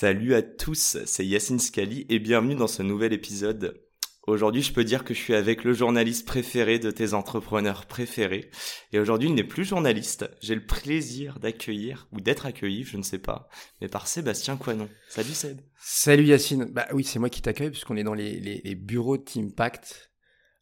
Salut 0.00 0.36
à 0.36 0.42
tous, 0.42 0.98
c'est 1.06 1.26
Yacine 1.26 1.58
Scali 1.58 2.06
et 2.08 2.20
bienvenue 2.20 2.54
dans 2.54 2.68
ce 2.68 2.84
nouvel 2.84 3.12
épisode. 3.12 3.82
Aujourd'hui, 4.28 4.62
je 4.62 4.72
peux 4.72 4.84
dire 4.84 5.02
que 5.02 5.12
je 5.12 5.18
suis 5.18 5.34
avec 5.34 5.64
le 5.64 5.72
journaliste 5.72 6.24
préféré 6.24 6.78
de 6.78 6.92
tes 6.92 7.14
entrepreneurs 7.14 7.84
préférés. 7.84 8.48
Et 8.92 9.00
aujourd'hui, 9.00 9.28
il 9.28 9.34
n'est 9.34 9.42
plus 9.42 9.64
journaliste. 9.64 10.30
J'ai 10.40 10.54
le 10.54 10.64
plaisir 10.64 11.40
d'accueillir, 11.40 12.06
ou 12.12 12.20
d'être 12.20 12.46
accueilli, 12.46 12.84
je 12.84 12.96
ne 12.96 13.02
sais 13.02 13.18
pas, 13.18 13.48
mais 13.80 13.88
par 13.88 14.06
Sébastien 14.06 14.56
Coinon. 14.56 14.88
Salut 15.08 15.32
Seb. 15.32 15.62
Salut 15.80 16.26
Yacine. 16.26 16.66
Bah 16.66 16.86
oui, 16.92 17.02
c'est 17.02 17.18
moi 17.18 17.28
qui 17.28 17.42
t'accueille 17.42 17.70
puisqu'on 17.70 17.96
est 17.96 18.04
dans 18.04 18.14
les, 18.14 18.76
bureaux 18.76 19.16
de 19.16 19.24
Teampact 19.24 20.07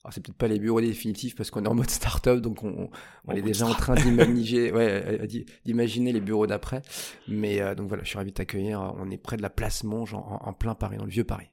alors 0.07 0.15
c'est 0.15 0.21
peut-être 0.21 0.39
pas 0.39 0.47
les 0.47 0.61
bureaux 0.61 0.81
définitifs 0.81 1.35
parce 1.35 1.51
qu'on 1.51 1.65
est 1.65 1.69
en 1.69 1.75
mode 1.75 1.91
start-up, 1.91 2.39
donc 2.39 2.63
on, 2.63 2.91
on 3.27 3.33
est 3.35 3.43
déjà 3.43 3.67
en 3.67 3.75
train 3.75 3.97
d'imaginer, 3.97 4.71
ouais, 4.73 5.21
euh, 5.21 5.27
d'imaginer 5.65 6.13
les 6.13 6.21
bureaux 6.21 6.47
d'après. 6.47 6.83
Mais 7.27 7.61
euh, 7.61 7.75
donc 7.75 7.89
voilà, 7.89 8.05
je 8.05 8.11
suis 8.11 8.17
ravi 8.17 8.31
de 8.31 8.37
t'accueillir. 8.37 8.95
On 9.01 9.11
est 9.11 9.17
près 9.17 9.37
de 9.37 9.43
la 9.43 9.51
place 9.51 9.83
Monge 9.83 10.15
en, 10.15 10.39
en, 10.45 10.53
plein 10.53 10.77
Paris, 10.77 10.97
dans 10.97 11.07
le 11.07 11.11
vieux 11.11 11.25
Paris. 11.25 11.51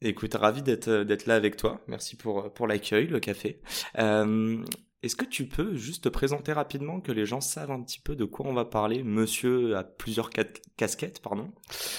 Écoute, 0.00 0.32
ravi 0.32 0.62
d'être 0.62 0.90
d'être 0.90 1.26
là 1.26 1.34
avec 1.34 1.56
toi. 1.56 1.82
Merci 1.88 2.16
pour 2.16 2.50
pour 2.54 2.66
l'accueil, 2.66 3.06
le 3.06 3.20
café. 3.20 3.60
Euh, 3.98 4.64
est-ce 5.02 5.16
que 5.16 5.24
tu 5.24 5.46
peux 5.46 5.74
juste 5.76 6.04
te 6.04 6.08
présenter 6.10 6.52
rapidement, 6.52 7.00
que 7.00 7.10
les 7.10 7.24
gens 7.24 7.40
savent 7.40 7.70
un 7.70 7.80
petit 7.80 8.00
peu 8.00 8.16
de 8.16 8.26
quoi 8.26 8.46
on 8.46 8.52
va 8.52 8.66
parler? 8.66 9.02
Monsieur 9.02 9.74
a 9.76 9.82
plusieurs 9.82 10.28
casquettes, 10.76 11.20
pardon. 11.22 11.44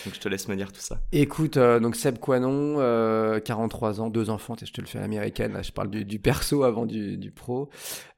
Donc 0.05 0.13
je 0.13 0.19
te 0.19 0.30
laisse 0.30 0.47
me 0.47 0.55
dire 0.55 0.71
tout 0.71 0.81
ça. 0.81 1.02
Écoute, 1.11 1.58
euh, 1.58 1.80
donc 1.80 1.95
Seb 1.95 2.19
Quanon, 2.19 2.75
euh, 2.80 3.39
43 3.39 4.02
ans, 4.02 4.09
deux 4.11 4.30
enfants, 4.30 4.55
je 4.61 4.71
te 4.71 4.81
le 4.81 4.88
fais 4.88 4.99
à 4.99 5.02
l'américaine, 5.02 5.59
je 5.63 5.71
parle 5.71 5.89
du, 5.89 6.19
perso 6.19 6.63
avant 6.63 6.85
du, 6.85 7.31
pro. 7.35 7.69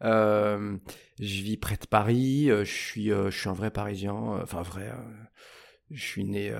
Euh, 0.03 0.77
je 1.19 1.43
vis 1.43 1.57
près 1.57 1.77
de 1.77 1.85
Paris, 1.85 2.49
euh, 2.49 2.65
je 2.65 2.73
suis, 2.73 3.11
euh, 3.11 3.29
un 3.45 3.53
vrai 3.53 3.71
Parisien, 3.71 4.15
euh, 4.15 4.43
enfin 4.43 4.63
vrai, 4.63 4.91
je 5.91 6.03
suis 6.03 6.25
né... 6.25 6.53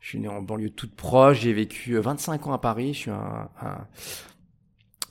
je 0.00 0.08
suis 0.08 0.18
né 0.20 0.28
en 0.28 0.40
banlieue 0.40 0.70
toute 0.70 0.96
proche, 0.96 1.40
j'ai 1.40 1.52
vécu 1.52 1.98
25 1.98 2.46
ans 2.46 2.52
à 2.52 2.58
Paris, 2.58 2.94
je 2.94 2.98
suis 2.98 3.10
un 3.10 3.86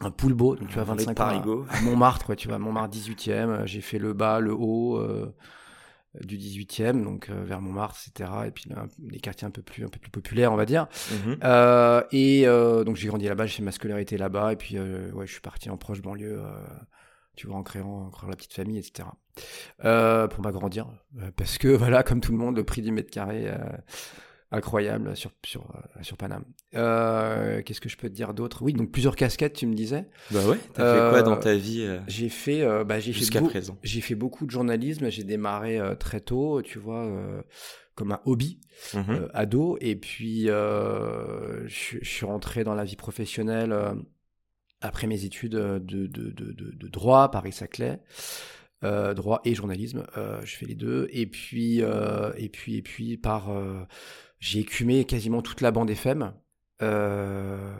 un 0.01 0.11
poulbeau, 0.11 0.55
donc 0.55 0.67
tu 0.67 0.75
vois 0.75 0.83
25 0.83 1.19
ans 1.19 1.65
à, 1.69 1.75
à, 1.75 1.81
Montmartre, 1.81 2.25
quoi, 2.25 2.35
tu 2.35 2.47
vois, 2.47 2.59
Montmartre 2.59 2.95
18e, 2.97 3.65
j'ai 3.65 3.81
fait 3.81 3.99
le 3.99 4.13
bas, 4.13 4.39
le 4.39 4.53
haut 4.53 4.97
euh, 4.97 5.33
du 6.19 6.37
18e, 6.37 7.03
donc 7.03 7.29
euh, 7.29 7.43
vers 7.43 7.61
Montmartre, 7.61 7.97
etc. 8.07 8.29
Et 8.47 8.51
puis 8.51 8.69
là, 8.69 8.85
les 9.09 9.19
quartiers 9.19 9.47
un 9.47 9.51
peu 9.51 9.61
plus 9.61 9.85
un 9.85 9.87
peu 9.87 9.99
plus 9.99 10.11
populaires, 10.11 10.51
on 10.51 10.57
va 10.57 10.65
dire. 10.65 10.87
Mm 11.11 11.15
-hmm. 11.15 11.37
euh, 11.43 12.03
et 12.11 12.47
euh, 12.47 12.83
donc 12.83 12.95
j'ai 12.97 13.07
grandi 13.07 13.27
là-bas, 13.27 13.45
j'ai 13.45 13.57
fait 13.57 13.63
ma 13.63 13.71
scolarité 13.71 14.17
là-bas, 14.17 14.51
et 14.53 14.55
puis 14.55 14.77
euh, 14.77 15.11
ouais, 15.13 15.25
je 15.25 15.31
suis 15.31 15.41
parti 15.41 15.69
en 15.69 15.77
proche 15.77 16.01
banlieue, 16.01 16.41
euh, 16.41 16.51
tu 17.35 17.47
vois, 17.47 17.57
en 17.57 17.63
créant, 17.63 18.07
en 18.07 18.09
créant 18.09 18.29
la 18.29 18.35
petite 18.35 18.53
famille, 18.53 18.77
etc. 18.77 19.07
pour 20.31 20.41
m'agrandir, 20.43 20.87
parce 21.37 21.57
que 21.57 21.67
voilà, 21.83 22.03
comme 22.03 22.19
tout 22.21 22.31
le 22.31 22.37
monde, 22.37 22.57
le 22.57 22.63
prix 22.63 22.81
du 22.81 22.91
mètre 22.91 23.11
carré 23.11 23.49
incroyable 24.51 25.15
sur 25.15 25.31
sur 25.45 25.61
euh, 25.61 26.03
sur 26.03 26.17
Paname. 26.17 26.43
Euh, 26.75 27.61
Qu'est-ce 27.63 27.81
que 27.81 27.89
je 27.89 27.97
peux 27.97 28.09
te 28.09 28.13
dire 28.13 28.33
d'autre? 28.33 28.61
Oui, 28.61 28.73
donc 28.73 28.91
plusieurs 28.91 29.15
casquettes, 29.15 29.53
tu 29.53 29.65
me 29.65 29.73
disais. 29.73 30.07
Bah 30.31 30.45
ouais. 30.45 30.57
T'as 30.73 30.83
euh, 30.83 31.05
fait 31.05 31.11
quoi 31.11 31.21
dans 31.23 31.37
ta 31.37 31.55
vie 31.55 31.81
euh, 31.81 31.99
J'ai 32.07 32.29
fait, 32.29 32.61
euh, 32.61 32.83
bah 32.83 32.99
j'ai 32.99 33.13
jusqu'à 33.13 33.41
présent? 33.41 33.77
J'ai 33.83 34.01
fait 34.01 34.15
beaucoup 34.15 34.45
de 34.45 34.51
journalisme. 34.51 35.09
J'ai 35.09 35.23
démarré 35.23 35.79
très 35.99 36.19
tôt, 36.19 36.61
tu 36.61 36.79
vois, 36.79 37.09
comme 37.95 38.11
un 38.11 38.21
hobby 38.25 38.59
mm 38.93 38.99
-hmm. 38.99 39.29
ado, 39.33 39.77
et 39.79 39.95
puis 39.95 40.47
je, 40.47 41.63
je, 41.67 42.03
suis 42.03 42.25
rentré 42.25 42.63
dans 42.63 42.75
la 42.75 42.83
vie 42.83 42.97
professionnelle 42.97 43.75
après 44.81 45.07
mes 45.07 45.23
études 45.23 45.53
de 45.53 45.79
de 45.79 46.07
de, 46.07 46.31
de, 46.31 46.87
droit 46.87 47.31
Paris-Saclay. 47.31 47.99
Euh, 48.83 49.13
droit 49.13 49.41
et 49.45 49.53
journalisme, 49.53 50.07
euh, 50.17 50.41
je 50.43 50.55
fais 50.55 50.65
les 50.65 50.73
deux. 50.73 51.07
Et 51.11 51.27
puis, 51.27 51.83
euh, 51.83 52.31
et 52.35 52.49
puis, 52.49 52.77
et 52.77 52.81
puis, 52.81 53.15
par 53.15 53.51
j'ai 54.41 54.59
écumé 54.59 55.05
quasiment 55.05 55.41
toute 55.41 55.61
la 55.61 55.71
bande 55.71 55.89
FM. 55.89 56.33
Euh, 56.81 57.73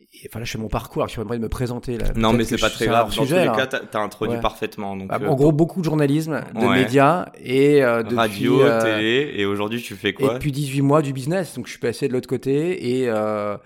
et, 0.00 0.28
enfin 0.28 0.40
là, 0.40 0.44
je 0.44 0.50
fais 0.50 0.58
mon 0.58 0.68
parcours. 0.68 1.02
Alors, 1.02 1.08
je 1.08 1.12
suis 1.12 1.22
de 1.22 1.38
me 1.38 1.48
présenter. 1.48 1.96
Là. 1.96 2.08
Non, 2.16 2.32
mais 2.32 2.44
c'est 2.44 2.58
pas 2.58 2.68
très 2.68 2.86
grave. 2.86 3.06
Dans 3.06 3.22
sujet, 3.22 3.46
tous 3.46 3.52
les 3.52 3.56
cas, 3.56 3.66
t'as 3.66 4.00
introduit 4.00 4.34
ouais. 4.34 4.42
parfaitement. 4.42 4.96
Donc, 4.96 5.08
bah, 5.08 5.20
euh... 5.22 5.28
En 5.28 5.36
gros, 5.36 5.52
beaucoup 5.52 5.80
de 5.80 5.84
journalisme, 5.84 6.42
de 6.54 6.58
ouais. 6.58 6.82
médias 6.82 7.26
et 7.42 7.82
euh, 7.84 8.02
depuis, 8.02 8.16
radio, 8.16 8.62
euh, 8.62 8.82
télé. 8.82 9.32
Et 9.36 9.46
aujourd'hui, 9.46 9.80
tu 9.80 9.94
fais 9.94 10.12
quoi? 10.12 10.32
Et 10.32 10.34
depuis 10.34 10.50
18 10.50 10.82
mois 10.82 11.02
du 11.02 11.12
business. 11.12 11.54
Donc, 11.54 11.66
je 11.66 11.70
suis 11.70 11.80
passé 11.80 12.08
de 12.08 12.12
l'autre 12.12 12.28
côté 12.28 13.00
et 13.00 13.08
euh, 13.08 13.56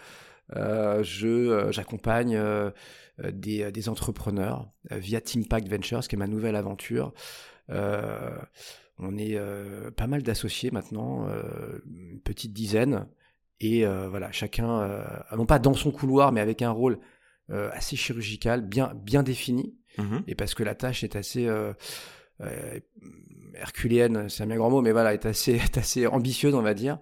je 0.53 1.69
j'accompagne 1.71 2.39
des, 3.33 3.73
des 3.73 3.89
entrepreneurs 3.89 4.69
via 4.91 5.23
Teampact 5.23 5.69
Ventures, 5.69 6.07
qui 6.07 6.17
est 6.17 6.19
ma 6.19 6.29
nouvelle 6.29 6.55
aventure. 6.55 7.15
Euh, 7.71 8.31
on 8.99 9.19
est 9.19 9.37
euh, 9.37 9.91
pas 9.91 10.07
mal 10.07 10.23
d'associés 10.23 10.71
maintenant, 10.71 11.29
euh, 11.29 11.79
une 11.87 12.21
petite 12.21 12.53
dizaine. 12.53 13.07
Et 13.61 13.87
euh, 13.87 14.09
voilà, 14.09 14.33
chacun, 14.33 15.05
non 15.35 15.47
pas 15.47 15.59
dans 15.59 15.75
son 15.75 15.91
couloir, 15.91 16.33
mais 16.33 16.41
avec 16.41 16.63
un 16.63 16.71
rôle 16.71 16.99
assez 17.49 17.97
chirurgical, 17.97 18.61
bien, 18.61 18.93
bien 18.95 19.23
défini. 19.23 19.75
Mmh. 19.99 20.19
Et 20.27 20.35
parce 20.35 20.55
que 20.55 20.63
la 20.63 20.75
tâche 20.75 21.05
est 21.05 21.17
assez 21.17 21.49
herculéenne, 23.55 24.29
c'est 24.29 24.43
un 24.43 24.47
bien 24.47 24.57
grand 24.57 24.69
mot, 24.69 24.83
mais 24.83 24.93
voilà, 24.93 25.15
est 25.15 25.25
assez, 25.25 25.53
est 25.65 25.79
assez 25.79 26.07
ambitieuse, 26.07 26.55
on 26.55 26.63
va 26.63 26.75
dire. 26.75 26.99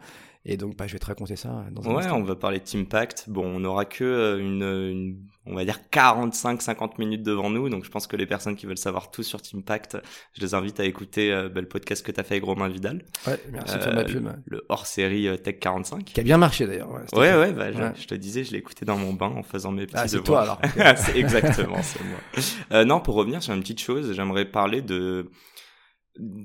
Et 0.46 0.58
donc, 0.58 0.76
bah, 0.76 0.86
je 0.86 0.92
vais 0.92 0.98
te 0.98 1.06
raconter 1.06 1.36
ça 1.36 1.64
dans 1.72 1.88
un 1.88 1.94
Ouais, 1.94 2.02
instant. 2.02 2.18
on 2.18 2.22
va 2.22 2.36
parler 2.36 2.58
de 2.58 2.64
Teampact. 2.64 3.24
Bon, 3.28 3.46
on 3.46 3.60
n'aura 3.60 3.86
que 3.86 4.38
une, 4.38 4.62
une, 4.62 5.16
on 5.46 5.54
va 5.54 5.64
dire 5.64 5.78
45-50 5.90 6.98
minutes 6.98 7.22
devant 7.22 7.48
nous. 7.48 7.70
Donc, 7.70 7.84
je 7.84 7.90
pense 7.90 8.06
que 8.06 8.14
les 8.16 8.26
personnes 8.26 8.54
qui 8.54 8.66
veulent 8.66 8.76
savoir 8.76 9.10
tout 9.10 9.22
sur 9.22 9.40
Teampact, 9.40 9.96
je 10.34 10.42
les 10.42 10.52
invite 10.52 10.80
à 10.80 10.84
écouter 10.84 11.32
euh, 11.32 11.48
bah, 11.48 11.62
le 11.62 11.66
podcast 11.66 12.04
que 12.04 12.12
tu 12.12 12.20
as 12.20 12.24
fait 12.24 12.34
avec 12.34 12.44
Romain 12.44 12.68
Vidal. 12.68 13.02
Ouais, 13.26 13.40
merci 13.52 13.76
euh, 13.78 13.86
de 13.86 13.94
ma 13.94 14.04
pub. 14.04 14.28
Le 14.44 14.66
hors-série 14.68 15.28
euh, 15.28 15.36
Tech 15.38 15.58
45. 15.60 16.04
Qui 16.04 16.20
a 16.20 16.22
bien 16.22 16.36
marché 16.36 16.66
d'ailleurs. 16.66 16.90
Ouais, 16.92 17.00
ouais, 17.14 17.34
ouais, 17.38 17.52
bah, 17.52 17.70
ouais, 17.70 17.92
Je, 17.98 18.06
te 18.06 18.14
disais, 18.14 18.44
je 18.44 18.52
l'ai 18.52 18.58
écouté 18.58 18.84
dans 18.84 18.98
mon 18.98 19.14
bain 19.14 19.32
en 19.34 19.42
faisant 19.42 19.72
mes 19.72 19.86
petits 19.86 19.96
ah, 19.96 20.08
c'est 20.08 20.22
toi 20.22 20.42
alors. 20.42 20.60
c'est 20.98 21.16
exactement, 21.16 21.82
c'est 21.82 22.04
moi. 22.04 22.18
Euh, 22.72 22.84
non, 22.84 23.00
pour 23.00 23.14
revenir 23.14 23.42
sur 23.42 23.54
une 23.54 23.60
petite 23.60 23.80
chose, 23.80 24.12
j'aimerais 24.12 24.44
parler 24.44 24.82
de 24.82 25.30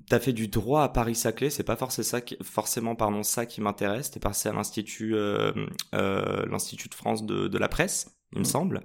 T'as 0.07 0.19
fait 0.19 0.33
du 0.33 0.47
droit 0.47 0.83
à 0.83 0.89
Paris-Saclay, 0.89 1.51
c'est 1.51 1.63
pas 1.63 1.75
forcément 1.75 2.05
ça 2.05 2.21
qui, 2.21 2.37
forcément 2.41 2.95
pardon 2.95 3.21
ça 3.21 3.45
qui 3.45 3.61
m'intéresse. 3.61 4.09
T'es 4.09 4.19
passé 4.19 4.49
à 4.49 4.53
l'institut 4.53 5.15
euh, 5.15 5.51
euh, 5.93 6.45
l'institut 6.47 6.89
de 6.89 6.95
France 6.95 7.23
de, 7.23 7.47
de, 7.47 7.57
la 7.59 7.67
presse, 7.67 8.17
il 8.33 8.39
me 8.39 8.43
mmh. 8.43 8.45
semble. 8.45 8.81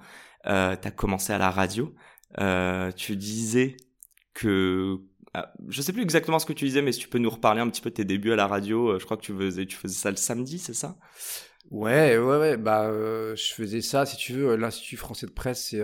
Euh, 0.47 0.77
T'as 0.81 0.91
commencé 0.91 1.33
à 1.33 1.39
la 1.39 1.51
radio. 1.51 1.95
Euh, 2.41 2.91
tu 2.93 3.17
disais 3.17 3.77
que 4.35 4.99
ah, 5.33 5.53
je 5.69 5.83
sais 5.83 5.93
plus 5.93 6.03
exactement 6.03 6.39
ce 6.39 6.47
que 6.47 6.53
tu 6.53 6.65
disais, 6.65 6.81
mais 6.81 6.93
si 6.93 7.01
tu 7.01 7.09
peux 7.09 7.19
nous 7.19 7.31
reparler 7.31 7.61
un 7.61 7.69
petit 7.69 7.81
peu 7.81 7.91
de 7.91 7.97
tes 7.97 8.05
débuts 8.05 8.33
à 8.33 8.37
la 8.37 8.47
radio. 8.47 8.91
Euh, 8.91 8.99
je 9.01 9.05
crois 9.05 9.17
que 9.17 9.23
tu 9.23 9.35
faisais 9.37 9.67
tu 9.67 9.77
faisais 9.77 9.95
ça 9.95 10.11
le 10.11 10.17
samedi, 10.17 10.59
c'est 10.59 10.75
ça? 10.75 10.97
Ouais, 11.71 12.17
ouais, 12.19 12.39
ouais. 12.39 12.57
Bah, 12.57 12.85
euh, 12.85 13.35
je 13.35 13.53
faisais 13.53 13.81
ça. 13.81 14.07
Si 14.07 14.17
tu 14.17 14.33
veux, 14.35 14.55
l'institut 14.55 14.97
français 14.97 15.27
de 15.27 15.33
presse, 15.33 15.71
c'est 15.71 15.83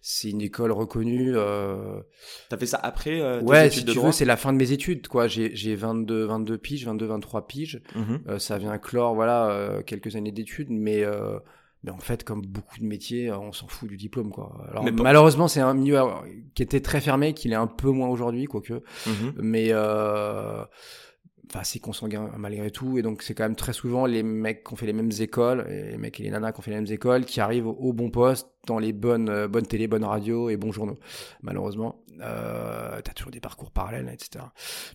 c'est 0.00 0.30
une 0.30 0.40
école 0.40 0.72
reconnue. 0.72 1.32
Euh... 1.36 2.00
T'as 2.48 2.56
fait 2.56 2.66
ça 2.66 2.78
après 2.82 3.20
euh, 3.20 3.40
Ouais, 3.42 3.70
si 3.70 3.84
tu 3.84 3.98
veux, 3.98 4.12
c'est 4.12 4.24
la 4.24 4.36
fin 4.36 4.52
de 4.52 4.58
mes 4.58 4.72
études, 4.72 5.08
quoi. 5.08 5.28
J'ai, 5.28 5.54
j'ai 5.54 5.74
22, 5.74 6.24
22 6.24 6.58
piges, 6.58 6.86
22, 6.86 7.06
23 7.06 7.46
piges. 7.46 7.82
Mm 7.94 8.00
-hmm. 8.00 8.18
euh, 8.28 8.38
ça 8.38 8.58
vient 8.58 8.78
clore, 8.78 9.14
voilà, 9.14 9.50
euh, 9.50 9.82
quelques 9.82 10.16
années 10.16 10.32
d'études, 10.32 10.70
mais, 10.70 11.04
euh, 11.04 11.38
mais 11.84 11.90
en 11.90 11.98
fait, 11.98 12.24
comme 12.24 12.42
beaucoup 12.42 12.78
de 12.78 12.84
métiers, 12.84 13.30
on 13.32 13.52
s'en 13.52 13.68
fout 13.68 13.88
du 13.88 13.96
diplôme, 13.96 14.30
quoi. 14.30 14.66
Alors, 14.70 14.84
mais 14.84 14.92
malheureusement, 14.92 15.48
c'est 15.48 15.60
un 15.60 15.74
milieu 15.74 15.98
qui 16.54 16.62
était 16.62 16.80
très 16.80 17.00
fermé, 17.00 17.34
qu'il 17.34 17.52
est 17.52 17.62
un 17.66 17.66
peu 17.66 17.90
moins 17.90 18.08
aujourd'hui, 18.08 18.46
quoique. 18.46 18.74
Mm 18.74 19.10
-hmm. 19.10 19.32
Mais, 19.36 19.68
euh, 19.70 20.64
enfin 21.50 21.64
c'est 21.64 21.80
consanguin 21.80 22.30
malgré 22.36 22.70
tout. 22.70 22.98
Et 22.98 23.02
donc 23.02 23.22
c'est 23.22 23.34
quand 23.34 23.44
même 23.44 23.56
très 23.56 23.72
souvent 23.72 24.06
les 24.06 24.22
mecs 24.22 24.64
qui 24.64 24.72
ont 24.72 24.76
fait 24.76 24.86
les 24.86 24.92
mêmes 24.92 25.10
écoles 25.18 25.66
et 25.68 25.90
les 25.90 25.98
mecs 25.98 26.18
et 26.20 26.22
les 26.22 26.30
nanas 26.30 26.52
qui 26.52 26.60
ont 26.60 26.62
fait 26.62 26.70
les 26.70 26.80
mêmes 26.80 26.92
écoles 26.92 27.24
qui 27.24 27.40
arrivent 27.40 27.66
au, 27.66 27.92
bon 27.92 28.10
poste 28.10 28.48
dans 28.66 28.78
les 28.78 28.92
bonnes 28.92 29.28
euh, 29.28 29.48
bonnes 29.48 29.66
télé 29.66 29.88
bonnes 29.88 30.04
radios 30.04 30.48
et 30.48 30.56
bons 30.56 30.72
journaux 30.72 30.98
malheureusement. 31.42 32.04
Euh, 32.22 33.00
t'as 33.02 33.14
toujours 33.14 33.30
des 33.30 33.40
parcours 33.40 33.70
parallèles 33.70 34.10
etc 34.12 34.44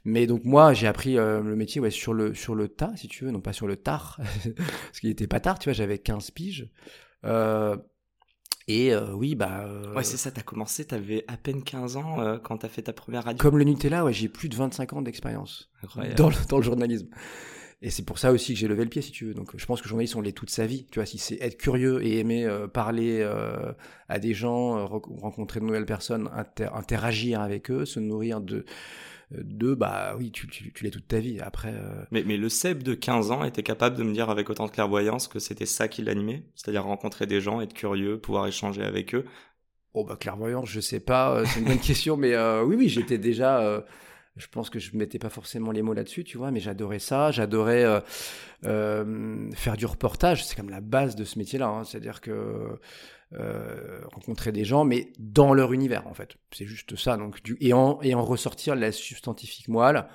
mais 0.03 0.27
donc 0.27 0.43
moi 0.43 0.73
j'ai 0.73 0.85
appris 0.85 1.17
euh, 1.17 1.41
le 1.41 1.55
métier 1.55 1.89
sur 1.89 2.13
le 2.13 2.35
sur 2.35 2.53
le 2.53 2.67
tas 2.67 2.91
si 2.97 3.07
tu 3.07 3.25
veux 3.25 3.31
non 3.31 3.41
pas 3.41 3.51
sur 3.51 3.65
le 3.65 3.77
tard 3.77 4.19
parce 4.43 4.99
qu'il 4.99 5.09
était 5.09 5.25
pas 5.25 5.39
tard 5.39 5.57
tu 5.57 5.69
vois 5.69 5.73
j'avais 5.73 5.97
15 5.97 6.29
piges 6.31 6.69
et 8.67 8.93
euh, 8.93 9.13
oui, 9.13 9.35
bah. 9.35 9.65
Euh, 9.67 9.93
ouais, 9.93 10.03
c'est 10.03 10.17
ça, 10.17 10.31
t'as 10.31 10.41
commencé, 10.41 10.85
t'avais 10.85 11.23
à 11.27 11.37
peine 11.37 11.63
15 11.63 11.97
ans 11.97 12.19
euh, 12.19 12.37
quand 12.39 12.57
t'as 12.57 12.67
fait 12.67 12.81
ta 12.83 12.93
première 12.93 13.23
radio. 13.23 13.39
Comme 13.39 13.57
le 13.57 13.63
Nutella, 13.63 14.03
ouais, 14.03 14.13
j'ai 14.13 14.27
plus 14.27 14.49
de 14.49 14.55
25 14.55 14.93
ans 14.93 15.01
d'expérience 15.01 15.69
dans 16.17 16.29
le, 16.29 16.47
dans 16.49 16.57
le 16.57 16.63
journalisme. 16.63 17.07
et 17.83 17.91
c'est 17.91 18.03
pour 18.03 18.17
ça 18.17 18.31
aussi 18.31 18.53
que 18.53 18.59
j'ai 18.59 18.67
levé 18.67 18.83
le 18.83 18.89
pied, 18.89 19.03
si 19.03 19.11
tu 19.11 19.25
veux. 19.25 19.33
Donc, 19.35 19.51
je 19.55 19.65
pense 19.67 19.83
que 19.83 19.87
journaliste, 19.87 20.15
on 20.15 20.21
l'est 20.21 20.31
toute 20.31 20.49
sa 20.49 20.65
vie. 20.65 20.87
Tu 20.89 20.97
vois, 20.97 21.05
si 21.05 21.19
c'est 21.19 21.37
être 21.41 21.57
curieux 21.57 22.03
et 22.03 22.17
aimer 22.17 22.49
parler 22.73 23.23
à 24.09 24.17
des 24.17 24.33
gens, 24.33 24.87
rencontrer 24.87 25.59
de 25.59 25.65
nouvelles 25.65 25.85
personnes, 25.85 26.27
interagir 26.73 27.41
avec 27.41 27.69
eux, 27.69 27.85
se 27.85 27.99
nourrir 27.99 28.41
de 28.41 28.65
de 29.31 29.73
bah 29.73 30.15
oui 30.17 30.31
tu, 30.31 30.47
tu, 30.47 30.71
tu 30.71 30.83
l'es 30.83 30.91
toute 30.91 31.07
ta 31.07 31.19
vie 31.19 31.39
après 31.39 31.73
mais, 32.11 32.23
mais 32.25 32.37
le 32.37 32.47
Seb 32.47 32.83
de 32.83 32.93
15 32.93 33.31
ans 33.31 33.43
était 33.43 33.63
capable 33.63 33.95
de 33.97 34.03
me 34.03 34.13
dire 34.13 34.29
avec 34.29 34.49
autant 34.49 34.67
de 34.67 34.71
clairvoyance 34.71 35.27
que 35.27 35.39
c'était 35.39 35.65
ça 35.65 35.87
qui 35.87 36.03
l'animait 36.03 36.43
c'est-à-dire 36.55 36.83
rencontrer 36.83 37.25
des 37.25 37.41
gens 37.41 37.59
être 37.59 37.73
curieux 37.73 38.19
pouvoir 38.19 38.45
échanger 38.45 38.83
avec 38.83 39.15
eux 39.15 39.25
oh 39.93 40.03
bah 40.03 40.15
clairvoyance 40.15 40.69
je 40.69 40.79
sais 40.79 40.99
pas 40.99 41.43
c'est 41.45 41.59
une 41.59 41.65
bonne 41.65 41.79
question 41.81 42.17
mais 42.17 42.37
oui 42.61 42.75
oui 42.75 42.87
j'étais 42.87 43.17
déjà 43.17 43.83
je 44.35 44.47
pense 44.47 44.69
que 44.69 44.79
je 44.79 44.95
mettais 44.97 45.17
pas 45.17 45.29
forcément 45.29 45.71
les 45.71 45.81
mots 45.81 45.93
là-dessus, 45.93 46.25
tu 46.25 46.37
vois, 46.37 46.51
mais 46.51 46.59
j'adorais 46.59 46.99
ça. 46.99 47.31
J'adorais 47.31 47.85
euh, 47.85 48.01
euh, 48.65 49.49
faire 49.53 49.77
du 49.77 49.85
reportage. 49.85 50.45
C'est 50.45 50.55
comme 50.55 50.69
la 50.69 50.81
base 50.81 51.15
de 51.15 51.23
ce 51.23 51.39
métier-là. 51.39 51.67
Hein. 51.67 51.83
C'est-à-dire 51.85 52.19
que 52.19 52.77
euh, 53.33 54.01
rencontrer 54.13 54.51
des 54.51 54.65
gens, 54.65 54.85
mais 54.85 55.11
dans 55.19 55.53
leur 55.53 55.73
univers, 55.73 56.07
en 56.07 56.13
fait. 56.13 56.37
C'est 56.51 56.65
juste 56.65 56.95
ça. 56.95 57.17
Donc, 57.17 57.41
du, 57.43 57.57
et, 57.59 57.73
en, 57.73 57.97
ressortir 58.23 58.75
la 58.75 58.91
substantifique 58.91 59.67
moelle. 59.67 60.05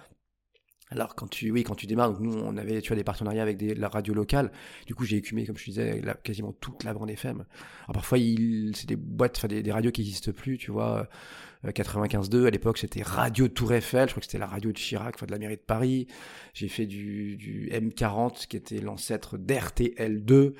Alors 0.92 1.14
quand 1.14 1.28
tu 1.28 1.52
oui 1.52 1.62
quand 1.62 1.76
tu 1.76 1.86
démarres 1.86 2.18
nous 2.18 2.36
on 2.36 2.56
avait 2.56 2.80
tu 2.82 2.88
vois 2.88 2.96
des 2.96 3.04
partenariats 3.04 3.44
avec 3.44 3.56
des, 3.56 3.76
la 3.76 3.86
radio 3.86 4.12
locale 4.12 4.50
du 4.88 4.94
coup 4.96 5.04
j'ai 5.04 5.18
écumé 5.18 5.46
comme 5.46 5.56
je 5.56 5.64
disais 5.64 6.02
quasiment 6.24 6.52
toute 6.52 6.82
la 6.82 6.92
bande 6.92 7.08
FM 7.08 7.44
alors 7.84 7.94
parfois 7.94 8.18
c'est 8.18 8.88
des 8.88 8.96
boîtes 8.96 9.36
enfin 9.36 9.46
des, 9.46 9.70
radios 9.70 9.92
qui 9.92 10.00
n'existent 10.00 10.32
plus 10.32 10.58
tu 10.58 10.72
vois 10.72 11.08
95.2, 11.64 12.34
euh, 12.34 12.46
à 12.46 12.50
l'époque 12.50 12.78
c'était 12.78 13.02
Radio 13.02 13.48
Tour 13.48 13.72
Eiffel, 13.74 14.08
je 14.08 14.14
crois 14.14 14.20
que 14.20 14.26
c'était 14.26 14.38
la 14.38 14.46
radio 14.46 14.72
de 14.72 14.78
Chirac, 14.78 15.14
enfin 15.14 15.26
de 15.26 15.32
la 15.32 15.38
mairie 15.38 15.56
de 15.56 15.60
Paris. 15.60 16.06
J'ai 16.54 16.68
fait 16.68 16.86
du, 16.86 17.36
du 17.36 17.68
M40 17.70 18.46
qui 18.46 18.56
était 18.56 18.80
l'ancêtre 18.80 19.36
d'RTL2. 19.36 20.54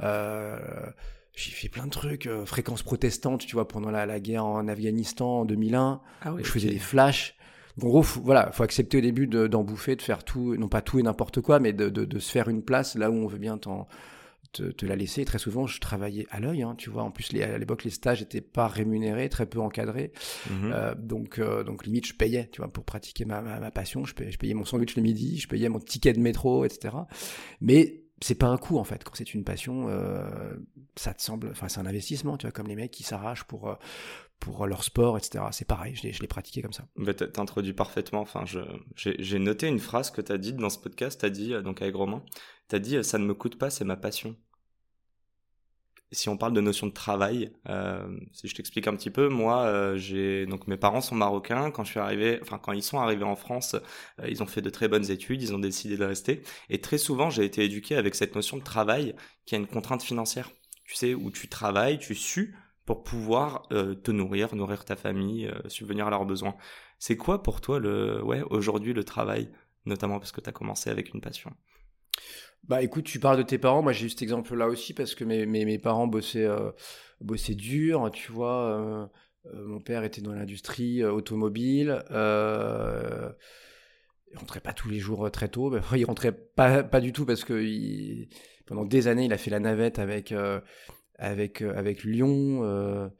Euh, 0.00 0.58
j'ai 1.34 1.50
fait 1.50 1.68
plein 1.68 1.86
de 1.86 1.90
trucs, 1.90 2.26
euh, 2.26 2.46
fréquence 2.46 2.82
protestante, 2.82 3.46
tu 3.46 3.54
vois, 3.54 3.66
pendant 3.66 3.90
la, 3.90 4.06
la, 4.06 4.20
guerre 4.20 4.44
en 4.44 4.68
Afghanistan 4.68 5.40
en 5.40 5.44
2001. 5.44 6.00
Ah 6.22 6.34
je 6.38 6.44
faisais 6.44 6.68
des 6.68 6.78
flashs. 6.78 7.36
En 7.82 7.86
gros, 7.86 8.02
faut, 8.02 8.20
voilà, 8.20 8.52
faut 8.52 8.62
accepter 8.62 8.98
au 8.98 9.00
début 9.00 9.26
d'en 9.26 9.64
bouffer, 9.64 9.96
de 9.96 10.02
faire 10.02 10.22
tout, 10.22 10.56
non 10.56 10.68
pas 10.68 10.80
tout 10.80 11.00
et 11.00 11.02
n'importe 11.02 11.40
quoi, 11.40 11.58
mais 11.58 11.72
de, 11.72 11.88
de, 11.88 12.04
de, 12.04 12.18
se 12.20 12.30
faire 12.30 12.48
une 12.48 12.62
place 12.62 12.94
là 12.94 13.10
où 13.10 13.14
on 13.14 13.26
veut 13.26 13.38
bien 13.38 13.58
t'en 13.58 13.88
te, 14.52 14.86
la 14.86 14.96
laisser. 14.96 15.24
très 15.24 15.38
souvent, 15.38 15.66
je 15.66 15.80
travaillais 15.80 16.26
à 16.30 16.40
l'œil, 16.40 16.62
hein, 16.62 16.74
tu 16.76 16.90
vois. 16.90 17.02
En 17.02 17.10
plus, 17.10 17.32
les, 17.32 17.42
à 17.42 17.58
l'époque, 17.58 17.84
les 17.84 17.90
stages 17.90 18.20
n'étaient 18.20 18.40
pas 18.40 18.68
rémunérés, 18.68 19.28
très 19.28 19.46
peu 19.46 19.60
encadrés. 19.60 20.12
Mhm. 20.48 20.72
Euh, 20.72 20.94
donc, 20.94 21.38
euh, 21.38 21.64
donc, 21.64 21.84
limite, 21.84 22.06
je 22.06 22.14
payais, 22.14 22.48
tu 22.52 22.60
vois, 22.60 22.72
pour 22.72 22.84
pratiquer 22.84 23.24
ma, 23.24 23.42
ma, 23.42 23.70
passion. 23.70 24.04
Je 24.04 24.14
payais, 24.14 24.30
je 24.30 24.38
payais, 24.38 24.54
mon 24.54 24.64
sandwich 24.64 24.96
le 24.96 25.02
midi, 25.02 25.38
je 25.38 25.48
payais 25.48 25.68
mon 25.68 25.80
ticket 25.80 26.12
de 26.12 26.20
métro, 26.20 26.64
etc. 26.64 26.94
Mais 27.60 28.03
c'est 28.22 28.34
pas 28.34 28.46
un 28.46 28.56
coût, 28.56 28.78
en 28.78 28.84
fait. 28.84 29.04
Quand 29.04 29.14
c'est 29.14 29.34
une 29.34 29.44
passion, 29.44 29.86
euh, 29.88 30.54
ça 30.96 31.14
te 31.14 31.22
semble... 31.22 31.48
Enfin, 31.50 31.68
c'est 31.68 31.80
un 31.80 31.86
investissement, 31.86 32.36
tu 32.36 32.46
vois, 32.46 32.52
comme 32.52 32.66
les 32.66 32.76
mecs 32.76 32.90
qui 32.90 33.02
s'arrachent 33.02 33.44
pour... 33.44 33.76
pour 34.40 34.66
leur 34.66 34.84
sport, 34.84 35.18
etc. 35.18 35.44
C'est 35.52 35.66
pareil, 35.66 35.94
je 35.94 36.02
l'ai, 36.02 36.28
pratiqué 36.28 36.62
comme 36.62 36.72
ça. 36.72 36.86
Bah, 36.96 37.14
t'introduis 37.14 37.72
parfaitement. 37.72 38.20
Enfin, 38.20 38.44
j'ai, 38.96 39.38
noté 39.38 39.66
une 39.68 39.80
phrase 39.80 40.10
que 40.10 40.20
t'as 40.20 40.38
dite 40.38 40.56
dans 40.56 40.70
ce 40.70 40.78
podcast. 40.78 41.20
T'as 41.20 41.30
dit, 41.30 41.50
donc 41.62 41.82
avec 41.82 41.94
Romain, 41.94 42.22
t'as 42.68 42.78
dit, 42.78 43.02
ça 43.02 43.18
ne 43.18 43.24
me 43.24 43.34
coûte 43.34 43.58
pas, 43.58 43.70
c'est 43.70 43.84
ma 43.84 43.96
passion 43.96 44.36
si 46.14 46.28
on 46.28 46.36
parle 46.36 46.52
de 46.52 46.60
notion 46.60 46.86
de 46.86 46.92
travail, 46.92 47.52
euh, 47.68 48.06
si 48.32 48.48
je 48.48 48.54
t'explique 48.54 48.86
un 48.86 48.96
petit 48.96 49.10
peu, 49.10 49.28
moi, 49.28 49.62
euh, 49.64 49.96
j'ai 49.96 50.46
donc 50.46 50.66
mes 50.66 50.76
parents 50.76 51.00
sont 51.00 51.14
marocains. 51.14 51.70
Quand 51.70 51.84
je 51.84 51.90
suis 51.90 52.00
arrivé, 52.00 52.38
enfin 52.40 52.58
quand 52.58 52.72
ils 52.72 52.82
sont 52.82 52.98
arrivés 52.98 53.24
en 53.24 53.36
France, 53.36 53.74
euh, 54.20 54.28
ils 54.28 54.42
ont 54.42 54.46
fait 54.46 54.62
de 54.62 54.70
très 54.70 54.88
bonnes 54.88 55.10
études, 55.10 55.42
ils 55.42 55.54
ont 55.54 55.58
décidé 55.58 55.96
de 55.96 56.04
rester. 56.04 56.42
Et 56.70 56.80
très 56.80 56.98
souvent, 56.98 57.30
j'ai 57.30 57.44
été 57.44 57.64
éduqué 57.64 57.96
avec 57.96 58.14
cette 58.14 58.34
notion 58.34 58.56
de 58.56 58.62
travail 58.62 59.14
qui 59.46 59.54
a 59.54 59.58
une 59.58 59.66
contrainte 59.66 60.02
financière. 60.02 60.50
Tu 60.84 60.94
sais, 60.94 61.14
où 61.14 61.30
tu 61.30 61.48
travailles, 61.48 61.98
tu 61.98 62.14
sues 62.14 62.56
pour 62.84 63.02
pouvoir 63.02 63.66
te 63.68 64.10
nourrir, 64.10 64.54
nourrir 64.54 64.84
ta 64.84 64.94
famille, 64.94 65.50
subvenir 65.68 66.06
à 66.06 66.10
leurs 66.10 66.26
besoins. 66.26 66.54
C'est 66.98 67.16
quoi 67.16 67.42
pour 67.42 67.62
toi 67.62 67.78
le, 67.78 68.22
ouais, 68.22 68.42
aujourd'hui 68.50 68.92
le 68.92 69.04
travail, 69.04 69.50
notamment 69.86 70.18
parce 70.18 70.32
que 70.32 70.42
tu 70.42 70.50
as 70.50 70.52
commencé 70.52 70.90
avec 70.90 71.14
une 71.14 71.22
passion? 71.22 71.50
Bah 72.68 72.82
écoute, 72.82 73.04
tu 73.04 73.20
parles 73.20 73.36
de 73.36 73.42
tes 73.42 73.58
parents, 73.58 73.82
moi 73.82 73.92
j'ai 73.92 74.06
eu 74.06 74.10
cet 74.10 74.22
exemple-là 74.22 74.68
aussi 74.68 74.94
parce 74.94 75.14
que 75.14 75.24
mes, 75.24 75.44
mes, 75.46 75.78
parents 75.78 76.06
bossaient, 76.06 76.46
euh, 76.46 76.70
bossaient 77.20 77.54
dur, 77.54 78.10
tu 78.12 78.32
vois. 78.32 78.64
Euh, 78.64 79.06
euh, 79.46 79.66
mon 79.66 79.80
père 79.80 80.04
était 80.04 80.22
dans 80.22 80.32
l'industrie 80.32 81.04
automobile. 81.04 82.02
Il 82.10 82.16
rentrait 84.38 84.60
pas 84.60 84.72
tous 84.72 84.88
les 84.88 84.98
jours 84.98 85.30
très 85.30 85.48
tôt. 85.48 85.72
Il 85.94 86.04
rentrait 86.06 86.32
pas, 86.32 86.82
pas 86.82 87.00
du 87.00 87.12
tout 87.12 87.26
parce 87.26 87.44
que 87.44 87.62
pendant 88.66 88.84
des 88.84 89.08
années, 89.08 89.26
il 89.26 89.32
a 89.32 89.38
fait 89.38 89.50
la 89.50 89.60
navette 89.60 89.98
avec, 89.98 90.34
avec, 91.18 91.62
avec 91.62 92.02
Lyon. 92.02 93.10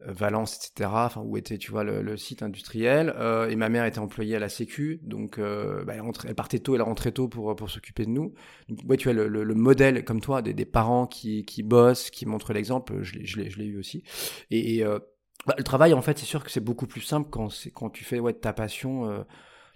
Valence, 0.00 0.56
etc. 0.56 0.90
Enfin, 0.92 1.22
où 1.22 1.36
était, 1.36 1.58
tu 1.58 1.70
vois, 1.70 1.84
le, 1.84 2.16
site 2.16 2.42
industriel. 2.42 3.14
Euh, 3.16 3.48
et 3.48 3.56
ma 3.56 3.68
mère 3.68 3.84
était 3.84 3.98
employée 3.98 4.36
à 4.36 4.38
la 4.38 4.48
Sécu, 4.48 5.00
donc 5.02 5.38
euh, 5.38 5.84
bah, 5.84 5.94
elle, 6.24 6.34
partait 6.34 6.58
tôt, 6.58 6.74
elle 6.74 6.82
rentrait 6.82 7.12
tôt 7.12 7.28
pour 7.28 7.56
pour 7.56 7.70
s'occuper 7.70 8.04
de 8.04 8.10
nous. 8.10 8.34
Donc, 8.68 8.78
ouais, 8.88 8.96
tu 8.96 9.04
vois, 9.04 9.14
le, 9.14 9.28
le, 9.28 9.54
modèle 9.54 10.04
comme 10.04 10.20
toi, 10.20 10.42
des, 10.42 10.54
des, 10.54 10.66
parents 10.66 11.06
qui 11.06 11.44
qui 11.44 11.62
bossent, 11.62 12.10
qui 12.10 12.26
montrent 12.26 12.52
l'exemple, 12.52 13.02
je 13.02 13.38
l'ai 13.38 13.64
eu 13.64 13.78
aussi. 13.78 14.04
Et, 14.50 14.84
euh, 14.84 14.98
bah, 15.46 15.54
le 15.56 15.64
travail, 15.64 15.94
en 15.94 16.02
fait, 16.02 16.18
c'est 16.18 16.26
sûr 16.26 16.44
que 16.44 16.50
c'est 16.50 16.60
beaucoup 16.60 16.86
plus 16.86 17.00
simple 17.00 17.30
quand 17.30 17.50
c'est 17.50 17.70
quand 17.70 17.90
tu 17.90 18.04
fais 18.04 18.20
ouais 18.20 18.32
ta 18.32 18.52
passion 18.52 19.10
euh, 19.10 19.22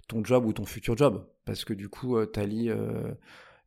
ton 0.07 0.23
job 0.23 0.45
ou 0.45 0.53
ton 0.53 0.65
futur 0.65 0.97
job, 0.97 1.27
parce 1.45 1.65
que 1.65 1.73
du 1.73 1.89
coup, 1.89 2.17
euh, 2.17 2.25
t'allies 2.25 2.71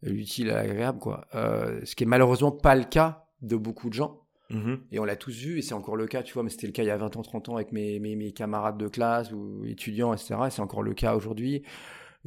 l'utile 0.03 0.51
à 0.51 0.57
l'agréable, 0.57 0.99
quoi. 0.99 1.27
ce 1.33 1.95
qui 1.95 2.05
est 2.05 2.07
malheureusement 2.07 2.53
pas 2.53 2.75
le 2.75 2.85
cas 2.85 3.27
de 3.43 3.57
beaucoup 3.57 3.89
de 3.89 3.95
gens. 3.95 4.24
Mmh 4.55 4.75
et 4.93 4.99
on 4.99 5.05
l'a 5.05 5.17
tous 5.17 5.37
vu, 5.37 5.59
et 5.59 5.63
c'est 5.63 5.75
encore 5.75 5.97
le 5.97 6.07
cas, 6.07 6.23
tu 6.23 6.35
vois, 6.35 6.43
mais 6.43 6.51
c'était 6.51 6.67
le 6.67 6.73
cas 6.73 6.83
il 6.83 6.87
y 6.87 6.91
a 6.91 6.97
20 6.97 7.17
ans, 7.17 7.23
30 7.23 7.49
ans 7.49 7.57
avec 7.57 7.73
mes, 7.73 7.99
mes, 7.99 8.15
mes 8.15 8.33
camarades 8.33 8.79
de 8.79 8.89
classe 8.89 9.33
ou 9.33 9.65
étudiants, 9.67 10.13
etc. 10.13 10.37
Et 10.47 10.51
c'est 10.51 10.63
encore 10.63 10.83
le 10.83 10.95
cas 10.95 11.15
aujourd'hui. 11.15 11.63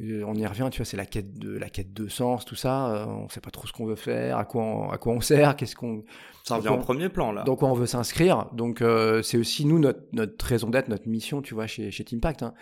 Euh, 0.00 0.22
on 0.26 0.34
y 0.34 0.46
revient, 0.46 0.68
tu 0.70 0.78
vois, 0.78 0.86
c'est 0.86 0.96
la 0.96 1.06
quête 1.06 1.38
de 1.38 1.56
la 1.56 1.68
quête 1.68 1.92
de 1.92 2.06
sens, 2.08 2.44
tout 2.44 2.54
ça. 2.54 2.90
Euh, 2.90 3.06
on 3.06 3.28
sait 3.28 3.40
pas 3.40 3.50
trop 3.50 3.66
ce 3.66 3.72
qu'on 3.72 3.86
veut 3.86 3.96
faire, 3.96 4.38
à 4.38 4.44
quoi 4.44 4.62
on, 4.62 4.90
à 4.90 4.98
quoi 4.98 5.12
on 5.12 5.20
sert, 5.20 5.56
qu'est-ce 5.56 5.74
qu'on. 5.74 6.04
Ça 6.44 6.56
revient 6.56 6.68
en 6.68 6.78
premier 6.78 7.08
plan 7.08 7.32
là. 7.32 7.42
Donc 7.42 7.62
on 7.62 7.72
veut 7.74 7.86
s'inscrire. 7.86 8.46
Donc 8.52 8.80
euh, 8.80 9.22
c'est 9.22 9.38
aussi 9.38 9.64
nous 9.64 9.78
notre 9.78 10.00
notre 10.12 10.44
raison 10.44 10.70
d'être, 10.70 10.88
notre 10.88 11.08
mission, 11.08 11.42
tu 11.42 11.54
vois, 11.54 11.66
chez 11.66 11.90
chez 11.90 12.04
Teampact, 12.04 12.44
hein, 12.44 12.54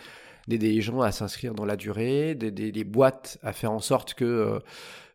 d'aider 0.47 0.71
les 0.71 0.81
gens 0.81 1.01
à 1.01 1.11
s'inscrire 1.11 1.53
dans 1.53 1.65
la 1.65 1.75
durée, 1.75 2.33
d'aider 2.33 2.71
les 2.71 2.83
boîtes 2.83 3.37
à 3.43 3.53
faire 3.53 3.71
en 3.71 3.79
sorte 3.79 4.15
que 4.15 4.59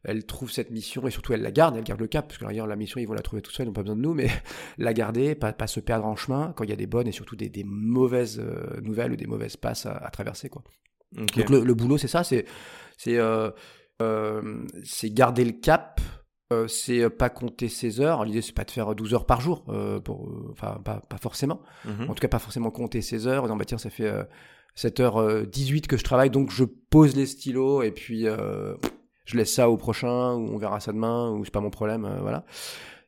elle 0.04 0.25
trouve 0.25 0.50
cette 0.50 0.71
mission 0.71 1.06
et 1.06 1.11
surtout 1.11 1.32
elle 1.32 1.42
la 1.42 1.52
garde, 1.52 1.76
elle 1.76 1.85
garde 1.85 2.00
le 2.00 2.09
cap, 2.09 2.26
parce 2.26 2.38
que 2.38 2.44
la 2.44 2.76
mission 2.76 3.00
ils 3.00 3.06
vont 3.06 3.14
la 3.14 3.23
trouver 3.23 3.42
tout 3.42 3.52
seuls, 3.52 3.66
ils 3.66 3.68
n'ont 3.68 3.73
pas 3.73 3.82
besoin 3.82 3.97
de 3.97 4.00
nous, 4.00 4.14
mais 4.14 4.28
la 4.78 4.92
garder, 4.92 5.35
pas, 5.35 5.52
pas 5.52 5.66
se 5.66 5.80
perdre 5.80 6.06
en 6.06 6.16
chemin 6.16 6.52
quand 6.56 6.64
il 6.64 6.71
y 6.71 6.73
a 6.73 6.76
des 6.76 6.87
bonnes 6.87 7.09
et 7.09 7.12
surtout 7.12 7.37
des, 7.37 7.49
des 7.49 7.64
mauvaises 7.64 8.40
euh, 8.40 8.80
nouvelles 8.80 9.12
ou 9.12 9.16
des 9.16 9.26
mauvaises 9.26 9.56
passes 9.56 9.87
à, 9.87 10.11
traverser. 10.12 10.49
Quoi. 10.49 10.62
Donc 11.12 11.50
le, 11.50 11.75
boulot 11.75 11.99
c'est 11.99 12.09
ça, 12.09 12.25
c'est 12.25 12.47
c'est 12.97 13.18
euh, 13.18 13.50
euh, 14.00 14.64
garder 15.04 15.44
le 15.44 15.52
cap, 15.52 16.00
c'est 16.68 17.09
pas 17.09 17.30
compter 17.30 17.71
ses 17.71 18.00
heures. 18.00 18.26
L'idée, 18.26 18.42
c'est 18.42 18.52
pas 18.52 18.64
de 18.64 18.71
faire 18.71 18.94
12 18.94 19.14
heures 19.14 19.25
par 19.25 19.40
jour, 19.40 19.64
pour, 20.04 20.30
enfin, 20.50 20.82
pas, 20.85 21.00
pas 21.09 21.16
forcément. 21.16 21.62
Mhm. 21.87 22.11
En 22.11 22.14
tout 22.14 22.21
cas, 22.21 22.28
pas 22.28 22.38
forcément 22.38 22.71
compter 22.71 23.00
ses 23.00 23.26
heures. 23.26 23.50
En 23.50 23.56
bah, 23.56 23.64
tiens, 23.64 23.78
ça 23.78 23.88
fait 23.88 24.12
7h18 24.76 25.87
que 25.87 25.97
je 25.97 26.04
travaille, 26.04 26.28
donc 26.28 26.50
je 26.50 26.64
pose 26.64 27.16
les 27.16 27.25
stylos 27.25 27.82
et 27.82 27.90
puis 27.90 28.26
je 29.25 29.37
laisse 29.37 29.52
ça 29.52 29.69
au 29.71 29.76
prochain 29.76 30.35
ou 30.35 30.55
on 30.55 30.59
verra 30.59 30.81
ça 30.81 30.93
demain 30.93 31.31
ou 31.31 31.45
c'est 31.45 31.52
pas 31.52 31.61
mon 31.61 31.71
problème 31.71 32.05
euh, 32.05 32.21
voilà. 32.21 32.45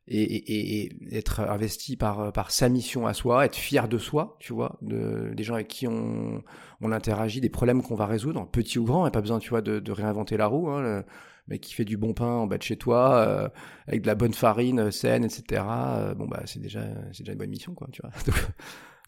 Et, 0.07 0.23
et, 0.23 0.83
et, 0.83 1.17
être 1.17 1.41
investi 1.41 1.97
par 1.97 2.31
par 2.31 2.51
sa 2.51 2.69
mission 2.69 3.07
à 3.07 3.15
soi 3.15 3.47
être 3.47 3.57
fier 3.57 3.89
de 3.89 3.97
soi 3.97 4.37
tu 4.39 4.53
vois 4.53 4.77
de, 4.83 5.33
des 5.35 5.45
gens 5.45 5.55
avec 5.55 5.69
qui 5.69 5.87
on 5.87 6.43
interagit 6.83 7.41
des 7.41 7.49
problèmes 7.49 7.83
qu'on 7.83 7.95
va 7.95 8.05
résoudre 8.05 8.47
petit 8.51 8.79
ou 8.79 8.85
grand 8.85 9.07
a 9.07 9.11
pas 9.11 9.23
besoin 9.23 9.39
tu 9.39 9.49
vois 9.49 9.63
de, 9.63 9.91
réinventer 9.91 10.37
la 10.37 10.47
roue 10.47 10.69
hein, 10.69 10.83
le 10.83 11.05
mec 11.49 11.63
qui 11.63 11.73
fait 11.73 11.87
du 11.87 11.97
bon 11.97 12.13
pain 12.13 12.27
en 12.27 12.47
bas 12.47 12.59
de 12.59 12.63
chez 12.63 12.77
toi 12.77 13.15
euh, 13.15 13.49
avec 13.87 14.03
de 14.03 14.07
la 14.07 14.15
bonne 14.15 14.35
farine 14.35 14.91
saine 14.91 15.25
etc 15.25 15.65
euh, 15.67 16.15
bon 16.15 16.27
bah 16.27 16.43
c'est 16.45 16.61
déjà 16.61 16.83
c'est 17.13 17.23
déjà 17.23 17.33
une 17.33 17.39
bonne 17.39 17.49
mission 17.49 17.73
quoi 17.73 17.89
tu 17.91 18.03
vois. 18.03 18.11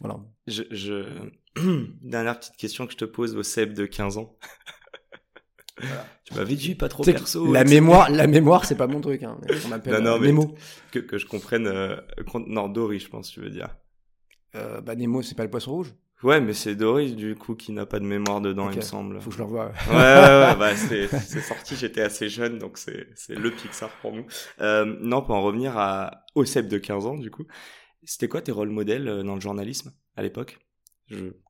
Voilà. 0.00 0.20
Dernière 2.02 2.38
petite 2.38 2.56
question 2.56 2.86
que 2.86 2.92
je 2.92 2.98
te 2.98 3.04
pose 3.04 3.34
au 3.36 3.42
Seb 3.42 3.72
de 3.72 3.86
15 3.86 4.18
ans 4.18 4.36
tu 6.24 6.34
m'avais 6.34 6.54
dit 6.54 6.74
pas 6.74 6.88
trop 6.88 7.02
perso. 7.02 7.52
La 7.52 7.64
mémoire, 7.64 8.10
la 8.10 8.26
mémoire, 8.26 8.64
c'est 8.64 8.76
pas 8.76 8.86
mon 8.86 9.00
truc. 9.00 9.22
Hein. 9.22 9.38
On 9.68 9.72
appelle 9.72 10.02
non, 10.02 10.18
non, 10.18 10.20
Nemo. 10.20 10.54
Que, 10.90 10.98
que 10.98 11.18
je 11.18 11.26
comprenne. 11.26 11.66
Euh, 11.66 11.96
non, 12.46 12.68
Dory, 12.68 12.98
je 12.98 13.08
pense, 13.08 13.30
tu 13.30 13.40
veux 13.40 13.50
dire. 13.50 13.76
Euh, 14.54 14.80
bah 14.80 14.94
Nemo, 14.94 15.22
c'est 15.22 15.34
pas 15.34 15.44
le 15.44 15.50
poisson 15.50 15.72
rouge. 15.72 15.94
Ouais, 16.22 16.40
mais 16.40 16.54
c'est 16.54 16.74
Dory 16.74 17.14
du 17.14 17.34
coup 17.34 17.54
qui 17.54 17.72
n'a 17.72 17.84
pas 17.84 18.00
de 18.00 18.04
mémoire 18.06 18.40
dedans, 18.40 18.70
il 18.70 18.76
me 18.76 18.80
semble. 18.80 19.20
Faut 19.20 19.28
que 19.28 19.36
je 19.36 19.40
le 19.40 19.44
revoie. 19.44 19.66
ouais, 19.88 19.94
ouais, 19.94 19.96
ouais 19.96 20.56
bah, 20.58 20.74
c'est 20.74 21.40
sorti, 21.40 21.76
j'étais 21.76 22.00
assez 22.00 22.30
jeune, 22.30 22.58
donc 22.58 22.78
c'est 22.78 23.08
c'est 23.14 23.34
le 23.34 23.50
Pixar 23.50 23.90
pour 24.00 24.12
nous. 24.12 24.26
Euh, 24.60 24.96
non, 25.02 25.20
pour 25.20 25.34
en 25.34 25.42
revenir 25.42 25.76
à 25.76 26.24
CEP 26.42 26.68
de 26.68 26.78
15 26.78 27.06
ans, 27.06 27.18
du 27.18 27.30
coup, 27.30 27.44
c'était 28.02 28.28
quoi 28.28 28.40
tes 28.40 28.52
rôles 28.52 28.70
modèles 28.70 29.08
euh, 29.08 29.22
dans 29.22 29.34
le 29.34 29.40
journalisme 29.42 29.92
à 30.16 30.22
l'époque? 30.22 30.58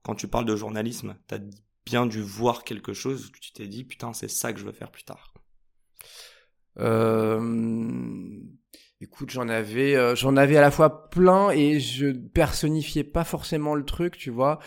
Quand 0.02 0.14
tu 0.14 0.28
parles 0.28 0.44
de 0.44 0.54
journalisme, 0.54 1.16
t'as 1.28 1.38
bien 1.86 2.04
dû 2.04 2.20
voir 2.20 2.64
quelque 2.64 2.92
chose 2.92 3.26
où 3.26 3.30
tu 3.40 3.52
t'es 3.52 3.68
dit 3.68 3.84
putain 3.84 4.12
c'est 4.12 4.28
ça 4.28 4.52
que 4.52 4.58
je 4.58 4.66
veux 4.66 4.72
faire 4.72 4.90
plus 4.90 5.04
tard 5.04 5.32
euh... 6.78 8.38
Écoute, 9.02 9.28
j'en 9.28 9.46
avais, 9.50 9.94
euh, 9.94 10.16
j'en 10.16 10.38
avais 10.38 10.56
à 10.56 10.62
la 10.62 10.70
fois 10.70 11.10
plein 11.10 11.50
et 11.50 11.80
je 11.80 12.12
personnifiais 12.12 13.04
pas 13.04 13.24
forcément 13.24 13.74
le 13.74 13.84
truc, 13.84 14.16
tu 14.16 14.30
vois. 14.30 14.58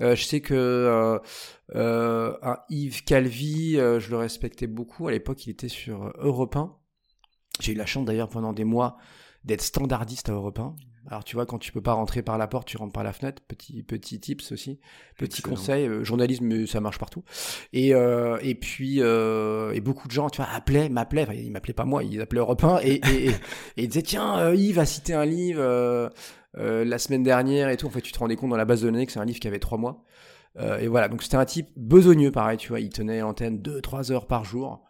Euh, 0.00 0.14
je 0.14 0.24
sais 0.24 0.42
que 0.42 1.18
un 1.74 2.56
Yves 2.68 3.04
Calvi, 3.04 3.76
je 3.76 4.10
le 4.10 4.16
respectais 4.18 4.66
beaucoup. 4.66 5.08
À 5.08 5.10
l'époque, 5.10 5.46
il 5.46 5.50
était 5.50 5.70
sur 5.70 6.12
Europe 6.18 6.56
1. 6.56 6.76
J'ai 7.60 7.72
eu 7.72 7.76
la 7.76 7.86
chance 7.86 8.04
d'ailleurs 8.04 8.28
pendant 8.28 8.52
des 8.52 8.64
mois 8.64 8.98
d'être 9.44 9.62
standardiste 9.62 10.28
à 10.28 10.32
Europe 10.32 10.58
1. 10.58 10.74
Alors 11.10 11.24
tu 11.24 11.36
vois, 11.36 11.46
quand 11.46 11.58
tu 11.58 11.72
peux 11.72 11.80
pas 11.80 11.94
rentrer 11.94 12.22
par 12.22 12.36
la 12.36 12.46
porte, 12.46 12.68
tu 12.68 12.76
rentres 12.76 12.92
par 12.92 13.02
la 13.02 13.12
fenêtre. 13.12 13.42
Petit 13.48 13.82
petit 13.82 14.20
tips 14.20 14.52
aussi, 14.52 14.78
petit 15.16 15.40
conseil. 15.40 15.86
Euh, 15.86 16.04
journalisme, 16.04 16.66
ça 16.66 16.80
marche 16.80 16.98
partout. 16.98 17.24
Et 17.72 17.94
euh, 17.94 18.38
et 18.42 18.54
puis 18.54 19.00
euh, 19.00 19.72
et 19.72 19.80
beaucoup 19.80 20.06
de 20.06 20.12
gens, 20.12 20.28
tu 20.28 20.42
vois, 20.42 20.50
appelaient, 20.52 20.88
m'appelaient. 20.90 21.22
Enfin, 21.22 21.32
ils 21.32 21.50
m'appelaient 21.50 21.72
pas 21.72 21.86
moi, 21.86 22.04
ils 22.04 22.20
appelaient 22.20 22.40
Europe 22.40 22.62
1 22.62 22.80
et 22.82 23.00
et, 23.08 23.28
et, 23.28 23.32
ils 23.76 23.88
disaient 23.88 24.02
tiens, 24.02 24.38
euh, 24.38 24.54
Yves 24.54 24.78
a 24.78 24.86
cité 24.86 25.14
un 25.14 25.24
livre 25.24 25.60
euh, 25.62 26.10
euh, 26.58 26.84
la 26.84 26.98
semaine 26.98 27.22
dernière 27.22 27.70
et 27.70 27.78
tout. 27.78 27.86
En 27.86 27.90
fait, 27.90 28.02
tu 28.02 28.12
te 28.12 28.18
rendais 28.18 28.36
compte 28.36 28.50
dans 28.50 28.56
la 28.56 28.66
base 28.66 28.82
de 28.82 28.90
données 28.90 29.06
que 29.06 29.12
c'est 29.12 29.20
un 29.20 29.24
livre 29.24 29.40
qui 29.40 29.48
avait 29.48 29.58
trois 29.58 29.78
mois. 29.78 30.04
et 30.80 30.88
voilà, 30.88 31.08
donc 31.08 31.22
c'était 31.22 31.36
un 31.36 31.44
type 31.44 31.68
besogneux, 31.76 32.32
pareil, 32.32 32.58
tu 32.58 32.68
vois. 32.68 32.80
Il 32.80 32.90
tenait 32.90 33.20
l'antenne 33.20 33.62
deux 33.62 33.80
trois 33.80 34.12
heures 34.12 34.26
par 34.26 34.44
jour 34.44 34.84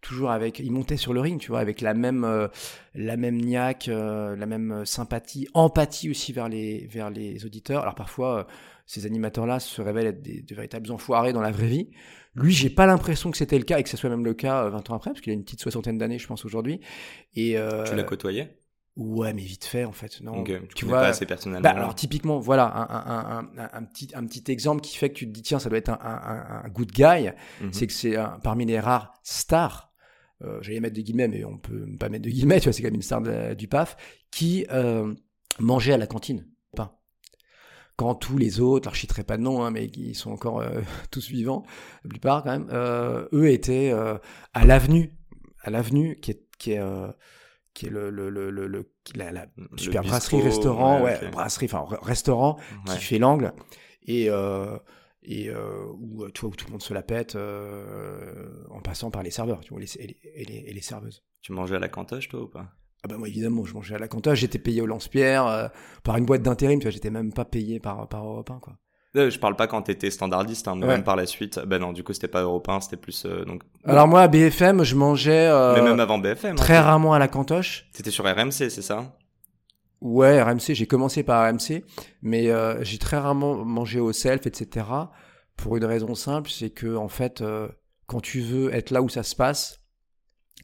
toujours 0.00 0.30
avec, 0.30 0.58
il 0.58 0.72
montait 0.72 0.96
sur 0.96 1.12
le 1.12 1.20
ring, 1.20 1.40
tu 1.40 1.48
vois, 1.48 1.60
avec 1.60 1.80
la 1.80 1.94
même, 1.94 2.24
euh, 2.24 2.48
la 2.94 3.16
même 3.16 3.36
niaque, 3.36 3.88
euh, 3.88 4.36
la 4.36 4.46
même 4.46 4.84
sympathie, 4.84 5.48
empathie 5.54 6.10
aussi 6.10 6.32
vers 6.32 6.48
les, 6.48 6.86
vers 6.86 7.10
les 7.10 7.44
auditeurs. 7.44 7.82
Alors 7.82 7.94
parfois, 7.94 8.38
euh, 8.38 8.44
ces 8.86 9.06
animateurs-là 9.06 9.60
se 9.60 9.82
révèlent 9.82 10.06
être 10.06 10.22
des, 10.22 10.44
véritables 10.50 10.90
enfoirés 10.90 11.32
dans 11.32 11.40
la 11.40 11.50
vraie 11.50 11.66
vie. 11.66 11.90
Lui, 12.34 12.52
j'ai 12.52 12.70
pas 12.70 12.86
l'impression 12.86 13.30
que 13.30 13.36
c'était 13.36 13.58
le 13.58 13.64
cas 13.64 13.78
et 13.78 13.82
que 13.82 13.88
ce 13.88 13.96
soit 13.96 14.10
même 14.10 14.24
le 14.24 14.34
cas 14.34 14.68
20 14.68 14.90
ans 14.90 14.94
après, 14.94 15.10
parce 15.10 15.20
qu'il 15.20 15.32
a 15.32 15.34
une 15.34 15.42
petite 15.42 15.60
soixantaine 15.60 15.98
d'années, 15.98 16.18
je 16.18 16.26
pense 16.26 16.44
aujourd'hui. 16.44 16.80
Et 17.34 17.56
tu 17.86 17.94
l'as 17.96 18.04
côtoyé? 18.04 18.48
Ouais, 18.98 19.32
mais 19.32 19.42
vite 19.42 19.64
fait 19.64 19.84
en 19.84 19.92
fait. 19.92 20.20
Non, 20.22 20.42
tu, 20.74 20.84
vois 20.84 20.98
pas 20.98 21.06
assez 21.06 21.24
personnellement. 21.24 21.62
Bah, 21.62 21.76
alors 21.76 21.94
typiquement, 21.94 22.40
voilà 22.40 22.64
un, 22.64 22.88
un, 22.90 23.48
un, 23.56 23.70
un, 23.72 23.84
petit 23.84 24.08
un 24.12 24.26
petit 24.26 24.50
exemple 24.50 24.80
qui 24.80 24.96
fait 24.96 25.08
que 25.10 25.14
tu 25.14 25.26
te 25.28 25.30
dis 25.30 25.42
tiens, 25.42 25.60
ça 25.60 25.68
doit 25.68 25.78
être 25.78 25.90
un, 25.90 26.68
good 26.70 26.90
guy. 26.90 27.30
Mhm. 27.60 27.72
C'est 27.72 27.86
que 27.86 27.92
c'est 27.92 28.16
parmi 28.42 28.66
les 28.66 28.80
rares 28.80 29.14
stars 29.22 29.87
j'allais 30.60 30.80
mettre 30.80 30.94
des 30.94 31.02
guillemets, 31.02 31.28
mais 31.28 31.44
on 31.44 31.58
peut 31.58 31.86
pas 31.98 32.08
mettre 32.08 32.24
de 32.24 32.30
guillemets, 32.30 32.60
tu 32.60 32.64
vois, 32.64 32.72
c'est 32.72 32.82
quand 32.82 32.88
même 32.88 32.94
une 32.94 33.02
star 33.02 33.22
du 33.56 33.68
PAF, 33.68 33.96
qui 34.30 34.66
euh, 34.70 35.14
mangeait 35.58 35.92
à 35.92 35.98
la 35.98 36.06
cantine 36.06 36.46
pain. 36.76 36.92
Quand 37.96 38.14
tous 38.14 38.38
les 38.38 38.60
autres, 38.60 38.86
alors 38.86 38.94
je 38.94 39.00
citerai 39.00 39.24
pas 39.24 39.36
de 39.36 39.42
nom, 39.42 39.64
hein, 39.64 39.70
mais 39.70 39.88
qui 39.88 40.14
sont 40.14 40.30
encore 40.30 40.60
euh, 40.60 40.80
tous 41.10 41.28
vivants, 41.28 41.64
la 42.04 42.10
plupart 42.10 42.42
quand 42.44 42.50
même, 42.50 42.68
euh, 42.72 43.26
eux 43.32 43.50
étaient 43.50 43.90
euh, 43.92 44.16
à 44.54 44.64
l'avenue, 44.64 45.14
à 45.62 45.70
l'avenue 45.70 46.18
qui 46.20 46.32
est, 46.32 46.46
qui 46.58 46.72
est 46.72 46.82
qui 47.74 47.86
est 47.86 47.90
le, 47.90 48.10
le, 48.10 48.28
le, 48.28 48.50
le 48.50 48.92
la, 49.14 49.30
la 49.30 49.46
super 49.76 50.02
brasserie 50.02 50.42
restaurant 50.42 51.00
ouais, 51.00 51.30
brasserie 51.30 51.68
enfin 51.70 51.86
restaurant 52.02 52.58
qui 52.86 52.98
fait 52.98 53.18
l'angle. 53.18 53.52
Et 54.02 54.30
euh, 54.30 54.76
et 55.28 55.50
euh, 55.50 55.84
où, 56.00 56.24
euh, 56.24 56.30
tu 56.32 56.40
vois, 56.40 56.50
où 56.50 56.56
tout 56.56 56.66
le 56.66 56.72
monde 56.72 56.82
se 56.82 56.94
la 56.94 57.02
pète 57.02 57.36
euh, 57.36 58.48
en 58.70 58.80
passant 58.80 59.10
par 59.10 59.22
les 59.22 59.30
serveurs 59.30 59.60
tu 59.60 59.70
vois, 59.70 59.80
les, 59.80 59.96
et, 59.98 60.16
les, 60.24 60.64
et, 60.66 60.72
les, 60.72 60.80
serveuses. 60.80 61.22
Tu 61.42 61.52
mangeais 61.52 61.76
à 61.76 61.78
la 61.78 61.88
cantoche, 61.88 62.28
toi, 62.28 62.42
ou 62.42 62.48
pas? 62.48 62.72
Ah 63.04 63.08
bah 63.08 63.16
moi 63.16 63.28
évidemment 63.28 63.64
je 63.64 63.74
mangeais 63.74 63.94
à 63.94 63.98
la 63.98 64.08
cantoche 64.08 64.40
j'étais 64.40 64.58
payé 64.58 64.80
au 64.80 64.86
lance-pierre 64.86 65.46
euh, 65.46 65.68
par 66.02 66.16
une 66.16 66.26
boîte 66.26 66.42
d'intérim 66.42 66.80
tu 66.80 66.86
vois 66.86 66.90
j'étais 66.90 67.10
même 67.10 67.32
pas 67.32 67.44
payé 67.44 67.78
par 67.78 68.08
par 68.08 68.24
Europe 68.24 68.50
1 68.50 68.58
quoi. 68.58 68.72
Je 69.14 69.38
parle 69.38 69.54
pas 69.54 69.68
quand 69.68 69.82
t'étais 69.82 70.10
standardiste 70.10 70.66
hein, 70.66 70.74
même 70.74 71.04
par 71.04 71.14
la 71.14 71.26
suite. 71.26 71.60
Ben 71.64 71.80
non 71.80 71.92
du 71.92 72.02
coup 72.02 72.12
c'était 72.12 72.26
pas 72.26 72.42
Europe 72.42 72.68
1 72.68 72.80
c'était 72.80 72.96
plus 72.96 73.24
donc 73.46 73.62
alors 73.84 74.08
moi 74.08 74.22
à 74.22 74.28
BFM 74.28 74.82
je 74.82 74.96
mangeais 74.96 75.48
mais 75.76 75.82
même 75.82 76.00
avant 76.00 76.18
BFM 76.18 76.56
très 76.56 76.76
hein, 76.76 76.82
rarement 76.82 77.14
à 77.14 77.20
la 77.20 77.28
cantoche. 77.28 77.86
C'était 77.92 78.10
sur 78.10 78.24
RMC 78.24 78.50
c'est 78.50 78.82
ça? 78.82 79.16
Ouais, 80.00 80.40
RMC, 80.40 80.74
j'ai 80.74 80.86
commencé 80.86 81.22
par 81.22 81.48
RMC, 81.50 81.84
mais 82.22 82.50
euh, 82.50 82.82
j'ai 82.84 82.98
très 82.98 83.18
rarement 83.18 83.64
mangé 83.64 83.98
au 84.00 84.12
self, 84.12 84.46
etc. 84.46 84.86
Pour 85.56 85.76
une 85.76 85.84
raison 85.84 86.14
simple, 86.14 86.50
c'est 86.50 86.70
que 86.70 86.94
en 86.96 87.08
fait, 87.08 87.40
euh, 87.40 87.68
quand 88.06 88.20
tu 88.20 88.40
veux 88.40 88.72
être 88.72 88.90
là 88.90 89.02
où 89.02 89.08
ça 89.08 89.24
se 89.24 89.34
passe, 89.34 89.80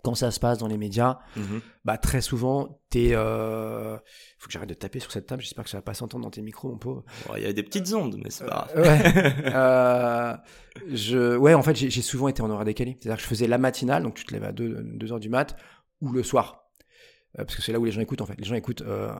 quand 0.04 0.14
ça 0.14 0.30
se 0.30 0.38
passe 0.38 0.58
dans 0.58 0.68
les 0.68 0.76
médias, 0.76 1.18
mhm. 1.36 1.60
bah 1.84 1.96
très 1.96 2.20
souvent, 2.20 2.80
t'es. 2.90 3.10
Euh... 3.12 3.96
Faut 4.38 4.46
que 4.46 4.52
j'arrête 4.52 4.68
de 4.68 4.74
taper 4.74 5.00
sur 5.00 5.10
cette 5.10 5.26
table. 5.26 5.42
J'espère 5.42 5.64
que 5.64 5.70
ça 5.70 5.78
va 5.78 5.82
pas 5.82 5.94
s'entendre 5.94 6.24
dans 6.24 6.30
tes 6.30 6.42
micros, 6.42 6.68
mon 6.68 6.78
pauvre. 6.78 7.04
Il 7.36 7.42
y 7.42 7.46
a 7.46 7.52
des 7.52 7.62
petites 7.62 7.92
ondes, 7.94 8.20
mais 8.22 8.30
c'est 8.30 8.44
pas 8.44 8.68
grave. 8.74 8.84
ouais. 8.84 9.34
euh, 9.54 10.36
je, 10.92 11.36
ouais, 11.36 11.54
en 11.54 11.62
fait, 11.62 11.74
j'ai 11.74 12.02
souvent 12.02 12.28
été 12.28 12.42
en 12.42 12.50
horaire 12.50 12.66
décalé. 12.66 12.96
C'est-à-dire 13.00 13.16
que 13.16 13.22
je 13.22 13.28
faisais 13.28 13.46
la 13.46 13.58
matinale, 13.58 14.02
donc 14.02 14.14
tu 14.14 14.24
te 14.24 14.34
lèves 14.34 14.44
à 14.44 14.52
2, 14.52 14.82
2 14.82 15.12
heures 15.12 15.20
du 15.20 15.30
mat, 15.30 15.56
ou 16.02 16.12
le 16.12 16.22
soir. 16.22 16.63
Euh, 17.38 17.44
parce 17.44 17.56
que 17.56 17.62
c'est 17.62 17.72
là 17.72 17.80
où 17.80 17.84
les 17.84 17.92
gens 17.92 18.00
écoutent 18.00 18.20
en 18.20 18.26
fait. 18.26 18.38
Les 18.38 18.44
gens 18.44 18.54
écoutent 18.54 18.82
euh, 18.82 19.12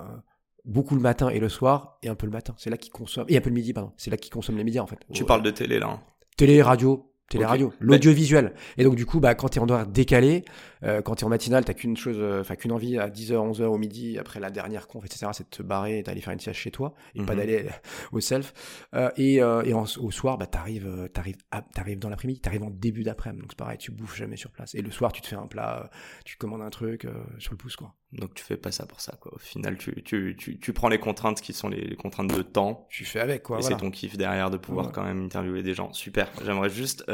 beaucoup 0.64 0.94
le 0.94 1.00
matin 1.00 1.28
et 1.28 1.38
le 1.38 1.48
soir 1.48 1.98
et 2.02 2.08
un 2.08 2.14
peu 2.14 2.26
le 2.26 2.32
matin. 2.32 2.54
C'est 2.58 2.70
là 2.70 2.76
qu'ils 2.76 2.92
consomment 2.92 3.26
et 3.28 3.36
un 3.36 3.40
peu 3.40 3.50
le 3.50 3.54
midi 3.54 3.72
pardon. 3.72 3.92
C'est 3.96 4.10
là 4.10 4.16
qu'ils 4.16 4.32
consomment 4.32 4.58
les 4.58 4.64
médias 4.64 4.82
en 4.82 4.86
fait. 4.86 4.98
Tu 5.12 5.24
parles 5.24 5.42
de 5.42 5.50
télé 5.50 5.78
là. 5.78 5.88
Hein. 5.88 6.00
Télé, 6.36 6.62
radio, 6.62 7.13
télé-radio, 7.28 7.72
l'audiovisuel. 7.80 8.54
Et 8.76 8.84
donc 8.84 8.96
du 8.96 9.06
coup, 9.06 9.20
bah 9.20 9.34
quand 9.34 9.48
t'es 9.48 9.60
en 9.60 9.68
horaire 9.68 9.86
décalé, 9.86 10.44
euh, 10.82 11.00
quand 11.02 11.16
t'es 11.16 11.24
en 11.24 11.28
matinale, 11.28 11.64
t'as 11.64 11.74
qu'une 11.74 11.96
chose, 11.96 12.16
euh, 12.18 12.40
enfin 12.40 12.56
qu'une 12.56 12.72
envie 12.72 12.98
à 12.98 13.08
10h, 13.08 13.32
11h 13.32 13.64
au 13.64 13.78
midi 13.78 14.18
après 14.18 14.40
la 14.40 14.50
dernière 14.50 14.86
conf, 14.86 15.04
etc. 15.04 15.28
C'est 15.32 15.44
de 15.44 15.56
te 15.56 15.62
barrer 15.62 15.98
et 15.98 16.02
d'aller 16.02 16.20
faire 16.20 16.32
une 16.32 16.40
sieste 16.40 16.58
chez 16.58 16.70
toi 16.70 16.94
et 17.14 17.22
pas 17.22 17.32
mhm. 17.32 17.38
d'aller 17.38 17.66
au 18.12 18.20
self. 18.20 18.52
Euh, 18.94 19.10
et, 19.16 19.42
euh, 19.42 19.62
et 19.62 19.72
au 19.72 20.10
soir, 20.10 20.38
bah 20.38 20.46
t'arrives, 20.46 21.08
t'arrives, 21.12 21.36
t'arrives 21.72 21.98
dans 21.98 22.10
l'après-midi, 22.10 22.40
t'arrives 22.40 22.64
en 22.64 22.70
début 22.70 23.02
d'après-midi. 23.02 23.42
Donc 23.42 23.52
c'est 23.52 23.58
pareil, 23.58 23.78
tu 23.78 23.90
bouffes 23.90 24.16
jamais 24.16 24.36
sur 24.36 24.50
place. 24.50 24.74
Et 24.74 24.82
le 24.82 24.90
soir, 24.90 25.12
tu 25.12 25.20
te 25.20 25.26
fais 25.26 25.36
un 25.36 25.46
plat, 25.46 25.90
tu 26.24 26.36
commandes 26.36 26.62
un 26.62 26.70
truc 26.70 27.06
sur 27.38 27.52
le 27.52 27.56
pouce 27.56 27.76
quoi. 27.76 27.94
Donc 28.12 28.34
tu 28.34 28.44
fais 28.44 28.56
pas 28.56 28.70
ça 28.70 28.86
pour 28.86 29.00
ça, 29.00 29.16
quoi. 29.20 29.34
Au 29.34 29.38
final, 29.38 29.76
tu, 29.76 30.02
tu, 30.04 30.36
tu, 30.38 30.58
tu 30.58 30.72
prends 30.72 30.88
les 30.88 30.98
contraintes 30.98 31.40
qui 31.40 31.52
sont 31.52 31.68
les, 31.68 31.96
contraintes 31.96 32.34
de 32.34 32.42
temps. 32.42 32.86
Tu 32.88 33.04
fais 33.04 33.18
avec, 33.18 33.42
quoi. 33.42 33.58
Et 33.58 33.62
c'est 33.62 33.76
ton 33.76 33.90
kiff 33.90 34.16
derrière 34.16 34.50
de 34.50 34.56
pouvoir 34.56 34.92
quand 34.92 35.02
même 35.02 35.24
interviewer 35.24 35.62
des 35.62 35.74
gens. 35.74 35.92
Super. 35.92 36.30
J'aimerais 36.44 36.70
juste 36.70 37.04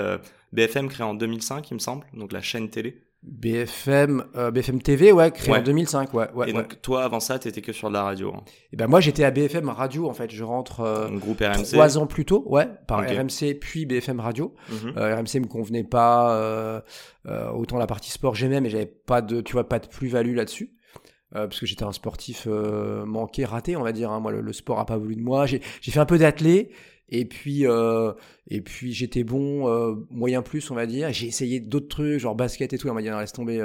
BFM 0.52 0.88
créé 0.88 1.07
en 1.07 1.14
2005, 1.14 1.71
il 1.71 1.75
me 1.75 1.79
semble, 1.79 2.07
donc 2.14 2.33
la 2.33 2.40
chaîne 2.40 2.69
télé. 2.69 3.02
BFM, 3.23 4.25
euh, 4.35 4.50
BFM 4.50 4.81
TV, 4.81 5.12
ouais, 5.12 5.31
créé 5.31 5.55
en 5.55 5.62
2005, 5.62 6.14
ouais. 6.14 6.31
ouais 6.33 6.49
et 6.49 6.52
donc 6.55 6.81
toi, 6.81 7.05
avant 7.05 7.21
ça, 7.21 7.38
t'étais 7.38 7.61
que 7.61 7.73
sur 7.73 7.90
de 7.90 7.95
la 7.95 8.02
radio. 8.02 8.33
Hein. 8.35 8.43
Et 8.73 8.76
ben 8.76 8.87
moi, 8.87 9.00
j'étais 9.00 9.25
à 9.25 9.31
BFM 9.31 9.69
Radio, 9.69 10.09
en 10.09 10.14
fait. 10.14 10.31
Je 10.31 10.43
rentre 10.43 10.81
euh, 10.81 11.11
groupe 11.11 11.40
RMC. 11.40 11.64
trois 11.73 11.99
ans 11.99 12.07
plus 12.07 12.25
tôt, 12.25 12.43
ouais, 12.47 12.67
par 12.87 13.00
RMC 13.00 13.59
puis 13.61 13.85
BFM 13.85 14.21
Radio. 14.21 14.55
Mhm. 14.71 14.95
euh, 14.97 15.17
RMC 15.17 15.40
me 15.40 15.49
convenait 15.49 15.85
pas. 15.85 16.35
Euh, 16.35 16.81
euh, 17.26 17.50
autant 17.50 17.76
la 17.76 17.87
partie 17.87 18.11
sport 18.11 18.35
j'aimais, 18.35 18.62
mais 18.62 18.71
j'avais 18.71 18.87
pas 18.87 19.21
de, 19.21 19.43
tu 19.43 19.52
vois, 19.52 19.69
pas 19.69 19.79
de 19.79 19.87
plus-value 19.87 20.35
là-dessus. 20.35 20.75
Euh, 21.37 21.47
parce 21.47 21.61
que 21.61 21.67
j'étais 21.67 21.85
un 21.85 21.93
sportif 21.93 22.49
euh, 22.49 23.05
manqué, 23.05 23.45
raté, 23.45 23.76
on 23.76 23.83
va 23.83 23.93
dire. 23.93 24.11
Hein. 24.11 24.19
Moi, 24.19 24.33
le, 24.33 24.52
sport 24.52 24.81
a 24.81 24.87
pas 24.87 24.97
voulu 24.97 25.14
de 25.14 25.23
moi. 25.23 25.47
J'ai 25.47 25.61
fait 25.61 26.00
un 26.00 26.07
peu 26.07 26.19
d'athlé, 26.19 26.71
et 27.11 27.25
puis 27.25 27.67
euh, 27.67 28.12
et 28.49 28.61
puis 28.61 28.93
j'étais 28.93 29.25
bon, 29.25 29.69
euh, 29.69 29.95
moyen 30.11 30.43
plus, 30.43 30.71
on 30.71 30.75
va 30.75 30.87
dire. 30.87 31.12
J'ai 31.12 31.26
essayé 31.26 31.61
d'autres 31.61 31.88
trucs, 31.88 32.21
genre 32.21 32.35
basket 32.35 32.73
et 32.73 32.79
tout. 32.79 32.88
On 32.88 32.95
m'a 32.95 33.02
dit 33.02 33.11
non, 33.11 33.19
laisse 33.19 33.33
tomber. 33.33 33.62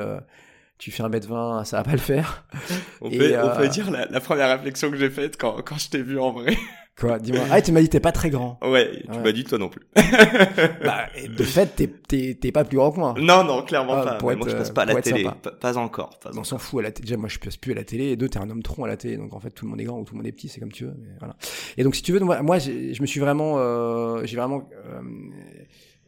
tu 0.78 0.92
fais 0.92 1.04
un 1.04 1.10
mètre 1.10 1.28
20, 1.28 1.64
ça 1.66 1.78
va 1.78 1.84
pas 1.84 1.94
le 1.94 1.98
faire. 1.98 2.46
on, 3.02 3.10
peut, 3.10 3.36
on 3.42 3.58
peut 3.58 3.68
dire 3.68 3.92
la, 3.92 4.06
la 4.06 4.20
première 4.20 4.50
réflexion 4.50 4.92
que 4.92 4.98
j'ai 4.98 5.10
faite 5.10 5.38
quand, 5.38 5.62
quand 5.64 5.78
je 5.78 5.90
t'ai 5.90 6.02
vu 6.02 6.20
en 6.20 6.32
vrai. 6.32 6.58
Quoi, 7.00 7.20
dis-moi. 7.20 7.42
Ah, 7.52 7.62
tu 7.62 7.74
m'as 7.74 7.82
dit 7.82 7.90
t'es 7.90 8.00
pas 8.00 8.14
très 8.14 8.30
grand. 8.30 8.58
Ouais, 8.62 9.04
tu 9.12 9.20
m'as 9.20 9.32
dit 9.34 9.44
toi 9.44 9.58
non 9.58 9.68
plus. 9.68 9.82
bah, 9.96 11.08
de 11.28 11.44
fait, 11.44 11.76
t'es, 11.76 11.88
t'es, 11.88 12.38
t'es 12.40 12.54
pas 12.54 12.64
plus 12.64 12.78
grand 12.78 12.92
que 12.92 13.00
moi. 13.00 13.16
Non, 13.20 13.44
non, 13.44 13.64
clairement 13.64 13.96
ah, 13.96 14.16
pas. 14.16 14.36
moi, 14.36 14.48
je 14.48 14.56
passe 14.56 14.72
pas 14.72 14.84
à 14.84 14.86
la 14.86 15.02
télé. 15.02 15.28
Pas, 15.60 15.78
encore. 15.78 16.18
Pas 16.20 16.32
on 16.38 16.46
s'en 16.46 16.58
fout 16.58 16.80
à 16.80 16.84
la 16.84 16.92
télé. 16.92 17.08
Déjà, 17.08 17.18
moi, 17.18 17.28
je 17.28 17.38
passe 17.38 17.58
plus 17.58 17.74
à 17.74 17.76
la 17.76 17.84
télé. 17.84 18.12
Et 18.12 18.16
deux, 18.16 18.30
t'es 18.30 18.40
un 18.40 18.50
homme 18.50 18.64
tronc 18.64 18.86
à 18.86 18.88
la 18.88 18.96
télé. 18.96 19.18
Donc, 19.18 19.34
en 19.34 19.42
fait, 19.42 19.50
tout 19.50 19.66
le 19.66 19.72
monde 19.72 19.82
est 19.82 19.84
grand 19.84 20.00
ou 20.00 20.06
tout 20.06 20.14
le 20.14 20.20
monde 20.20 20.28
est 20.28 20.32
petit. 20.32 20.48
C'est 20.48 20.62
comme 20.62 20.72
tu 20.72 20.86
veux. 20.86 20.94
Mais 20.98 21.10
voilà. 21.20 21.36
Et 21.76 21.84
donc, 21.84 21.96
si 21.96 22.02
tu 22.02 22.14
veux, 22.14 22.20
moi, 22.22 22.42
moi 22.42 22.60
je 22.60 23.02
me 23.02 23.06
suis 23.06 23.20
vraiment, 23.20 23.56
euh, 23.58 24.22
j'ai 24.24 24.38
vraiment 24.38 24.70
euh, 24.74 25.02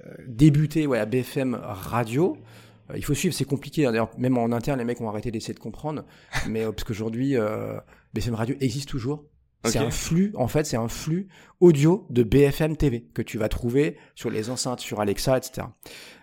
euh, 0.05 0.13
débuté 0.25 0.87
ouais, 0.87 0.99
à 0.99 1.05
BFM 1.05 1.59
Radio. 1.61 2.37
Euh, 2.91 2.93
il 2.95 3.03
faut 3.03 3.13
suivre, 3.13 3.35
c'est 3.35 3.43
compliqué. 3.43 3.85
Hein. 3.85 3.91
D'ailleurs, 3.91 4.11
même 4.17 4.37
en 4.37 4.53
interne, 4.53 4.79
les 4.79 4.85
mecs 4.85 5.01
ont 5.01 5.09
arrêté 5.09 5.31
d'essayer 5.31 5.53
de 5.53 5.59
comprendre. 5.59 6.05
Mais 6.47 6.63
parce 6.63 6.85
qu'aujourd'hui, 6.85 7.35
BFM 8.13 8.35
Radio 8.35 8.55
existe 8.61 8.87
toujours. 8.87 9.25
C'est 9.67 9.79
un 9.79 9.91
flux, 9.91 10.33
en 10.35 10.47
fait, 10.47 10.65
c'est 10.65 10.77
un 10.77 10.87
flux 10.87 11.27
audio 11.59 12.05
de 12.09 12.23
BFM 12.23 12.77
TV 12.77 13.05
que 13.13 13.21
tu 13.21 13.37
vas 13.37 13.49
trouver 13.49 13.97
sur 14.15 14.29
les 14.29 14.49
enceintes, 14.49 14.79
sur 14.79 14.99
Alexa, 14.99 15.37
etc. 15.37 15.67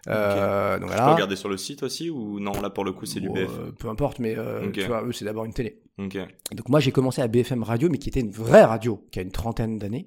Euh, 0.09 0.79
donc 0.79 0.89
voilà. 0.89 1.03
Tu 1.03 1.09
peux 1.09 1.15
regarder 1.15 1.37
sur 1.37 1.49
le 1.49 1.57
site 1.57 1.83
aussi 1.83 2.11
ou 2.11 2.41
non 2.41 2.53
Là 2.61 2.71
pour 2.71 2.85
le 2.85 2.93
coup 2.93 3.07
c'est 3.07 3.21
du 3.21 3.31
BFM. 3.31 3.61
Euh, 3.61 3.73
peu 3.73 3.89
importe, 3.89 4.19
mais 4.19 4.37
euh, 4.37 4.71
tu 4.71 4.83
vois, 4.83 5.03
eux 5.05 5.13
c'est 5.13 5.25
d'abord 5.25 5.45
une 5.45 5.55
télé. 5.55 5.81
Donc 5.99 6.69
moi 6.69 6.81
j'ai 6.81 6.93
commencé 6.93 7.23
à 7.23 7.29
BFM 7.29 7.63
Radio, 7.63 7.89
mais 7.89 7.99
qui 7.99 8.09
était 8.09 8.21
une 8.21 8.33
vraie 8.33 8.65
radio, 8.65 9.05
qui 9.11 9.19
a 9.19 9.23
une 9.23 9.33
trentaine 9.33 9.79
d'années 9.79 10.07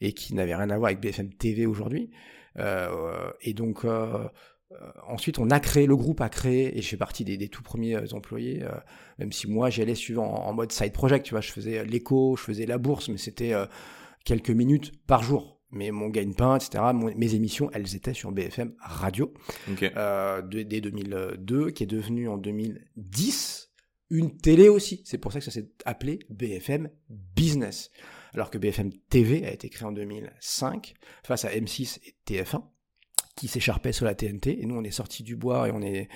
et 0.00 0.12
qui 0.12 0.34
n'avait 0.34 0.54
rien 0.54 0.70
à 0.70 0.78
voir 0.78 0.86
avec 0.88 1.00
BFM 1.00 1.32
TV 1.34 1.66
aujourd'hui. 1.66 2.10
Euh, 2.58 3.30
et 3.40 3.52
donc 3.52 3.84
euh, 3.84 4.28
ensuite, 5.06 5.38
on 5.38 5.50
a 5.50 5.60
créé, 5.60 5.86
le 5.86 5.96
groupe 5.96 6.20
a 6.20 6.28
créé, 6.28 6.76
et 6.76 6.82
je 6.82 6.88
fais 6.88 6.96
partie 6.96 7.24
des, 7.24 7.48
tout 7.48 7.62
premiers 7.62 7.96
euh, 7.96 8.06
employés, 8.12 8.62
euh, 8.62 8.70
même 9.18 9.32
si 9.32 9.48
moi 9.48 9.70
j'y 9.70 9.82
allais 9.82 9.94
suivant 9.94 10.26
en, 10.26 10.52
mode 10.52 10.72
side 10.72 10.92
project, 10.92 11.26
tu 11.26 11.30
vois, 11.32 11.40
je 11.40 11.52
faisais 11.52 11.84
l'écho, 11.84 12.36
je 12.36 12.42
faisais 12.42 12.66
la 12.66 12.78
bourse, 12.78 13.08
mais 13.08 13.18
c'était 13.18 13.52
quelques 14.24 14.50
minutes 14.50 14.92
par 15.06 15.22
jour. 15.22 15.54
Mais 15.70 15.90
mon 15.90 16.08
gagne-pain, 16.08 16.56
etc., 16.56 16.84
mes 16.94 17.34
émissions, 17.34 17.68
elles 17.72 17.96
étaient 17.96 18.14
sur 18.14 18.30
BFM 18.30 18.74
Radio 18.78 19.34
euh, 19.96 20.40
dès 20.42 20.80
2002, 20.80 21.70
qui 21.72 21.82
est 21.82 21.86
devenu 21.86 22.28
en 22.28 22.38
2010 22.38 23.72
une 24.10 24.36
télé 24.36 24.68
aussi. 24.68 25.02
C'est 25.04 25.18
pour 25.18 25.32
ça 25.32 25.40
que 25.40 25.44
ça 25.44 25.50
s'est 25.50 25.68
appelé 25.84 26.20
BFM 26.30 26.90
Business. 27.08 27.90
Alors 28.34 28.50
que 28.50 28.58
BFM 28.58 28.92
TV 29.10 29.44
a 29.44 29.52
été 29.52 29.68
créé 29.68 29.86
en 29.86 29.92
2005 29.92 30.94
face 31.24 31.44
à 31.44 31.50
M6 31.50 31.98
et 32.04 32.14
TF1 32.26 32.62
qui 33.36 33.48
s'écharpaient 33.48 33.92
sur 33.92 34.04
la 34.04 34.14
TNT. 34.14 34.62
Et 34.62 34.66
nous, 34.66 34.76
on 34.76 34.84
est 34.84 34.90
sortis 34.90 35.22
du 35.22 35.36
bois 35.36 35.68
et 35.68 35.72
on 35.72 35.82
est 35.82 36.08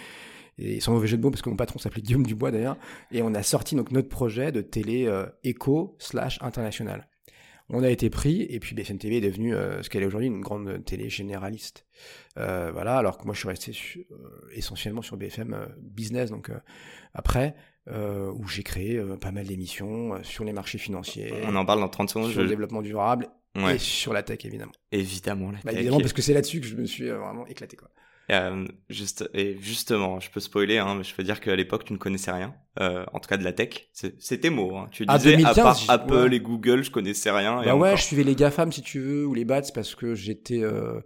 et 0.59 0.81
sans 0.81 0.93
mauvais 0.93 1.07
jeu 1.07 1.17
de 1.17 1.23
mots 1.23 1.31
parce 1.31 1.43
que 1.43 1.51
mon 1.51 1.57
patron 1.57 1.79
s'appelait 1.79 2.03
Guillaume 2.03 2.27
Dubois 2.27 2.51
d'ailleurs, 2.51 2.77
et 3.13 3.23
on 3.23 3.35
a 3.35 3.43
sorti 3.43 3.77
donc 3.77 3.91
notre 3.93 4.09
projet 4.09 4.53
de 4.53 4.61
télé 4.61 5.07
euh, 5.07 5.27
éco 5.45 5.97
slash 5.99 6.39
international. 6.43 7.09
On 7.71 7.83
a 7.83 7.91
été 7.91 8.09
pris, 8.09 8.47
et 8.49 8.61
puis 8.61 8.75
BFM 8.75 8.97
TV 8.97 9.19
est 9.19 9.21
devenue 9.21 9.55
euh, 9.55 9.83
ce 9.83 9.91
qu'elle 9.91 10.03
est 10.03 10.07
aujourd'hui, 10.07 10.29
une 10.29 10.41
grande 10.41 10.83
télé 10.87 11.11
généraliste. 11.11 11.85
Euh, 12.39 12.71
voilà, 12.73 12.97
alors 12.97 13.19
que 13.19 13.25
moi 13.25 13.35
je 13.35 13.41
suis 13.41 13.49
resté 13.49 13.73
essentiellement 14.53 15.03
sur 15.03 15.19
BFM 15.19 15.69
Business, 15.79 16.31
donc 16.31 16.51
après, 17.15 17.55
où 17.91 18.47
j'ai 18.49 18.63
créé 18.63 19.01
pas 19.21 19.33
mal 19.33 19.47
d'émissions 19.47 20.23
sur 20.23 20.45
les 20.45 20.53
marchés 20.53 20.79
financiers. 20.79 21.33
On 21.45 21.57
en 21.57 21.65
parle 21.65 21.81
dans 21.81 21.89
30 21.89 22.11
secondes. 22.11 22.31
Sur 22.31 22.43
le 22.43 22.49
développement 22.49 22.83
durable 22.83 23.29
et 23.57 23.79
sur 23.79 24.13
la 24.13 24.23
tech 24.23 24.45
évidemment. 24.45 24.73
Évidemment 24.93 25.51
la 25.51 25.59
bah, 25.65 25.73
Évidemment 25.73 26.01
parce 26.01 26.13
que 26.13 26.23
c'est 26.23 26.35
là-dessus 26.35 26.61
que 26.61 26.67
je 26.67 26.77
me 26.77 26.87
suis 26.87 27.09
vraiment 27.09 27.47
éclaté 27.47 27.77
quoi. 27.77 27.91
Euh, 28.31 28.67
juste, 28.91 29.29
et 29.33 29.57
justement, 29.61 30.21
je 30.21 30.31
peux 30.31 30.41
spoiler, 30.41 30.79
hein, 30.79 30.95
mais 30.97 31.05
je 31.05 31.15
peux 31.15 31.23
dire 31.23 31.41
qu'à 31.41 31.57
l'époque, 31.57 31.85
tu 31.85 31.95
ne 31.95 31.99
connaissais 31.99 32.31
rien, 32.31 32.55
euh, 32.79 33.05
en 33.13 33.21
tout 33.21 33.29
cas 33.29 33.39
de 33.39 33.45
la 33.45 33.53
tech. 33.53 33.89
C'était 33.93 34.51
mots. 34.51 34.77
Hein. 34.77 34.89
Tu 34.91 35.07
disais, 35.07 35.43
à 35.45 35.55
part 35.55 35.79
Apple 35.89 36.35
et 36.35 36.41
Google, 36.41 36.85
je 36.85 36.91
connaissais 36.91 37.31
rien. 37.31 37.63
Bah 37.65 37.75
ouais, 37.75 37.97
je 37.97 38.03
suivais 38.03 38.25
les 38.25 38.35
GAFAM, 38.35 38.71
si 38.71 38.83
tu 38.83 39.01
veux, 39.01 39.27
ou 39.27 39.33
les 39.33 39.47
BATS, 39.47 39.71
parce 39.73 39.95
que 39.95 40.15
j'étais 40.15 40.63
euh, 40.63 41.01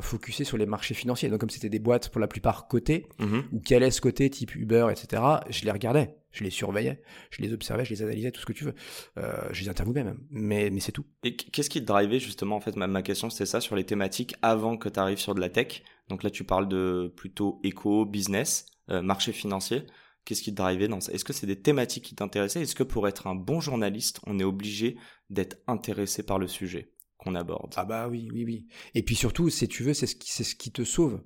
focusé 0.00 0.44
sur 0.44 0.56
les 0.56 0.66
marchés 0.66 0.94
financiers. 0.94 1.28
Donc, 1.28 1.40
comme 1.40 1.50
c'était 1.50 1.68
des 1.68 1.78
boîtes 1.78 2.10
pour 2.10 2.20
la 2.20 2.28
plupart 2.28 2.68
cotées, 2.68 3.06
mmh 3.18 3.38
ou 3.52 3.60
qui 3.60 3.74
allaient 3.74 3.90
ce 3.90 4.00
côté, 4.00 4.28
type 4.30 4.54
Uber, 4.54 4.88
etc., 4.90 5.22
je 5.48 5.64
les 5.64 5.70
regardais 5.70 6.14
je 6.30 6.44
les 6.44 6.50
surveillais, 6.50 7.02
je 7.30 7.42
les 7.42 7.52
observais, 7.52 7.84
je 7.84 7.90
les 7.90 8.02
analysais, 8.02 8.30
tout 8.30 8.40
ce 8.40 8.46
que 8.46 8.52
tu 8.52 8.64
veux. 8.64 8.74
Euh, 9.18 9.48
je 9.50 9.62
les 9.62 9.68
interviewais 9.68 10.04
même, 10.04 10.20
mais, 10.30 10.70
mais 10.70 10.80
c'est 10.80 10.92
tout. 10.92 11.04
Et 11.24 11.36
qu'est-ce 11.36 11.70
qui 11.70 11.80
te 11.80 11.86
drivait 11.86 12.20
justement, 12.20 12.56
en 12.56 12.60
fait, 12.60 12.76
ma, 12.76 12.86
ma 12.86 13.02
question 13.02 13.30
c'était 13.30 13.46
ça, 13.46 13.60
sur 13.60 13.76
les 13.76 13.84
thématiques 13.84 14.34
avant 14.42 14.76
que 14.76 14.88
tu 14.88 15.00
arrives 15.00 15.18
sur 15.18 15.34
de 15.34 15.40
la 15.40 15.48
tech. 15.48 15.82
Donc 16.08 16.22
là, 16.22 16.30
tu 16.30 16.44
parles 16.44 16.68
de 16.68 17.12
plutôt 17.16 17.60
éco, 17.64 18.04
business, 18.04 18.66
euh, 18.90 19.02
marché 19.02 19.32
financier. 19.32 19.84
Qu'est-ce 20.24 20.42
qui 20.42 20.50
te 20.54 20.60
drivait 20.60 20.88
dans 20.88 21.00
ça? 21.00 21.12
Est-ce 21.12 21.24
que 21.24 21.32
c'est 21.32 21.46
des 21.46 21.60
thématiques 21.60 22.04
qui 22.04 22.14
t'intéressaient? 22.14 22.62
Est-ce 22.62 22.74
que 22.74 22.82
pour 22.82 23.08
être 23.08 23.26
un 23.26 23.34
bon 23.34 23.60
journaliste, 23.60 24.20
on 24.26 24.38
est 24.38 24.44
obligé 24.44 24.96
d'être 25.30 25.56
intéressé 25.66 26.22
par 26.22 26.38
le 26.38 26.46
sujet? 26.46 26.92
Qu'on 27.18 27.34
aborde 27.34 27.74
Ah 27.76 27.84
bah 27.84 28.08
oui, 28.08 28.30
oui, 28.32 28.44
oui. 28.44 28.66
Et 28.94 29.02
puis 29.02 29.14
surtout, 29.14 29.50
si 29.50 29.68
tu 29.68 29.82
veux, 29.82 29.94
c'est 29.94 30.06
ce 30.06 30.54
qui, 30.54 30.72
te 30.72 30.84
sauve. 30.84 31.22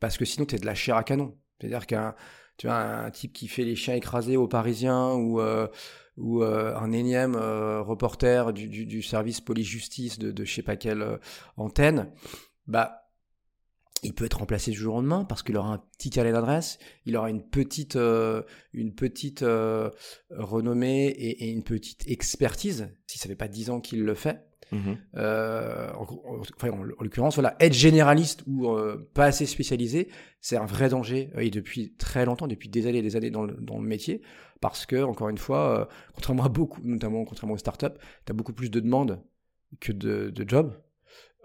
Parce 0.00 0.18
que 0.18 0.24
sinon, 0.24 0.46
tu 0.46 0.56
es 0.56 0.58
de 0.58 0.66
la 0.66 0.74
chair 0.74 0.96
à 0.96 1.04
canon. 1.04 1.36
C'est-à-dire 1.58 1.86
qu'un 1.86 2.14
tu 2.58 2.66
vois, 2.66 2.76
un 2.76 3.10
type 3.10 3.32
qui 3.32 3.46
fait 3.48 3.64
les 3.64 3.76
chiens 3.76 3.94
écrasés 3.94 4.36
aux 4.36 4.48
Parisiens 4.48 5.14
ou, 5.14 5.40
euh, 5.40 5.68
ou 6.16 6.42
euh, 6.42 6.76
un 6.76 6.90
énième 6.90 7.36
euh, 7.36 7.80
reporter 7.80 8.52
du, 8.52 9.00
service 9.00 9.40
police-justice 9.40 10.18
de, 10.18 10.32
de 10.32 10.44
je 10.44 10.52
sais 10.52 10.62
pas 10.62 10.76
quelle 10.76 11.20
antenne, 11.56 12.12
bah, 12.66 13.04
il 14.02 14.12
peut 14.12 14.24
être 14.24 14.38
remplacé 14.38 14.72
du 14.72 14.76
jour 14.76 14.94
au 14.94 14.98
lendemain 14.98 15.24
parce 15.24 15.44
qu'il 15.44 15.56
aura 15.56 15.72
un 15.72 15.82
petit 15.96 16.10
carnet 16.10 16.32
d'adresse, 16.32 16.80
il 17.06 17.16
aura 17.16 17.30
une 17.30 17.48
petite, 17.48 17.96
une 18.72 18.94
petite 18.94 19.44
renommée 20.30 21.06
et, 21.06 21.44
et, 21.44 21.50
une 21.50 21.62
petite 21.62 22.08
expertise, 22.08 22.92
si 23.06 23.18
ça 23.18 23.28
fait 23.28 23.36
pas 23.36 23.48
dix 23.48 23.70
ans 23.70 23.80
qu'il 23.80 24.02
le 24.02 24.14
fait. 24.14 24.47
Mmh 24.72 24.92
euh, 25.16 25.90
en, 25.94 26.82
l'occurrence, 27.00 27.34
voilà, 27.34 27.56
être 27.60 27.72
généraliste 27.72 28.42
ou 28.46 28.68
euh, 28.68 29.08
pas 29.14 29.24
assez 29.24 29.46
spécialisé, 29.46 30.08
c'est 30.40 30.56
un 30.56 30.66
vrai 30.66 30.88
danger 30.90 31.30
euh, 31.36 31.40
et 31.40 31.50
depuis 31.50 31.94
très 31.96 32.24
longtemps, 32.26 32.46
depuis 32.46 32.68
des 32.68 32.86
années 32.86 32.98
et 32.98 33.02
des 33.02 33.16
années 33.16 33.30
dans 33.30 33.44
le, 33.44 33.54
dans 33.54 33.78
le 33.78 33.86
métier, 33.86 34.20
parce 34.60 34.86
que 34.86 35.02
encore 35.02 35.28
une 35.28 35.38
fois, 35.38 35.88
contrairement 36.14 36.44
à 36.44 36.48
beaucoup, 36.48 36.80
notamment 36.84 37.24
contrairement 37.24 37.54
aux 37.54 37.58
startups, 37.58 37.86
tu 38.26 38.30
as 38.30 38.34
beaucoup 38.34 38.52
plus 38.52 38.70
de 38.70 38.80
demandes 38.80 39.22
que 39.80 39.92
de, 39.92 40.32
jobs. 40.46 40.74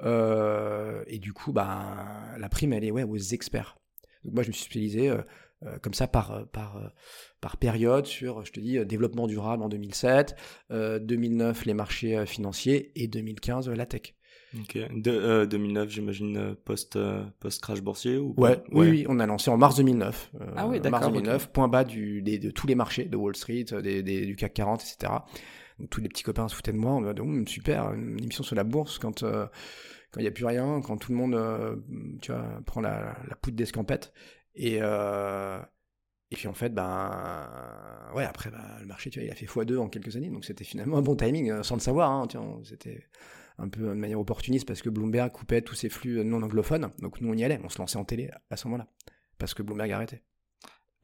et 0.04 1.20
du 1.20 1.34
coup, 1.34 1.54
bah, 1.54 2.36
la 2.38 2.50
prime, 2.50 2.74
elle 2.74 2.84
est 2.84 2.92
ouais, 2.92 3.04
aux 3.04 3.18
experts. 3.18 3.78
Donc 4.24 4.34
moi, 4.34 4.44
je 4.44 4.50
me 4.50 4.54
suis 4.54 4.66
spécialisé 4.66 5.12
comme 5.82 5.94
ça 5.94 6.08
par, 6.08 6.32
euh, 6.32 6.44
par, 6.46 6.78
euh, 6.78 6.88
par 7.42 7.58
période 7.58 8.06
sur, 8.06 8.46
je 8.46 8.52
te 8.52 8.60
dis, 8.60 8.84
développement 8.86 9.28
durable 9.28 9.64
en 9.64 9.70
2007, 9.70 10.36
2009 10.70 11.66
les 11.66 11.74
marchés 11.74 12.26
financiers 12.26 12.92
et 12.96 13.08
2015 13.08 13.70
la 13.70 13.86
tech. 13.86 14.16
Ok. 14.60 14.78
De, 14.94 15.46
2009, 15.46 15.90
j'imagine 15.90 16.56
post 16.64 16.98
post 17.40 17.62
crash 17.62 17.82
boursier 17.82 18.18
ou 18.18 18.36
ouais, 18.38 18.64
Oui, 18.72 18.90
oui, 18.90 19.06
on 19.10 19.20
a 19.20 19.26
lancé 19.26 19.50
en 19.50 19.58
mars 19.58 19.76
2009. 19.78 20.32
ah 20.56 20.68
oui, 20.68 20.80
d'accord. 20.80 21.00
Mars 21.02 21.12
2009, 21.12 21.52
point 21.52 21.68
bas 21.68 21.84
du, 21.84 22.22
de 22.22 22.52
tous 22.52 22.68
les 22.68 22.76
marchés 22.76 23.06
de 23.06 23.18
Wall 23.18 23.36
Street, 23.36 23.66
des, 23.82 24.04
des, 24.04 24.26
du 24.26 24.36
CAC 24.36 24.54
40, 24.54 24.82
etc. 24.82 25.14
Donc, 25.80 25.90
tous 25.90 26.02
les 26.02 26.08
petits 26.08 26.24
copains 26.24 26.48
se 26.48 26.56
foutaient 26.56 26.72
de 26.72 26.78
moi. 26.78 26.92
On 26.94 27.02
m'a 27.02 27.14
dit 27.14 27.22
oh, 27.22 27.46
super, 27.48 27.94
une 27.94 28.22
émission 28.22 28.44
sur 28.44 28.56
la 28.56 28.64
bourse 28.64 29.00
quand 29.00 29.24
quand 29.24 30.20
il 30.20 30.24
n'y 30.24 30.28
a 30.30 30.32
plus 30.32 30.46
rien, 30.46 30.80
quand 30.82 30.98
tout 30.98 31.12
le 31.12 31.18
monde, 31.18 31.82
tu 32.22 32.32
vois, 32.32 32.46
prend 32.68 32.82
la, 32.82 33.18
la 33.28 33.36
poudre 33.36 33.58
d'escampette. 33.58 34.14
Et, 34.56 34.80
euh, 34.82 35.60
et 36.32 36.36
puis 36.36 36.48
en 36.48 36.54
fait, 36.54 36.70
ben, 36.70 38.12
ouais, 38.16 38.26
après, 38.26 38.52
ben, 38.52 38.64
le 38.80 38.86
marché, 38.86 39.10
tu 39.10 39.20
vois, 39.20 39.26
il 39.28 39.32
a 39.32 39.36
fait 39.36 39.46
x2 39.46 39.78
en 39.78 39.90
quelques 39.90 40.16
années, 40.16 40.30
donc 40.30 40.46
c'était 40.46 40.64
finalement 40.64 40.98
un 40.98 41.02
bon 41.02 41.16
timing, 41.16 41.52
euh, 41.52 41.64
sans 41.64 41.76
le 41.76 41.82
savoir, 41.82 42.12
hein, 42.12 42.28
c'était 42.64 43.08
un 43.60 43.70
peu 43.70 43.82
de 43.82 43.94
manière 43.94 44.20
opportuniste 44.20 44.68
parce 44.68 44.82
que 44.82 44.90
Bloomberg 44.90 45.32
coupait 45.32 45.62
tous 45.62 45.76
ses 45.76 45.90
flux 45.90 46.24
non 46.24 46.42
anglophones, 46.42 46.92
donc 47.00 47.22
nous 47.22 47.30
on 47.30 47.34
y 47.34 47.44
allait, 47.44 47.60
on 47.64 47.70
se 47.70 47.78
lançait 47.78 47.98
en 47.98 48.06
télé 48.06 48.32
à 48.50 48.58
ce 48.58 48.68
moment-là, 48.68 48.88
parce 49.38 49.54
que 49.54 49.64
Bloomberg 49.64 49.92
arrêtait. 49.92 50.24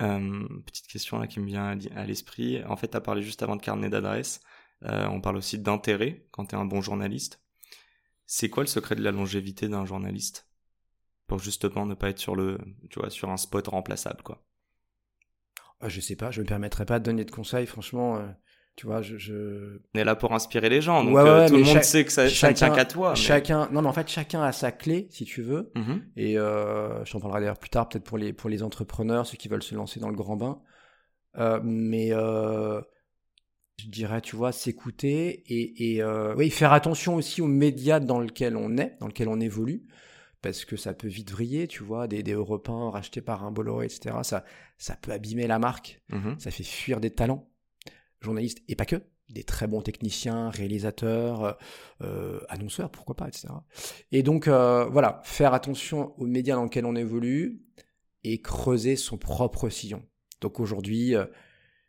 Euh, 0.02 0.48
petite 0.66 0.88
question 0.88 1.26
qui 1.28 1.40
me 1.40 1.46
vient 1.46 1.78
à 1.96 2.06
l'esprit. 2.06 2.64
En 2.66 2.78
fait, 2.78 2.90
tu 2.90 2.98
as 2.98 3.02
parlé 3.02 3.22
juste 3.22 3.44
avant 3.44 3.56
de 3.56 3.62
carnet 3.62 3.90
d'adresse. 3.90 4.40
Euh, 4.84 5.08
on 5.08 5.20
parle 5.20 5.38
aussi 5.38 5.60
d'intérêt 5.60 6.26
quand 6.32 6.48
tu 6.48 6.56
es 6.56 6.58
un 6.58 6.66
bon 6.66 6.82
journaliste. 6.82 7.42
C'est 8.26 8.50
quoi 8.50 8.64
le 8.64 8.68
secret 8.68 8.96
de 8.96 9.02
la 9.02 9.12
longévité 9.12 9.68
d'un 9.68 9.86
journaliste? 9.86 10.49
Pour 11.30 11.40
justement 11.40 11.86
ne 11.86 11.94
pas 11.94 12.10
être 12.10 12.20
sur 12.20 12.36
le, 12.36 12.58
tu 12.90 13.00
vois, 13.00 13.10
sur 13.10 13.30
un 13.30 13.38
spot 13.38 13.68
remplaçable, 13.68 14.22
quoi. 14.24 14.44
Ah, 15.80 15.88
je 15.88 16.02
sais 16.02 16.18
pas, 16.18 16.30
je 16.32 16.42
me 16.42 16.46
permettrai 16.46 16.84
pas 16.84 17.00
de 17.00 17.06
donner 17.06 17.24
de 17.24 17.32
conseils, 17.32 17.66
franchement. 17.66 18.18
Euh, 18.18 18.28
tu 18.76 18.86
vois, 18.86 19.02
je, 19.02 19.18
je... 19.18 19.80
On 19.94 20.00
est 20.00 20.04
là 20.04 20.16
pour 20.16 20.34
inspirer 20.34 20.68
les 20.68 20.82
gens, 20.82 21.04
donc 21.04 21.18
euh, 21.18 21.48
tout 21.48 21.56
le 21.56 21.64
monde 21.64 21.84
sait 21.84 22.04
que 22.04 22.12
ça, 22.12 22.28
chacun, 22.28 22.54
tient 22.54 22.70
qu'à 22.72 22.86
toi. 22.86 23.16
Chacun, 23.16 23.70
non, 23.72 23.82
mais 23.82 23.88
en 23.88 23.94
fait, 23.94 24.10
chacun 24.10 24.42
a 24.42 24.52
sa 24.52 24.72
clé, 24.72 25.08
si 25.10 25.24
tu 25.24 25.42
veux. 25.42 25.72
Mm-hmm. 25.76 26.02
Et 26.18 26.38
euh, 26.38 27.04
je 27.06 27.12
t'en 27.12 27.20
parlerai 27.20 27.42
d'ailleurs 27.42 27.60
plus 27.60 27.70
tard, 27.70 27.88
peut-être 27.88 28.04
pour 28.04 28.18
les 28.18 28.34
pour 28.34 28.50
les 28.50 28.64
entrepreneurs, 28.64 29.26
ceux 29.26 29.38
qui 29.38 29.48
veulent 29.48 29.64
se 29.64 29.76
lancer 29.76 30.00
dans 30.00 30.10
le 30.10 30.16
grand 30.16 30.36
bain. 30.36 30.62
Euh, 31.38 31.60
mais 31.64 32.10
je 32.10 33.88
dirais, 33.88 34.20
tu 34.20 34.36
vois, 34.36 34.52
s'écouter 34.52 35.44
et, 35.48 35.96
et 35.96 36.04
oui, 36.36 36.50
faire 36.50 36.74
attention 36.74 37.16
aussi 37.16 37.42
aux 37.42 37.48
médias 37.48 38.02
dans 38.02 38.20
lesquels 38.20 38.58
on 38.58 38.78
est, 38.78 38.98
dans 39.00 39.08
lesquels 39.08 39.30
on 39.30 39.40
évolue 39.40 39.84
parce 40.42 40.66
que 40.66 40.78
ça 40.78 40.94
peut 40.94 41.08
vite 41.08 41.32
vriller, 41.32 41.68
tu 41.68 41.84
vois, 41.84 42.08
des, 42.08 42.24
des 42.24 42.34
Européens 42.34 42.90
rachetés 42.90 43.22
par 43.22 43.44
un 43.44 43.52
Bolloré, 43.52 43.86
etc. 43.86 44.16
Ça, 44.24 44.46
ça 44.78 44.96
peut 44.96 45.12
abîmer 45.12 45.48
la 45.48 45.60
marque, 45.60 46.02
mmh 46.10 46.40
ça 46.40 46.52
fait 46.52 46.64
fuir 46.64 47.00
des 47.00 47.12
talents, 47.12 47.50
journalistes, 48.22 48.64
et 48.68 48.76
pas 48.76 48.86
que, 48.86 49.04
des 49.30 49.44
très 49.44 49.68
bons 49.68 49.82
techniciens, 49.82 50.50
réalisateurs, 50.50 51.44
euh, 51.44 51.54
euh 52.02 52.40
annonceurs, 52.50 52.90
pourquoi 52.90 53.16
pas, 53.16 53.28
etc. 53.28 53.50
Et 54.12 54.24
donc, 54.24 54.48
euh, 54.48 54.86
voilà, 54.86 55.22
faire 55.24 55.54
attention 55.54 56.14
aux 56.18 56.26
médias 56.26 56.56
dans 56.56 56.64
lesquels 56.64 56.86
on 56.86 56.96
évolue 56.96 57.62
et 58.24 58.42
creuser 58.42 58.96
son 58.96 59.18
propre 59.18 59.70
sillon. 59.70 60.04
Donc 60.42 60.60
aujourd'hui, 60.60 61.16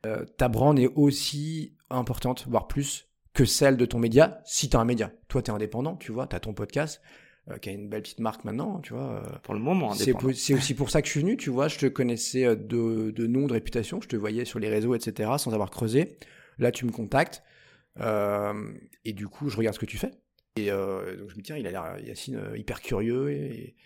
euh, 0.06 0.24
ta 0.36 0.48
brand 0.48 0.78
est 0.78 0.90
aussi 0.94 1.76
importante, 1.88 2.46
voire 2.48 2.66
plus, 2.66 3.08
que 3.32 3.44
celle 3.44 3.76
de 3.76 3.86
ton 3.86 3.98
média, 3.98 4.42
si 4.44 4.68
tu 4.68 4.76
as 4.76 4.80
un 4.80 4.84
média. 4.84 5.12
Toi, 5.28 5.42
tu 5.42 5.50
es 5.50 5.54
indépendant, 5.54 5.96
tu 5.96 6.12
vois, 6.12 6.26
tu 6.26 6.36
as 6.36 6.40
ton 6.40 6.52
podcast, 6.52 7.00
qui 7.58 7.68
a 7.68 7.72
une 7.72 7.88
belle 7.88 8.02
petite 8.02 8.20
marque 8.20 8.44
maintenant, 8.44 8.80
tu 8.80 8.92
vois. 8.92 9.22
Euh. 9.24 9.38
Pour 9.42 9.54
le 9.54 9.60
moment, 9.60 9.94
c'est, 9.94 10.12
c'est 10.34 10.54
aussi 10.54 10.74
pour 10.74 10.90
ça 10.90 11.02
que 11.02 11.06
je 11.06 11.12
suis 11.12 11.20
venu, 11.20 11.36
tu 11.36 11.50
vois. 11.50 11.68
Je 11.68 11.78
te 11.78 11.86
connaissais 11.86 12.44
euh, 12.44 12.54
de, 12.54 13.10
de 13.10 13.26
nom, 13.26 13.46
de 13.46 13.52
réputation, 13.52 14.00
je 14.00 14.08
te 14.08 14.16
voyais 14.16 14.44
sur 14.44 14.58
les 14.58 14.68
réseaux, 14.68 14.94
etc., 14.94 15.30
sans 15.38 15.52
avoir 15.54 15.70
creusé. 15.70 16.16
Là, 16.58 16.70
tu 16.72 16.84
me 16.84 16.92
contactes, 16.92 17.42
et 17.98 19.12
du 19.12 19.28
coup, 19.28 19.48
je 19.48 19.56
regarde 19.56 19.74
ce 19.74 19.80
que 19.80 19.86
tu 19.86 19.98
fais. 19.98 20.10
Et 20.56 20.66
donc, 20.66 21.30
je 21.30 21.36
me 21.36 21.36
dis, 21.36 21.42
tiens, 21.42 21.56
il 21.56 21.66
a 21.66 21.70
l'air, 21.70 21.96
Yacine, 22.04 22.38
hyper 22.54 22.82
curieux, 22.82 23.30
et, 23.30 23.76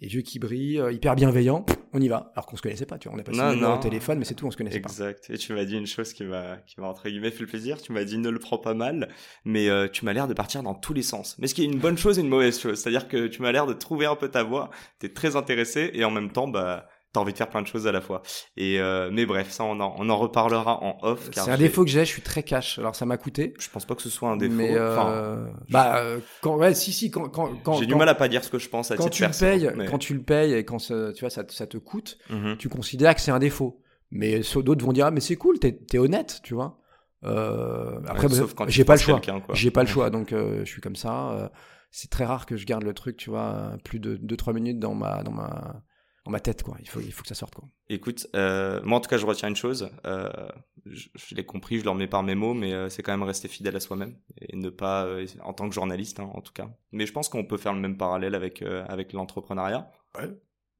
et 0.00 0.08
yeux 0.08 0.22
qui 0.22 0.38
brillent, 0.38 0.80
euh, 0.80 0.92
hyper 0.92 1.14
bienveillant, 1.14 1.64
on 1.92 2.00
y 2.00 2.08
va. 2.08 2.30
Alors 2.34 2.46
qu'on 2.46 2.56
se 2.56 2.62
connaissait 2.62 2.86
pas, 2.86 2.98
tu 2.98 3.08
vois, 3.08 3.16
on 3.16 3.20
a 3.20 3.22
passé 3.22 3.38
non, 3.38 3.56
non. 3.56 3.74
au 3.74 3.78
téléphone, 3.78 4.18
mais 4.18 4.24
c'est 4.24 4.34
tout, 4.34 4.46
on 4.46 4.50
se 4.50 4.56
connaissait 4.56 4.80
pas. 4.80 4.88
Exact. 4.88 5.30
Et 5.30 5.38
tu 5.38 5.52
m'as 5.52 5.64
dit 5.64 5.76
une 5.76 5.86
chose 5.86 6.12
qui 6.12 6.24
m'a, 6.24 6.58
qui 6.66 6.80
m'a 6.80 6.86
entre 6.86 7.08
guillemets 7.08 7.30
fait 7.30 7.40
le 7.40 7.46
plaisir. 7.46 7.80
Tu 7.80 7.92
m'as 7.92 8.04
dit 8.04 8.18
ne 8.18 8.28
le 8.28 8.38
prends 8.38 8.58
pas 8.58 8.74
mal, 8.74 9.08
mais 9.44 9.68
euh, 9.68 9.88
tu 9.88 10.04
m'as 10.04 10.12
l'air 10.12 10.28
de 10.28 10.34
partir 10.34 10.62
dans 10.62 10.74
tous 10.74 10.92
les 10.92 11.02
sens. 11.02 11.36
Mais 11.38 11.46
ce 11.46 11.54
qui 11.54 11.62
est 11.62 11.66
une 11.66 11.78
bonne 11.78 11.98
chose 11.98 12.18
et 12.18 12.22
une 12.22 12.28
mauvaise 12.28 12.60
chose, 12.60 12.78
c'est-à-dire 12.78 13.08
que 13.08 13.26
tu 13.26 13.42
m'as 13.42 13.52
l'air 13.52 13.66
de 13.66 13.72
trouver 13.72 14.06
un 14.06 14.16
peu 14.16 14.28
ta 14.28 14.42
voix. 14.42 14.70
T'es 14.98 15.08
très 15.08 15.36
intéressé 15.36 15.90
et 15.94 16.04
en 16.04 16.10
même 16.10 16.30
temps, 16.30 16.48
bah 16.48 16.88
t'as 17.12 17.20
envie 17.20 17.32
de 17.32 17.38
faire 17.38 17.48
plein 17.48 17.62
de 17.62 17.66
choses 17.66 17.86
à 17.86 17.92
la 17.92 18.00
fois. 18.00 18.22
Et 18.56 18.80
euh, 18.80 19.10
mais 19.12 19.26
bref, 19.26 19.50
ça 19.50 19.64
on 19.64 19.80
en, 19.80 19.94
on 19.98 20.08
en 20.10 20.16
reparlera 20.16 20.82
en 20.82 20.98
off. 21.02 21.30
C'est 21.32 21.50
un 21.50 21.56
défaut 21.56 21.84
que 21.84 21.90
j'ai, 21.90 22.04
je 22.04 22.10
suis 22.10 22.22
très 22.22 22.42
cash. 22.42 22.78
Alors 22.78 22.94
ça 22.94 23.06
m'a 23.06 23.16
coûté. 23.16 23.54
Je 23.58 23.68
pense 23.70 23.84
pas 23.84 23.94
que 23.94 24.02
ce 24.02 24.10
soit 24.10 24.30
un 24.30 24.36
défaut. 24.36 24.54
Mais 24.54 24.74
euh, 24.74 25.46
bah 25.70 25.98
euh, 25.98 26.18
quand 26.42 26.56
ouais 26.56 26.74
si 26.74 26.92
si 26.92 27.10
quand 27.10 27.28
quand, 27.28 27.50
quand 27.62 27.74
j'ai 27.74 27.86
du 27.86 27.94
mal 27.94 28.08
à 28.08 28.14
pas 28.14 28.28
dire 28.28 28.44
ce 28.44 28.50
que 28.50 28.58
je 28.58 28.68
pense 28.68 28.90
à 28.90 28.96
quand 28.96 29.08
tu 29.08 29.24
le 29.24 29.30
payes 29.30 29.70
quand 29.88 29.98
tu 29.98 30.14
le 30.14 30.22
payes 30.22 30.54
et 30.54 30.64
quand 30.64 30.78
ça, 30.78 31.12
tu 31.12 31.20
vois 31.20 31.30
ça, 31.30 31.44
ça 31.48 31.66
te 31.66 31.78
coûte, 31.78 32.18
mm-hmm. 32.30 32.56
tu 32.56 32.68
considères 32.68 33.14
que 33.14 33.20
c'est 33.20 33.30
un 33.30 33.38
défaut. 33.38 33.82
Mais 34.10 34.40
d'autres 34.56 34.84
vont 34.84 34.92
dire 34.92 35.06
ah 35.06 35.10
mais 35.10 35.20
c'est 35.20 35.36
cool, 35.36 35.58
t'es 35.58 35.80
es 35.92 35.98
honnête, 35.98 36.40
tu 36.42 36.54
vois. 36.54 36.78
Après, 37.22 38.28
j'ai 38.68 38.84
pas 38.84 38.94
le 38.94 39.00
choix. 39.00 39.20
J'ai 39.52 39.70
pas 39.70 39.82
le 39.82 39.88
choix, 39.88 40.10
donc 40.10 40.30
je 40.30 40.64
suis 40.64 40.80
comme 40.80 40.96
ça. 40.96 41.50
c'est 41.90 42.10
très 42.10 42.24
rare 42.26 42.44
que 42.44 42.56
je 42.56 42.66
garde 42.66 42.84
le 42.84 42.92
truc, 42.92 43.16
tu 43.16 43.30
vois, 43.30 43.72
plus 43.84 43.98
de 43.98 44.16
2-3 44.16 44.52
minutes 44.54 44.78
dans 44.78 44.94
ma 44.94 45.22
dans 45.22 45.32
ma 45.32 45.82
ma 46.30 46.40
tête, 46.40 46.62
quoi. 46.62 46.76
Il 46.80 46.88
faut, 46.88 47.00
il 47.00 47.12
faut 47.12 47.22
que 47.22 47.28
ça 47.28 47.34
sorte, 47.34 47.54
quoi. 47.54 47.68
Écoute, 47.88 48.26
euh, 48.34 48.80
moi 48.84 48.98
en 48.98 49.00
tout 49.00 49.08
cas, 49.08 49.18
je 49.18 49.26
retiens 49.26 49.48
une 49.48 49.56
chose. 49.56 49.90
Euh, 50.06 50.30
je, 50.86 51.34
l'ai 51.34 51.44
compris, 51.44 51.78
je 51.78 51.84
le 51.84 51.90
remets 51.90 52.06
par 52.06 52.22
mes 52.22 52.34
mots, 52.34 52.54
mais 52.54 52.72
euh, 52.72 52.88
c'est 52.88 53.02
quand 53.02 53.12
même 53.12 53.22
rester 53.22 53.48
fidèle 53.48 53.76
à 53.76 53.80
soi-même 53.80 54.16
et 54.40 54.56
ne 54.56 54.70
pas, 54.70 55.06
en 55.42 55.52
tant 55.52 55.68
que 55.68 55.74
journaliste, 55.74 56.20
hein, 56.20 56.30
en 56.34 56.40
tout 56.40 56.52
cas. 56.52 56.70
Mais 56.92 57.06
je 57.06 57.12
pense 57.12 57.28
qu'on 57.28 57.44
peut 57.44 57.56
faire 57.56 57.72
le 57.72 57.80
même 57.80 57.96
parallèle 57.96 58.34
avec 58.34 58.62
avec 58.62 59.12
l'entrepreneuriat. 59.12 59.90
Ouais. 60.18 60.30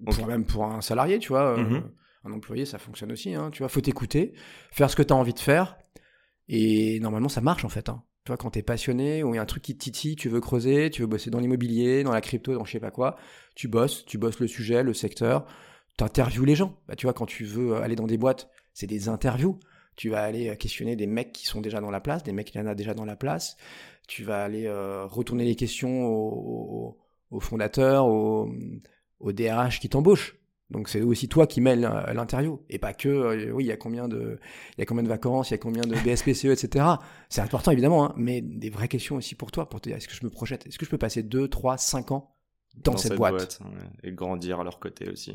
Pour, 0.04 0.26
même 0.26 0.44
pour 0.44 0.64
un 0.64 0.80
salarié, 0.80 1.18
tu 1.18 1.28
vois, 1.28 1.58
mm-hmm. 1.58 1.82
un 2.24 2.32
employé, 2.32 2.64
ça 2.64 2.78
fonctionne 2.78 3.12
aussi. 3.12 3.34
Hein, 3.34 3.50
tu 3.50 3.58
vois, 3.58 3.68
faut 3.68 3.80
t'écouter, 3.80 4.32
faire 4.70 4.90
ce 4.90 4.96
que 4.96 5.02
tu 5.02 5.12
as 5.12 5.16
envie 5.16 5.34
de 5.34 5.40
faire, 5.40 5.76
et 6.48 7.00
normalement, 7.00 7.28
ça 7.28 7.40
marche 7.40 7.64
en 7.64 7.68
fait. 7.68 7.88
Hein. 7.88 8.02
Tu 8.28 8.30
vois, 8.30 8.36
quand 8.36 8.50
t'es 8.50 8.62
passionné, 8.62 9.22
ou 9.22 9.32
il 9.32 9.36
y 9.36 9.38
a 9.38 9.42
un 9.42 9.46
truc 9.46 9.62
qui 9.62 9.74
te 9.74 9.82
titille, 9.82 10.14
tu 10.14 10.28
veux 10.28 10.42
creuser, 10.42 10.90
tu 10.90 11.00
veux 11.00 11.06
bosser 11.06 11.30
dans 11.30 11.40
l'immobilier, 11.40 12.02
dans 12.02 12.12
la 12.12 12.20
crypto, 12.20 12.52
dans 12.52 12.66
je 12.66 12.72
sais 12.72 12.78
pas 12.78 12.90
quoi, 12.90 13.16
tu 13.54 13.68
bosses, 13.68 14.04
tu 14.04 14.18
bosses 14.18 14.38
le 14.38 14.46
sujet, 14.46 14.82
le 14.82 14.92
secteur, 14.92 15.46
tu 15.96 16.04
interviews 16.04 16.44
les 16.44 16.54
gens. 16.54 16.76
Bah, 16.88 16.94
tu 16.94 17.06
vois, 17.06 17.14
quand 17.14 17.24
tu 17.24 17.44
veux 17.44 17.76
aller 17.76 17.96
dans 17.96 18.06
des 18.06 18.18
boîtes, 18.18 18.50
c'est 18.74 18.86
des 18.86 19.08
interviews. 19.08 19.58
Tu 19.96 20.10
vas 20.10 20.22
aller 20.22 20.54
questionner 20.58 20.94
des 20.94 21.06
mecs 21.06 21.32
qui 21.32 21.46
sont 21.46 21.62
déjà 21.62 21.80
dans 21.80 21.90
la 21.90 22.00
place, 22.00 22.22
des 22.22 22.32
mecs 22.32 22.50
qui 22.50 22.60
en 22.60 22.66
a 22.66 22.74
déjà 22.74 22.92
dans 22.92 23.06
la 23.06 23.16
place. 23.16 23.56
Tu 24.08 24.24
vas 24.24 24.44
aller 24.44 24.66
euh, 24.66 25.06
retourner 25.06 25.46
les 25.46 25.56
questions 25.56 26.06
aux, 26.06 27.40
fondateurs, 27.40 28.08
aux, 28.08 28.52
aux 29.20 29.32
DRH 29.32 29.80
qui 29.80 29.88
t'embauchent. 29.88 30.36
Donc 30.70 30.90
c'est 30.90 31.00
aussi 31.00 31.28
toi 31.28 31.46
qui 31.46 31.60
mêles 31.60 31.80
l'interview 32.12 32.60
et 32.68 32.78
pas 32.78 32.92
que 32.92 33.08
euh, 33.08 33.50
oui 33.52 33.64
il 33.64 33.68
y 33.68 33.72
a 33.72 33.76
combien 33.76 34.06
de 34.06 34.38
il 34.76 34.80
y 34.80 34.82
a 34.82 34.84
combien 34.84 35.02
de 35.02 35.08
vacances 35.08 35.48
il 35.48 35.52
y 35.52 35.54
a 35.54 35.58
combien 35.58 35.82
de 35.82 35.94
BSPCE 35.94 36.46
etc. 36.46 36.84
C'est 37.30 37.40
important 37.40 37.70
évidemment 37.70 38.04
hein, 38.04 38.14
mais 38.16 38.42
des 38.42 38.68
vraies 38.68 38.88
questions 38.88 39.16
aussi 39.16 39.34
pour 39.34 39.50
toi 39.50 39.68
pour 39.68 39.80
te 39.80 39.88
dire 39.88 39.96
est-ce 39.96 40.08
que 40.08 40.14
je 40.14 40.24
me 40.24 40.30
projette? 40.30 40.66
Est-ce 40.66 40.78
que 40.78 40.84
je 40.84 40.90
peux 40.90 40.98
passer 40.98 41.22
2, 41.22 41.48
3, 41.48 41.78
5 41.78 42.12
ans 42.12 42.34
dans, 42.84 42.96
cette, 42.96 43.16
boîte, 43.16 43.60
et 44.04 44.12
grandir 44.12 44.60
à 44.60 44.64
leur 44.64 44.78
côté 44.78 45.10
aussi. 45.10 45.32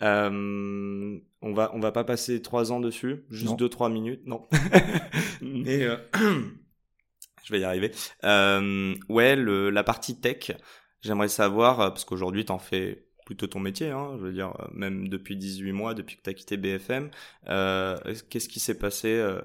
Euh, 0.00 1.18
on 1.42 1.52
va 1.52 1.70
on 1.74 1.80
va 1.80 1.92
pas 1.92 2.04
passer 2.04 2.40
3 2.40 2.72
ans 2.72 2.80
dessus 2.80 3.24
juste 3.30 3.58
2-3 3.58 3.92
minutes 3.92 4.22
non 4.26 4.46
mais 5.42 5.82
euh, 5.82 5.96
je 7.44 7.52
vais 7.52 7.60
y 7.60 7.64
arriver. 7.64 7.90
ouais 8.22 9.36
le, 9.36 9.70
la 9.70 9.82
partie 9.82 10.20
tech 10.20 10.52
j'aimerais 11.00 11.28
savoir 11.28 11.78
parce 11.78 12.04
qu'aujourd'hui 12.04 12.44
t'en 12.44 12.58
fais 12.58 13.06
plutôt 13.32 13.46
ton 13.46 13.60
métier, 13.60 13.88
hein, 13.88 14.10
je 14.18 14.24
veux 14.24 14.32
dire, 14.32 14.52
euh, 14.60 14.66
même 14.74 15.08
depuis 15.08 15.36
18 15.36 15.72
mois, 15.72 15.94
depuis 15.94 16.16
que 16.16 16.22
tu 16.22 16.28
as 16.28 16.34
quitté 16.34 16.58
BFM. 16.58 17.08
Euh, 17.48 17.96
Qu'est-ce 18.28 18.46
qui 18.46 18.60
s'est 18.60 18.76
passé 18.76 19.08
euh, 19.08 19.40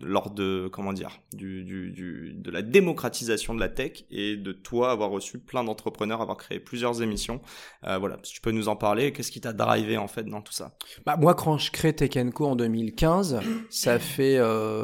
lors 0.00 0.30
de, 0.30 0.70
comment 0.72 0.94
dire, 0.94 1.20
de 1.34 2.50
la 2.50 2.62
démocratisation 2.62 3.54
de 3.54 3.60
la 3.60 3.68
tech 3.68 4.04
et 4.10 4.38
de 4.38 4.52
toi 4.52 4.90
avoir 4.90 5.10
reçu 5.10 5.38
plein 5.38 5.64
d'entrepreneurs, 5.64 6.22
avoir 6.22 6.38
créé 6.38 6.60
plusieurs 6.60 7.02
émissions 7.02 7.42
Voilà, 7.82 8.16
si 8.22 8.32
tu 8.32 8.40
peux 8.40 8.52
nous 8.52 8.68
en 8.68 8.76
parler, 8.76 9.12
qu'est-ce 9.12 9.30
qui 9.30 9.42
t'a 9.42 9.52
drivé 9.52 9.98
en 9.98 10.08
fait 10.08 10.24
dans 10.24 10.40
tout 10.40 10.54
ça? 10.54 10.74
Bah, 11.04 11.18
Moi, 11.18 11.34
quand 11.34 11.58
je 11.58 11.70
crée 11.70 11.94
Tech 11.94 12.12
Co 12.32 12.46
en 12.46 12.56
2015, 12.56 13.40
ça 13.68 13.98
fait, 13.98 14.38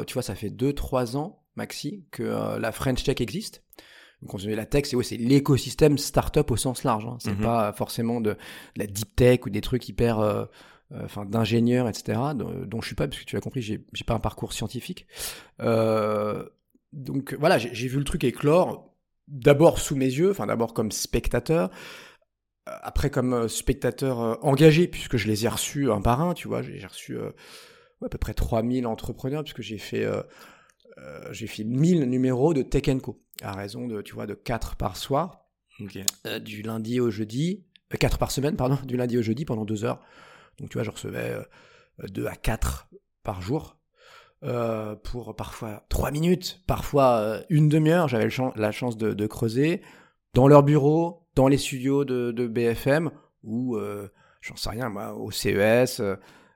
tu 0.05 0.13
vois, 0.13 0.21
ça 0.21 0.35
fait 0.35 0.49
2-3 0.49 1.17
ans, 1.17 1.41
Maxi, 1.55 2.05
que 2.11 2.59
la 2.59 2.71
French 2.71 3.03
Tech 3.03 3.19
existe. 3.19 3.63
On 4.27 4.37
la 4.37 4.65
tech, 4.65 4.85
c'est 5.03 5.17
l'écosystème 5.17 5.97
startup 5.97 6.51
au 6.51 6.57
sens 6.57 6.83
large. 6.83 7.05
Hein. 7.05 7.17
C'est 7.19 7.33
mhm. 7.33 7.41
pas 7.41 7.73
forcément 7.73 8.21
de, 8.21 8.37
la 8.75 8.85
deep 8.85 9.15
tech 9.15 9.45
ou 9.45 9.49
des 9.49 9.61
trucs 9.61 9.89
hyper, 9.89 10.19
euh, 10.19 10.45
euh, 10.91 11.05
enfin, 11.05 11.25
d'ingénieurs, 11.25 11.87
etc. 11.87 12.19
Dont, 12.35 12.81
je 12.81 12.85
suis 12.85 12.95
pas, 12.95 13.07
parce 13.07 13.19
que 13.19 13.25
tu 13.25 13.35
l'as 13.35 13.41
compris, 13.41 13.61
j'ai, 13.61 13.79
pas 14.05 14.13
un 14.13 14.19
parcours 14.19 14.53
scientifique. 14.53 15.07
Euh, 15.59 16.47
donc 16.93 17.35
voilà, 17.39 17.57
j'ai, 17.57 17.87
vu 17.87 17.97
le 17.97 18.03
truc 18.03 18.23
éclore 18.23 18.93
d'abord 19.27 19.79
sous 19.79 19.95
mes 19.95 20.05
yeux, 20.05 20.31
enfin 20.31 20.45
d'abord 20.45 20.73
comme 20.73 20.91
spectateur, 20.91 21.71
après 22.65 23.09
comme 23.09 23.47
spectateur 23.47 24.43
engagé, 24.45 24.87
puisque 24.87 25.17
je 25.17 25.27
les 25.27 25.45
ai 25.45 25.47
reçus 25.47 25.89
un 25.89 26.01
par 26.01 26.21
un, 26.21 26.33
tu 26.33 26.47
vois, 26.47 26.61
j'ai, 26.61 26.85
reçu 26.85 27.17
à 27.17 28.09
peu 28.09 28.17
près 28.17 28.33
3000 28.33 28.85
entrepreneurs, 28.85 29.43
puisque 29.43 29.61
j'ai 29.61 29.77
fait 29.77 30.05
j'ai 31.31 31.47
fait 31.47 31.63
1000 31.63 32.03
numéros 32.03 32.53
de 32.53 32.61
Tech 32.61 32.83
Co, 33.01 33.23
à 33.41 33.53
raison 33.53 33.87
de, 33.87 34.01
tu 34.01 34.13
vois, 34.13 34.27
de 34.27 34.33
4 34.33 34.75
par 34.75 34.97
soir, 34.97 35.45
euh, 36.25 36.39
du 36.39 36.61
lundi 36.61 36.99
au 36.99 37.09
jeudi, 37.09 37.65
4 37.97 38.13
euh, 38.13 38.17
par 38.17 38.31
semaine, 38.31 38.55
pardon, 38.55 38.77
du 38.85 38.97
lundi 38.97 39.17
au 39.17 39.21
jeudi 39.21 39.45
pendant 39.45 39.65
2 39.65 39.85
heures. 39.85 40.01
Donc 40.59 40.69
tu 40.69 40.77
vois, 40.77 40.83
je 40.83 40.91
recevais 40.91 41.35
2 42.09 42.25
à 42.27 42.35
4 42.35 42.89
par 43.23 43.41
jour. 43.41 43.77
pour 45.03 45.35
parfois 45.35 45.85
3 45.89 46.11
minutes, 46.11 46.61
parfois 46.67 47.41
une 47.49 47.69
demi-heure, 47.69 48.07
j'avais 48.07 48.29
la 48.55 48.71
chance 48.71 48.97
de, 48.97 49.27
creuser 49.27 49.81
dans 50.33 50.47
leur 50.47 50.63
bureau, 50.63 51.27
dans 51.35 51.47
les 51.47 51.57
studios 51.57 52.05
de, 52.05 52.31
de 52.31 52.47
BFM, 52.47 53.11
ou 53.43 53.77
j'en 54.41 54.55
sais 54.55 54.69
rien, 54.69 54.89
moi, 54.89 55.13
au 55.13 55.31
CES, 55.31 56.01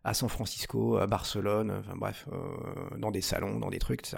à 0.06 0.14
San 0.14 0.30
Francisco, 0.30 0.98
à 0.98 1.08
Barcelone, 1.08 1.82
bref, 1.96 2.28
euh, 2.32 2.98
dans 3.00 3.10
des 3.10 3.22
salons, 3.22 3.60
dans 3.60 3.72
des 3.72 3.80
trucs, 3.80 4.02
etc. 4.02 4.18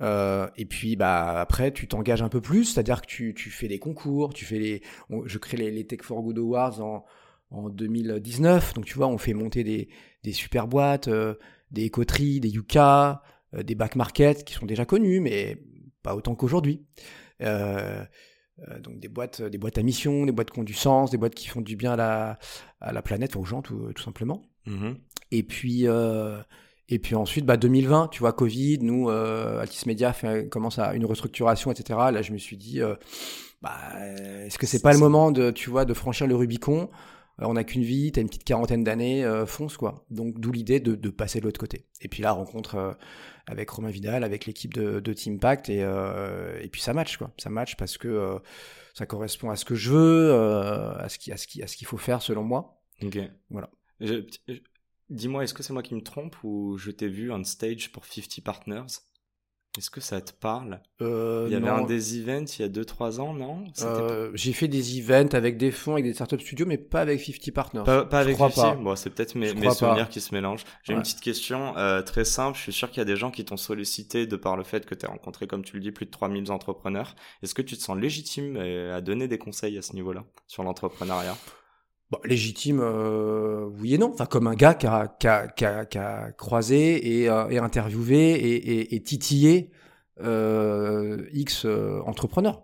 Euh, 0.00 0.48
et 0.56 0.66
puis 0.66 0.96
bah 0.96 1.40
après 1.40 1.70
tu 1.72 1.86
t'engages 1.86 2.22
un 2.22 2.28
peu 2.28 2.40
plus, 2.40 2.64
c'est-à-dire 2.64 3.00
que 3.00 3.06
tu, 3.06 3.32
tu 3.32 3.50
fais 3.50 3.68
des 3.68 3.78
concours, 3.78 4.34
tu 4.34 4.44
fais 4.44 4.58
les, 4.58 4.82
je 5.24 5.38
crée 5.38 5.56
les, 5.56 5.86
Tech 5.86 6.00
for 6.02 6.20
Good 6.22 6.38
Awards 6.38 6.80
en, 6.80 7.04
en 7.52 7.68
2019, 7.68 8.74
donc 8.74 8.84
tu 8.84 8.94
vois 8.94 9.06
on 9.06 9.16
fait 9.16 9.32
monter 9.32 9.62
des, 9.62 9.88
des 10.24 10.32
super 10.32 10.66
boîtes, 10.66 11.06
euh, 11.06 11.34
des 11.70 11.88
coteries, 11.88 12.40
des 12.40 12.48
Yuka, 12.48 13.22
euh, 13.54 13.62
des 13.62 13.76
back 13.76 13.94
market 13.94 14.44
qui 14.44 14.54
sont 14.54 14.66
déjà 14.66 14.84
connus, 14.84 15.20
mais 15.20 15.62
pas 16.02 16.16
autant 16.16 16.34
qu'aujourd'hui. 16.34 16.84
Donc 17.40 19.00
des 19.00 19.08
boîtes, 19.08 19.42
des 19.42 19.58
boîtes 19.58 19.78
à 19.78 19.82
mission, 19.82 20.24
des 20.24 20.30
boîtes 20.30 20.50
qui 20.50 20.60
ont 20.60 20.64
du 20.64 20.74
sens, 20.74 21.10
des 21.10 21.16
boîtes 21.16 21.34
qui 21.34 21.48
font 21.48 21.62
du 21.62 21.74
bien 21.74 21.92
à 21.92 21.96
la, 21.96 22.38
à 22.80 22.92
la 22.92 23.02
planète, 23.02 23.34
aux 23.34 23.44
gens 23.44 23.62
tout, 23.62 23.92
tout 23.92 24.02
simplement. 24.02 24.42
Mmh 24.66 24.92
et 25.32 25.42
puis, 25.42 25.88
euh, 25.88 26.40
et 26.88 26.98
puis 26.98 27.14
ensuite, 27.14 27.46
bah, 27.46 27.56
2020, 27.56 28.08
tu 28.08 28.20
vois, 28.20 28.34
Covid, 28.34 28.78
nous, 28.82 29.08
euh, 29.08 29.60
Altis 29.60 29.84
Media 29.86 30.12
fait, 30.12 30.48
commence 30.50 30.78
à 30.78 30.94
une 30.94 31.06
restructuration, 31.06 31.72
etc. 31.72 31.98
Là, 32.12 32.20
je 32.20 32.32
me 32.32 32.38
suis 32.38 32.58
dit, 32.58 32.82
euh, 32.82 32.94
bah, 33.62 33.78
est-ce 34.44 34.58
que 34.58 34.66
c'est 34.66 34.82
pas 34.82 34.92
le 34.92 34.98
moment 34.98 35.30
de, 35.30 35.50
tu 35.50 35.70
vois, 35.70 35.86
de 35.86 35.94
franchir 35.94 36.26
le 36.26 36.36
Rubicon? 36.36 36.90
Euh, 37.40 37.46
On 37.46 37.54
n'a 37.54 37.64
qu'une 37.64 37.82
vie, 37.82 38.12
t'as 38.12 38.20
une 38.20 38.26
petite 38.28 38.44
quarantaine 38.44 38.84
d'années, 38.84 39.24
euh, 39.24 39.46
fonce 39.46 39.78
quoi. 39.78 40.04
Donc 40.10 40.38
d'où 40.38 40.52
l'idée 40.52 40.80
de, 40.80 40.94
de, 40.94 41.08
passer 41.08 41.40
de 41.40 41.46
l'autre 41.46 41.58
côté. 41.58 41.86
Et 42.02 42.08
puis 42.08 42.22
là, 42.22 42.32
rencontre 42.32 42.98
avec 43.46 43.70
Romain 43.70 43.88
Vidal, 43.90 44.22
avec 44.22 44.44
l'équipe 44.44 44.74
de, 44.74 45.00
de 45.00 45.12
Team 45.14 45.38
Pact, 45.40 45.70
et, 45.70 45.78
et 45.78 46.68
puis 46.68 46.82
ça 46.82 46.92
match 46.92 47.16
quoi. 47.16 47.30
Ça 47.38 47.48
match 47.48 47.76
parce 47.76 47.96
que 47.96 48.38
ça 48.92 49.06
correspond 49.06 49.48
à 49.48 49.56
ce 49.56 49.64
que 49.64 49.74
je 49.74 49.90
veux, 49.92 50.34
à 50.34 51.08
ce 51.08 51.18
qui, 51.18 51.32
à 51.32 51.38
ce 51.38 51.46
qui, 51.46 51.62
à 51.62 51.66
ce 51.66 51.76
qu'il 51.76 51.86
faut 51.86 51.96
faire 51.96 52.20
selon 52.20 52.42
moi. 52.42 52.82
Ok. 53.02 53.18
Voilà. 53.48 53.70
Dis-moi, 55.12 55.44
est-ce 55.44 55.52
que 55.52 55.62
c'est 55.62 55.74
moi 55.74 55.82
qui 55.82 55.94
me 55.94 56.00
trompe 56.00 56.36
ou 56.42 56.78
je 56.78 56.90
t'ai 56.90 57.08
vu 57.08 57.30
on 57.30 57.44
stage 57.44 57.92
pour 57.92 58.06
50 58.06 58.42
Partners? 58.42 58.86
Est-ce 59.78 59.90
que 59.90 60.00
ça 60.00 60.20
te 60.20 60.32
parle? 60.32 60.80
Euh, 61.00 61.46
Il 61.48 61.52
y 61.52 61.56
avait 61.56 61.68
un 61.68 61.84
des 61.84 62.18
events 62.18 62.44
il 62.58 62.62
y 62.62 62.64
a 62.64 62.68
2-3 62.68 63.20
ans, 63.20 63.32
non? 63.32 63.64
Euh, 63.80 64.30
J'ai 64.34 64.52
fait 64.52 64.68
des 64.68 64.98
events 64.98 65.34
avec 65.34 65.56
des 65.56 65.70
fonds, 65.70 65.92
avec 65.92 66.04
des 66.04 66.12
startup 66.12 66.40
studios, 66.40 66.66
mais 66.66 66.76
pas 66.76 67.00
avec 67.00 67.20
50 67.20 67.54
Partners. 67.54 67.82
Pas, 67.84 68.20
avec 68.20 68.36
50 68.36 68.82
Bon, 68.82 68.96
c'est 68.96 69.10
peut-être 69.10 69.34
mes, 69.34 69.48
souvenirs 69.48 70.08
qui 70.10 70.20
se 70.20 70.34
mélangent. 70.34 70.64
J'ai 70.82 70.94
une 70.94 71.00
petite 71.00 71.20
question 71.20 71.76
euh, 71.76 72.02
très 72.02 72.24
simple. 72.24 72.56
Je 72.56 72.62
suis 72.62 72.72
sûr 72.72 72.90
qu'il 72.90 72.98
y 72.98 73.02
a 73.02 73.06
des 73.06 73.16
gens 73.16 73.30
qui 73.30 73.44
t'ont 73.44 73.56
sollicité 73.56 74.26
de 74.26 74.36
par 74.36 74.56
le 74.56 74.64
fait 74.64 74.84
que 74.84 74.94
tu 74.94 75.06
as 75.06 75.08
rencontré, 75.08 75.46
comme 75.46 75.64
tu 75.64 75.76
le 75.76 75.82
dis, 75.82 75.92
plus 75.92 76.06
de 76.06 76.10
3000 76.10 76.50
entrepreneurs. 76.52 77.14
Est-ce 77.42 77.54
que 77.54 77.62
tu 77.62 77.76
te 77.76 77.82
sens 77.82 77.98
légitime 77.98 78.56
à 78.56 79.00
donner 79.02 79.26
des 79.28 79.38
conseils 79.38 79.76
à 79.76 79.82
ce 79.82 79.94
niveau-là 79.94 80.24
sur 80.46 80.62
l'entrepreneuriat? 80.62 81.36
Légitime, 82.24 82.80
euh, 82.82 83.68
oui 83.80 83.94
et 83.94 83.98
non. 83.98 84.10
Enfin, 84.12 84.26
comme 84.26 84.46
un 84.46 84.54
gars 84.54 84.74
qui 84.74 84.86
a, 84.86 85.08
qui 85.18 85.26
a, 85.26 85.48
qui 85.48 85.98
a, 85.98 86.32
croisé 86.32 87.20
et, 87.22 87.28
euh, 87.28 87.62
interviewé 87.62 88.94
et, 88.94 89.02
titillé 89.02 89.70
euh, 90.22 91.26
X 91.32 91.64
euh, 91.64 92.00
entrepreneurs. 92.06 92.62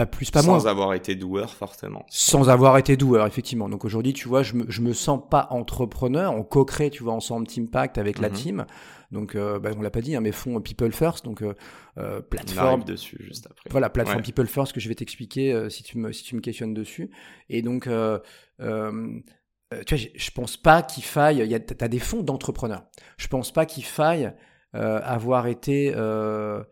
Pas 0.00 0.06
plus, 0.06 0.30
pas 0.30 0.42
moins. 0.42 0.58
Sans 0.58 0.66
avoir 0.66 0.94
été 0.94 1.14
doueur, 1.14 1.54
forcément. 1.54 2.06
Sans 2.08 2.48
avoir 2.48 2.78
été 2.78 2.96
doueur, 2.96 3.26
effectivement. 3.26 3.68
Donc 3.68 3.84
aujourd'hui, 3.84 4.12
tu 4.12 4.28
vois, 4.28 4.42
je 4.42 4.54
me, 4.54 4.64
je 4.68 4.80
me 4.80 4.92
sens 4.92 5.20
pas 5.30 5.48
entrepreneur. 5.50 6.32
On 6.32 6.42
co-crée, 6.42 6.90
tu 6.90 7.02
vois, 7.02 7.12
ensemble 7.12 7.46
Team 7.46 7.68
Pact 7.68 7.98
avec 7.98 8.18
la 8.18 8.28
mhm. 8.28 8.34
team. 8.34 8.66
Donc, 9.10 9.34
euh, 9.34 9.58
bah, 9.58 9.70
on 9.76 9.82
l'a 9.82 9.90
pas 9.90 10.00
dit, 10.00 10.14
hein, 10.14 10.20
mais 10.20 10.32
fonds 10.32 10.60
People 10.60 10.92
First, 10.92 11.24
donc 11.24 11.42
euh, 11.42 11.54
euh 11.98 12.20
plateforme. 12.20 12.84
dessus 12.84 13.18
juste 13.20 13.46
après. 13.50 13.68
Voilà, 13.70 13.90
plateforme 13.90 14.22
People 14.22 14.46
First 14.46 14.72
que 14.72 14.80
je 14.80 14.88
vais 14.88 14.94
t'expliquer 14.94 15.52
euh, 15.52 15.68
si 15.68 15.82
tu 15.82 15.98
me 15.98 16.12
si 16.12 16.22
tu 16.22 16.36
me 16.36 16.40
questionnes 16.40 16.74
dessus. 16.74 17.10
Et 17.48 17.60
donc, 17.62 17.88
euh, 19.72 19.82
tu 19.86 19.96
vois, 19.96 20.08
je 20.14 20.30
pense 20.30 20.56
pas 20.56 20.82
qu'il 20.82 21.04
faille. 21.04 21.38
Il 21.38 21.50
y 21.50 21.54
a, 21.54 21.60
t'as 21.60 21.88
des 21.88 21.98
fonds 21.98 22.22
d'entrepreneurs. 22.22 22.84
Je 23.16 23.28
pense 23.28 23.52
pas 23.52 23.66
qu'il 23.66 23.84
faille 23.84 24.32
euh, 24.74 25.00
avoir 25.02 25.46
été 25.46 25.92
euh, 25.94 26.62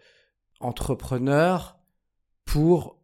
entrepreneur 0.60 1.78
pour 2.44 2.97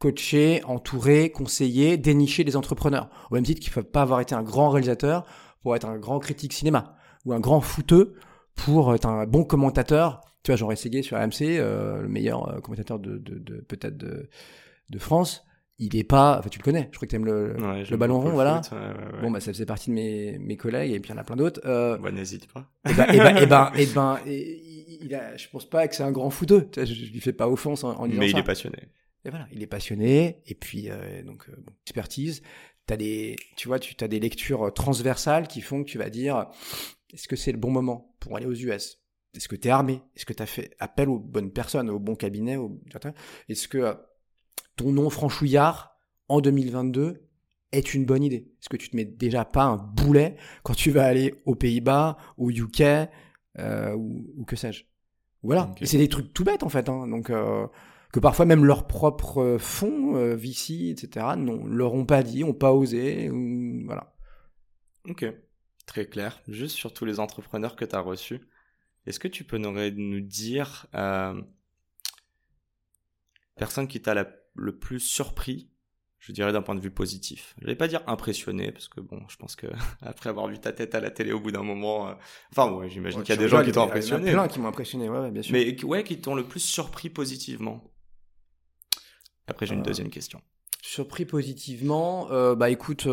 coacher, 0.00 0.62
entourer, 0.64 1.30
conseiller, 1.30 1.96
dénicher 1.96 2.42
des 2.42 2.56
entrepreneurs. 2.56 3.08
Au 3.30 3.34
même 3.36 3.44
titre 3.44 3.60
qu'il 3.60 3.70
ne 3.70 3.74
faut 3.74 3.82
pas 3.82 4.02
avoir 4.02 4.20
été 4.20 4.34
un 4.34 4.42
grand 4.42 4.70
réalisateur 4.70 5.24
pour 5.62 5.76
être 5.76 5.84
un 5.86 5.98
grand 5.98 6.18
critique 6.18 6.52
cinéma 6.52 6.96
ou 7.24 7.32
un 7.34 7.38
grand 7.40 7.60
footeux 7.60 8.14
pour 8.56 8.92
être 8.94 9.06
un 9.06 9.26
bon 9.26 9.44
commentateur. 9.44 10.22
Tu 10.42 10.50
vois, 10.50 10.56
Jean 10.56 10.68
Rességuier 10.68 11.02
sur 11.02 11.16
AMC, 11.18 11.42
euh, 11.42 12.00
le 12.00 12.08
meilleur 12.08 12.48
euh, 12.48 12.60
commentateur 12.60 12.98
de, 12.98 13.18
de, 13.18 13.38
de 13.38 13.60
peut-être 13.60 13.96
de, 13.98 14.28
de 14.88 14.98
France, 14.98 15.44
il 15.78 15.94
est 15.96 16.04
pas. 16.04 16.38
Enfin, 16.38 16.48
tu 16.48 16.58
le 16.58 16.64
connais. 16.64 16.88
Je 16.92 16.96
crois 16.96 17.06
que 17.06 17.10
tu 17.10 17.16
aimes 17.16 17.26
le, 17.26 17.56
Ouais, 17.60 17.84
le 17.84 17.96
ballon 17.98 18.20
rond, 18.20 18.30
voilà. 18.30 18.62
foot, 18.62 18.72
ouais, 18.72 18.78
ouais, 18.78 18.86
ouais. 19.16 19.20
Bon, 19.22 19.30
bah, 19.30 19.40
ça 19.40 19.52
faisait 19.52 19.66
partie 19.66 19.90
de 19.90 19.94
mes, 19.94 20.38
mes 20.38 20.56
collègues 20.56 20.92
et 20.92 20.98
puis 21.00 21.10
il 21.10 21.14
y 21.14 21.18
en 21.18 21.20
a 21.20 21.24
plein 21.24 21.36
d'autres. 21.36 21.60
Euh, 21.66 21.98
Bah, 21.98 22.10
n'hésite 22.10 22.50
pas. 22.50 22.70
et 22.88 22.94
ben, 22.94 23.06
et 23.12 23.18
ben, 23.18 23.36
et 23.36 23.46
ben, 23.46 23.70
et 23.76 23.86
ben, 23.94 24.18
et- 24.26 24.96
il 25.02 25.14
a, 25.14 25.36
je 25.36 25.46
pense 25.48 25.68
pas 25.68 25.86
que 25.88 25.94
c'est 25.94 26.02
un 26.02 26.10
grand 26.12 26.30
vois, 26.30 26.70
Je, 26.76 26.84
je 26.84 27.12
lui 27.12 27.20
fais 27.20 27.32
pas 27.34 27.48
offense 27.48 27.84
en, 27.84 27.90
en 27.98 28.06
disant 28.06 28.20
Mais 28.20 28.28
ça. 28.30 28.36
il 28.38 28.40
est 28.40 28.44
passionné. 28.46 28.78
Et 29.24 29.30
voilà, 29.30 29.46
il 29.52 29.62
est 29.62 29.66
passionné, 29.66 30.42
et 30.46 30.54
puis 30.54 30.90
euh, 30.90 31.22
donc 31.22 31.48
euh, 31.48 31.54
bon, 31.58 31.72
expertise. 31.86 32.42
T'as 32.86 32.96
des, 32.96 33.36
tu 33.56 33.68
vois, 33.68 33.78
tu 33.78 33.94
as 34.02 34.08
des 34.08 34.18
lectures 34.18 34.64
euh, 34.68 34.70
transversales 34.70 35.46
qui 35.46 35.60
font 35.60 35.84
que 35.84 35.88
tu 35.90 35.98
vas 35.98 36.10
dire, 36.10 36.48
est-ce 37.12 37.28
que 37.28 37.36
c'est 37.36 37.52
le 37.52 37.58
bon 37.58 37.70
moment 37.70 38.16
pour 38.20 38.36
aller 38.36 38.46
aux 38.46 38.54
US 38.54 38.98
Est-ce 39.34 39.46
que 39.48 39.56
tu 39.56 39.68
es 39.68 39.70
armé? 39.70 40.00
Est-ce 40.16 40.24
que 40.26 40.32
tu 40.32 40.42
as 40.42 40.46
fait 40.46 40.74
appel 40.78 41.08
aux 41.08 41.18
bonnes 41.18 41.52
personnes, 41.52 41.90
au 41.90 41.98
bon 41.98 42.14
cabinet 42.16 42.56
au- 42.56 42.80
Est-ce 43.48 43.68
que 43.68 43.96
ton 44.76 44.92
nom 44.92 45.10
franchouillard 45.10 46.00
en 46.28 46.40
2022 46.40 47.28
est 47.72 47.94
une 47.94 48.06
bonne 48.06 48.22
idée? 48.24 48.48
Est-ce 48.60 48.68
que 48.68 48.76
tu 48.76 48.88
te 48.88 48.96
mets 48.96 49.04
déjà 49.04 49.44
pas 49.44 49.64
un 49.64 49.76
boulet 49.76 50.36
quand 50.62 50.74
tu 50.74 50.90
vas 50.90 51.04
aller 51.04 51.34
aux 51.44 51.54
Pays-Bas, 51.54 52.16
au 52.38 52.50
UK, 52.50 52.80
euh, 53.58 53.94
ou, 53.94 54.26
ou 54.36 54.44
que 54.44 54.56
sais-je? 54.56 54.84
Voilà. 55.42 55.72
C'est 55.82 55.98
des 55.98 56.08
trucs 56.08 56.32
tout 56.32 56.44
bêtes 56.44 56.62
en 56.62 56.68
fait. 56.68 56.88
Hein. 56.88 57.06
Donc 57.06 57.30
que 58.12 58.20
parfois 58.20 58.44
même 58.44 58.64
leurs 58.64 58.86
propres 58.86 59.42
euh, 59.42 59.58
fonds, 59.58 60.16
euh, 60.16 60.34
VC, 60.34 60.90
etc., 60.90 61.26
non, 61.36 61.64
leur 61.66 61.94
ont 61.94 62.06
pas 62.06 62.22
dit, 62.22 62.42
ont 62.44 62.54
pas 62.54 62.72
osé, 62.72 63.30
ou 63.30 63.84
voilà. 63.84 64.14
Ok, 65.08 65.24
très 65.86 66.06
clair. 66.06 66.42
Juste 66.48 66.76
sur 66.76 66.92
tous 66.92 67.04
les 67.04 67.20
entrepreneurs 67.20 67.76
que 67.76 67.84
tu 67.84 67.94
as 67.94 68.00
reçus, 68.00 68.40
est-ce 69.06 69.20
que 69.20 69.28
tu 69.28 69.44
peux 69.44 69.58
nous, 69.58 70.20
dire 70.20 70.86
euh, 70.94 71.40
personne 73.56 73.88
qui 73.88 74.02
t'a 74.02 74.26
le 74.54 74.78
plus 74.78 75.00
surpris, 75.00 75.70
je 76.18 76.32
dirais 76.32 76.52
d'un 76.52 76.62
point 76.62 76.74
de 76.74 76.80
vue 76.80 76.90
positif? 76.90 77.54
Je 77.60 77.66
vais 77.66 77.76
pas 77.76 77.88
dire 77.88 78.02
impressionné 78.06 78.72
parce 78.72 78.88
que 78.88 79.00
bon, 79.00 79.22
je 79.28 79.36
pense 79.36 79.56
que 79.56 79.68
après 80.02 80.28
avoir 80.30 80.48
vu 80.48 80.58
ta 80.58 80.72
tête 80.72 80.94
à 80.94 81.00
la 81.00 81.10
télé 81.10 81.32
au 81.32 81.40
bout 81.40 81.52
d'un 81.52 81.62
moment, 81.62 82.08
euh, 82.08 82.14
enfin 82.52 82.70
ouais, 82.72 82.90
j'imagine 82.90 83.22
qu'il 83.22 83.34
y 83.34 83.38
a 83.38 83.40
des 83.40 83.48
gens 83.48 83.64
qui 83.64 83.72
t'ont 83.72 83.84
impressionné, 83.84 84.30
Il 84.30 84.32
y 84.32 84.34
en 84.34 84.40
a 84.40 84.42
plein 84.42 84.52
qui 84.52 84.60
m'ont 84.60 84.68
impressionné, 84.68 85.08
ouais, 85.08 85.20
ouais, 85.20 85.30
bien 85.30 85.42
sûr. 85.42 85.52
mais 85.52 85.82
ouais, 85.84 86.04
qui 86.04 86.20
t'ont 86.20 86.34
le 86.34 86.44
plus 86.44 86.60
surpris 86.60 87.08
positivement? 87.08 87.82
Après, 89.50 89.66
j'ai 89.66 89.74
une 89.74 89.80
Euh, 89.80 89.84
deuxième 89.84 90.10
question. 90.10 90.40
Surpris 90.82 91.26
positivement, 91.26 92.28
euh, 92.30 92.54
bah 92.54 92.70
écoute, 92.70 93.06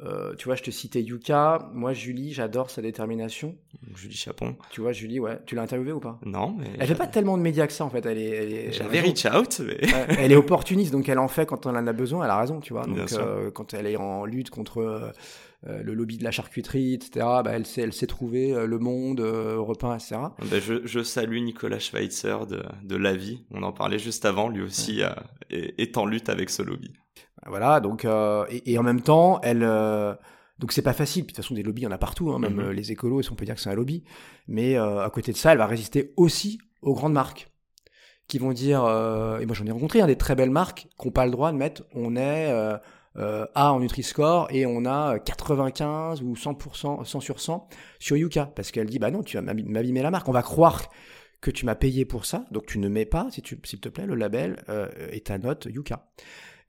euh, 0.00 0.34
tu 0.36 0.44
vois, 0.44 0.54
je 0.54 0.62
te 0.62 0.70
citais 0.70 1.02
Yuka. 1.02 1.70
Moi, 1.74 1.92
Julie, 1.92 2.32
j'adore 2.32 2.70
sa 2.70 2.82
détermination. 2.82 3.56
Julie 3.96 4.14
Chapon. 4.14 4.56
Tu 4.70 4.80
vois, 4.80 4.92
Julie, 4.92 5.18
ouais. 5.18 5.38
Tu 5.46 5.54
l'as 5.56 5.62
interviewée 5.62 5.92
ou 5.92 6.00
pas? 6.00 6.20
Non, 6.24 6.54
mais 6.58 6.66
Elle 6.78 6.86
fait 6.86 6.94
pas 6.94 7.06
tellement 7.08 7.36
de 7.36 7.42
médias 7.42 7.66
que 7.66 7.72
ça, 7.72 7.84
en 7.84 7.90
fait. 7.90 8.06
Elle 8.06 8.18
est, 8.18 8.28
elle 8.30 8.52
est- 8.52 8.72
j'avais 8.72 9.00
reach 9.00 9.26
out, 9.26 9.60
mais 9.66 9.78
elle 10.18 10.30
est 10.32 10.36
opportuniste, 10.36 10.92
donc 10.92 11.08
elle 11.08 11.18
en 11.18 11.28
fait 11.28 11.46
quand 11.46 11.66
on 11.66 11.70
en 11.70 11.86
a 11.86 11.92
besoin, 11.92 12.24
elle 12.24 12.30
a 12.30 12.38
raison, 12.38 12.60
tu 12.60 12.72
vois. 12.72 12.84
Donc 12.84 12.96
euh, 13.20 13.50
quand 13.50 13.74
elle 13.74 13.86
est 13.86 13.96
en 13.96 14.24
lutte 14.24 14.50
contre 14.50 14.78
euh, 15.66 15.82
le 15.82 15.94
lobby 15.94 16.16
de 16.18 16.22
la 16.24 16.30
charcuterie, 16.30 16.94
etc., 16.94 17.10
bah, 17.42 17.50
elle 17.52 17.66
sait, 17.66 17.80
elle 17.80 17.92
sait 17.92 18.06
trouver 18.06 18.52
euh, 18.54 18.66
le 18.66 18.78
monde, 18.78 19.20
euh, 19.20 19.58
1, 19.82 19.94
etc. 19.96 20.16
Ben, 20.48 20.60
je, 20.60 20.86
je 20.86 21.02
salue 21.02 21.38
Nicolas 21.42 21.80
Schweitzer 21.80 22.46
de, 22.48 22.62
de 22.84 22.94
La 22.96 23.14
Vie. 23.16 23.42
On 23.50 23.64
en 23.64 23.72
parlait 23.72 23.98
juste 23.98 24.24
avant. 24.24 24.48
Lui 24.48 24.62
aussi 24.62 25.00
est, 25.50 25.74
est 25.80 25.96
en 25.98 26.06
lutte 26.06 26.28
avec 26.28 26.50
ce 26.50 26.62
lobby. 26.62 26.92
Voilà, 27.48 27.80
donc 27.80 28.04
euh, 28.04 28.44
et, 28.50 28.72
et 28.72 28.78
en 28.78 28.82
même 28.82 29.00
temps, 29.00 29.40
elle 29.42 29.62
euh, 29.62 30.14
donc 30.58 30.72
c'est 30.72 30.82
pas 30.82 30.92
facile. 30.92 31.24
Puis 31.24 31.32
de 31.32 31.36
toute 31.36 31.44
façon, 31.44 31.54
des 31.54 31.62
lobbies, 31.62 31.82
il 31.82 31.84
y 31.84 31.88
en 31.88 31.92
a 31.92 31.98
partout, 31.98 32.30
hein, 32.30 32.38
même 32.38 32.54
Mhm. 32.54 32.60
euh, 32.60 32.72
les 32.72 32.92
écolos, 32.92 33.22
si 33.22 33.32
on 33.32 33.34
peut 33.36 33.44
dire 33.44 33.54
que 33.54 33.60
c'est 33.60 33.70
un 33.70 33.74
lobby? 33.74 34.04
Mais 34.48 34.76
euh, 34.76 35.04
à 35.04 35.10
côté 35.10 35.32
de 35.32 35.36
ça, 35.36 35.52
elle 35.52 35.58
va 35.58 35.66
résister 35.66 36.12
aussi 36.16 36.58
aux 36.82 36.94
grandes 36.94 37.12
marques 37.12 37.48
qui 38.26 38.38
vont 38.38 38.52
dire, 38.52 38.84
euh, 38.84 39.38
et 39.38 39.46
moi 39.46 39.54
j'en 39.54 39.64
ai 39.66 39.70
rencontré 39.70 40.00
hein, 40.02 40.06
des 40.06 40.16
très 40.16 40.34
belles 40.34 40.50
marques 40.50 40.86
qui 40.98 41.06
n'ont 41.06 41.12
pas 41.12 41.24
le 41.24 41.30
droit 41.32 41.50
de 41.52 41.56
mettre, 41.56 41.84
on 41.94 42.14
est 42.16 42.50
A 43.54 43.72
en 43.72 43.80
Nutri-Score 43.80 44.48
et 44.50 44.64
on 44.66 44.84
a 44.84 45.18
95 45.18 46.22
ou 46.22 46.36
100%, 46.36 47.04
100 47.04 47.20
sur 47.20 47.40
100 47.40 47.66
sur 47.98 48.16
Yuka. 48.16 48.52
Parce 48.54 48.70
qu'elle 48.70 48.86
dit, 48.86 48.98
bah 49.00 49.10
non, 49.10 49.22
tu 49.22 49.36
vas 49.36 49.42
m'ab- 49.42 49.66
m'abîmer 49.66 50.02
la 50.02 50.10
marque. 50.10 50.28
On 50.28 50.32
va 50.32 50.42
croire 50.42 50.88
que 51.40 51.50
tu 51.50 51.64
m'as 51.66 51.74
payé 51.74 52.04
pour 52.04 52.24
ça, 52.26 52.44
donc 52.50 52.66
tu 52.66 52.78
ne 52.78 52.88
mets 52.88 53.06
pas, 53.06 53.28
si 53.30 53.42
s'il 53.64 53.80
te 53.80 53.88
plaît, 53.88 54.06
le 54.06 54.14
label 54.14 54.62
euh, 54.68 54.88
et 55.10 55.20
ta 55.20 55.38
note 55.38 55.66
Yuka. 55.70 56.06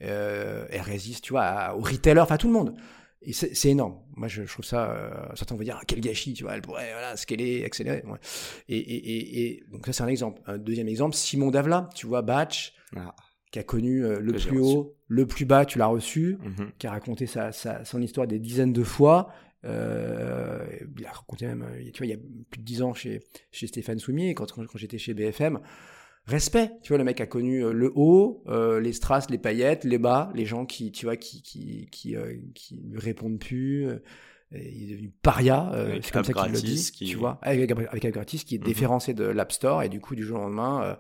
Euh, 0.02 0.66
elle 0.70 0.82
résiste, 0.82 1.24
tu 1.26 1.34
vois, 1.34 1.44
à- 1.44 1.76
aux 1.76 1.82
retailers, 1.82 2.22
enfin 2.22 2.38
tout 2.38 2.48
le 2.48 2.54
monde. 2.54 2.76
Et 3.22 3.34
c'est 3.34 3.70
énorme. 3.70 3.98
Moi, 4.16 4.30
je, 4.30 4.44
je 4.46 4.52
trouve 4.54 4.64
ça. 4.64 4.92
euh, 4.92 5.12
certains 5.36 5.54
vont 5.56 5.62
dire 5.64 5.78
ah, 5.78 5.84
quel 5.86 6.00
gâchis, 6.00 6.34
tu 6.34 6.44
vois. 6.44 6.56
Elle 6.56 6.62
pourrait 6.62 6.90
voilà, 6.94 7.18
scaler, 7.18 7.66
accélérer. 7.66 8.02
Ouais. 8.08 8.18
Et, 8.70 8.78
et, 8.78 8.96
et, 8.96 9.42
et 9.58 9.64
donc 9.74 9.86
ça, 9.86 9.92
c'est 9.92 10.04
un 10.04 10.08
exemple. 10.08 10.42
Un 10.46 10.58
deuxième 10.58 10.88
exemple, 10.88 11.16
Simon 11.18 11.52
Davla, 11.52 11.90
tu 11.96 12.08
vois, 12.08 12.22
Batch, 12.22 12.74
Ah. 12.96 13.14
qui 13.52 13.60
a 13.60 13.64
connu 13.64 14.06
euh, 14.06 14.20
le 14.22 14.32
plus 14.32 14.60
haut, 14.60 14.96
le 15.10 15.26
plus 15.28 15.44
bas, 15.44 15.66
tu 15.66 15.80
l'as 15.80 15.88
reçu, 15.88 16.38
Mhm. 16.42 16.72
qui 16.80 16.88
a 16.88 16.92
raconté 16.92 17.26
sa, 17.26 17.52
sa, 17.52 17.84
son 17.84 18.02
histoire 18.02 18.26
des 18.26 18.40
dizaines 18.40 18.72
de 18.72 18.84
fois. 18.84 19.28
Euh, 19.66 20.66
il 20.98 21.06
a 21.06 21.12
raconté 21.12 21.46
même, 21.46 21.68
tu 21.94 21.98
vois, 21.98 22.08
il 22.08 22.12
y 22.12 22.14
a 22.14 22.18
plus 22.50 22.60
de 22.60 22.66
dix 22.66 22.82
ans 22.82 22.94
chez, 22.94 23.22
chez 23.52 23.68
Stéphane 23.68 24.00
Soumier, 24.00 24.34
quand, 24.34 24.50
quand 24.54 24.66
j'étais 24.78 24.98
chez 24.98 25.14
BFM. 25.14 25.60
Respect, 26.30 26.72
tu 26.84 26.90
vois, 26.90 26.98
le 27.00 27.04
mec 27.04 27.20
a 27.22 27.26
connu 27.26 27.64
euh, 27.66 27.72
le 27.74 27.92
haut, 27.96 28.44
euh, 28.48 28.80
les 28.80 28.94
strass, 28.94 29.30
les 29.30 29.38
paillettes, 29.38 29.84
les 29.84 29.98
bas, 29.98 30.32
les 30.36 30.46
gens 30.46 30.66
qui, 30.66 30.92
tu 30.92 31.06
vois, 31.06 31.18
qui, 31.18 31.42
qui, 31.42 31.88
qui, 31.92 32.16
euh, 32.16 32.36
qui 32.56 32.76
lui 32.90 33.00
répondent 33.00 33.40
plus. 33.40 33.88
euh, 33.88 34.00
il 34.52 34.90
est 34.90 34.94
devenu 34.96 35.12
paria, 35.22 35.72
c'est 36.02 36.12
comme 36.12 36.24
ça 36.24 36.34
qu'il 36.34 36.52
le 36.52 36.60
dit, 36.62 36.92
qui- 36.92 37.06
tu 37.06 37.18
vois, 37.18 37.38
avec, 37.44 37.70
avec 37.72 38.04
App 38.06 38.14
Gratis, 38.14 38.44
qui 38.44 38.56
est 38.56 38.60
déférencé 38.60 39.14
de 39.14 39.24
l'App 39.26 39.52
Store, 39.52 39.84
et 39.84 39.90
du 39.90 40.00
coup, 40.00 40.16
du 40.16 40.24
jour 40.24 40.40
au 40.40 40.42
lendemain, 40.44 40.98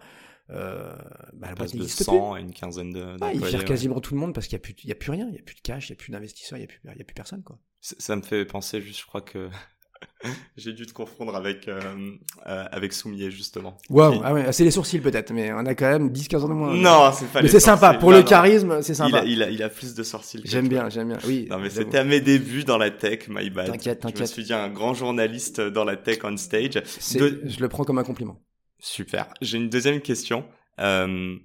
euh, 0.52 0.96
bah, 1.34 1.48
la 1.50 1.56
boîte 1.56 1.74
n'existe 1.74 1.98
plus. 1.98 2.04
100 2.06 2.34
à 2.34 2.40
une 2.40 2.52
quinzaine 2.54 2.92
de 2.92 3.02
Ouais, 3.24 3.32
il 3.36 3.46
gère 3.46 3.60
ouais. 3.60 3.66
quasiment 3.66 4.00
tout 4.02 4.14
le 4.14 4.20
monde 4.20 4.34
parce 4.36 4.48
qu'il 4.48 4.56
n'y 4.56 4.62
a, 4.62 4.64
plus- 4.64 4.76
il 4.84 4.90
y 4.90 4.92
a 4.92 4.96
plus 4.96 5.12
rien, 5.12 5.26
il 5.28 5.34
n'y 5.34 5.40
a 5.40 5.44
plus 5.44 5.56
de 5.56 5.62
cash, 5.62 5.90
il 5.90 5.94
n'y 5.94 5.96
a 5.96 5.98
plus 5.98 6.12
d'investisseurs, 6.12 6.58
il 6.60 6.68
n'y 6.84 6.90
a, 6.90 6.92
a 6.92 7.04
plus 7.04 7.14
personne. 7.16 7.42
Quoi. 7.44 7.58
Ça 7.82 7.96
ça 8.00 8.16
me 8.16 8.22
fait 8.22 8.46
penser 8.46 8.82
juste, 8.82 9.00
je 9.02 9.06
crois 9.08 9.22
que 9.22 9.50
j'ai 10.58 10.74
dû 10.74 10.86
te 10.86 10.94
confondre 10.94 11.36
avec, 11.36 11.68
euh, 11.68 11.80
euh, 12.48 12.66
avec 12.72 12.94
Soumier, 12.94 13.32
justement. 13.32 13.78
Wow, 13.90 14.12
Qui- 14.14 14.20
ah 14.24 14.34
ouais, 14.34 14.52
c'est 14.52 14.64
les 14.64 14.72
sourcils 14.72 15.00
peut-être, 15.00 15.32
mais 15.32 15.52
on 15.54 15.66
a 15.66 15.76
quand 15.76 15.90
même 15.90 16.10
10-15 16.10 16.44
ans 16.44 16.50
de 16.50 16.54
moins. 16.54 16.76
Non, 16.76 17.12
c'est 17.14 17.26
pas 17.28 17.40
mais 17.40 17.44
les 17.44 17.50
c'est 17.50 17.60
sympa, 17.60 17.88
sourcils. 17.88 18.00
pour 18.00 18.12
Non, 18.12 18.18
le 18.18 18.24
charisme, 18.24 18.82
c'est 18.82 18.94
Il 18.94 18.96
sympa. 18.96 19.20
a, 19.20 19.24
il, 19.26 19.44
a, 19.44 19.50
il 19.50 19.62
a 19.64 19.70
plus 19.70 19.96
de 19.96 20.04
sorcils. 20.04 20.42
que 20.42 20.48
J'aime 20.50 20.68
bien, 20.68 20.90
j'aime 20.90 21.10
bien. 21.10 21.18
Oui, 21.26 21.48
Non, 21.50 21.58
mais 21.60 21.70
c'était 21.70 21.98
à 21.98 22.04
mes 22.04 22.22
débuts 22.22 22.64
dans 22.64 22.78
la 22.78 22.92
tech, 22.92 23.28
my 23.30 23.50
bad. 23.50 23.68
T'inquiète, 23.68 24.00
Je 24.02 24.08
me 24.08 24.12
t'inquiète. 24.14 24.28
suis 24.28 24.44
dit 24.44 24.54
un 24.54 24.70
grand 24.70 24.94
journaliste 24.94 25.62
dans 25.62 25.86
la 25.86 25.96
tech 25.96 26.20
on 26.24 26.36
stage. 26.38 26.72
De- 27.16 27.42
Je 27.46 27.60
le 27.60 27.68
prends 27.70 27.84
comme 27.84 27.98
un 27.98 28.04
compliment. 28.04 28.42
Super. 28.80 29.28
J'ai 29.42 29.58
une 29.58 29.70
deuxième 29.70 30.02
question. 30.02 30.46
Euh, 30.80 31.36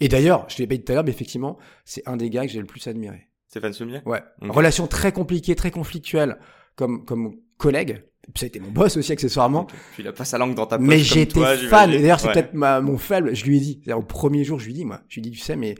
Et 0.00 0.08
d'ailleurs, 0.08 0.46
je 0.48 0.56
te 0.56 0.62
l'ai 0.62 0.66
pas 0.68 0.76
dit 0.76 0.84
tout 0.84 0.92
à 0.92 0.94
l'heure, 0.96 1.04
mais 1.04 1.10
effectivement, 1.10 1.58
c'est 1.84 2.06
un 2.08 2.16
des 2.16 2.30
gars 2.30 2.46
que 2.46 2.52
j'ai 2.52 2.60
le 2.60 2.66
plus 2.66 2.86
admiré. 2.86 3.28
Stéphane 3.48 3.72
Soumier? 3.72 4.00
Ouais. 4.04 4.22
Relation 4.42 4.86
très 4.86 5.10
compliquée, 5.12 5.54
très 5.56 5.70
conflictuelle, 5.70 6.38
comme, 6.78 7.04
comme 7.04 7.34
collègue. 7.58 8.04
Ça 8.36 8.44
a 8.44 8.46
été 8.46 8.60
mon 8.60 8.70
boss 8.70 8.96
aussi, 8.96 9.10
accessoirement. 9.12 9.64
Puis 9.64 10.02
il 10.02 10.06
a 10.08 10.12
pas 10.12 10.24
sa 10.24 10.38
langue 10.38 10.54
dans 10.54 10.66
ta 10.66 10.78
poche. 10.78 10.86
Mais 10.86 10.98
j'étais 10.98 11.40
fan. 11.68 11.90
d'ailleurs, 11.90 12.20
c'est 12.20 12.28
Ouais. 12.28 12.32
peut-être 12.34 12.54
mon 12.54 12.96
faible. 12.98 13.34
Je 13.34 13.44
lui 13.46 13.56
ai 13.56 13.60
dit. 13.60 13.82
Au 13.92 14.02
premier 14.02 14.44
jour, 14.44 14.58
je 14.58 14.66
lui 14.66 14.72
ai 14.72 14.76
dit, 14.76 14.84
moi. 14.84 15.00
Je 15.08 15.20
lui 15.20 15.26
ai 15.26 15.30
dit, 15.30 15.36
tu 15.36 15.42
sais, 15.42 15.56
mais 15.56 15.74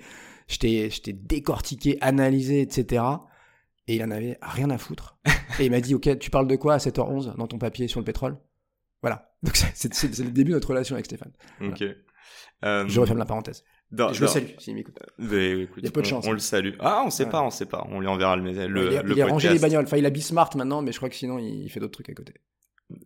je 0.48 0.56
t'ai, 0.58 0.90
je 0.90 1.00
t'ai 1.02 1.12
décortiqué, 1.12 1.98
analysé, 2.00 2.60
etc. 2.62 3.04
Et 3.86 3.96
il 3.96 4.02
en 4.02 4.10
avait 4.10 4.38
rien 4.42 4.70
à 4.70 4.78
foutre. 4.78 5.18
et 5.60 5.66
il 5.66 5.70
m'a 5.70 5.80
dit, 5.80 5.94
OK, 5.94 6.18
tu 6.18 6.30
parles 6.30 6.48
de 6.48 6.56
quoi 6.56 6.74
à 6.74 6.78
7h11 6.78 7.36
dans 7.36 7.46
ton 7.46 7.58
papier 7.58 7.86
sur 7.86 8.00
le 8.00 8.04
pétrole? 8.04 8.38
Voilà. 9.02 9.30
Donc, 9.42 9.56
c'est 9.56 10.02
le 10.18 10.30
début 10.30 10.50
de 10.50 10.56
notre 10.56 10.68
relation 10.70 10.94
avec 10.96 11.04
Stéphane. 11.06 11.32
Ok. 11.62 11.84
Euh, 12.64 12.84
Je 12.88 12.98
referme 13.00 13.18
la 13.18 13.24
parenthèse. 13.26 13.62
Je 13.90 14.20
le 14.20 14.26
salue, 14.26 14.46
s'il 14.58 14.74
m'écoute. 14.74 14.98
Mais 15.18 15.62
écoute, 15.62 15.78
Il 15.78 15.84
y 15.84 15.88
a 15.88 15.90
peu 15.90 16.02
de 16.02 16.06
on- 16.06 16.10
chance. 16.10 16.26
On, 16.26 16.32
le 16.32 16.38
salue. 16.38 16.74
Ah, 16.80 17.02
on 17.06 17.10
sait 17.10 17.24
Ouais. 17.24 17.30
pas, 17.30 17.42
on 17.42 17.50
sait 17.50 17.66
pas. 17.66 17.86
On 17.90 18.00
lui 18.00 18.06
enverra 18.06 18.36
le, 18.36 18.42
le, 18.42 18.50
il 18.52 18.58
a, 18.60 18.66
le 18.68 18.86
il 18.86 18.96
a 18.96 19.00
podcast. 19.02 19.30
rangé 19.30 19.48
les 19.50 19.58
bagnoles. 19.58 19.84
Enfin, 19.84 19.96
il 19.96 20.06
a 20.06 20.10
Bismart 20.10 20.50
maintenant, 20.56 20.82
mais 20.82 20.92
je 20.92 20.96
crois 20.98 21.08
que 21.08 21.14
sinon, 21.16 21.38
il 21.38 21.68
fait 21.70 21.80
d'autres 21.80 21.92
trucs 21.94 22.10
à 22.10 22.14
côté. 22.14 22.34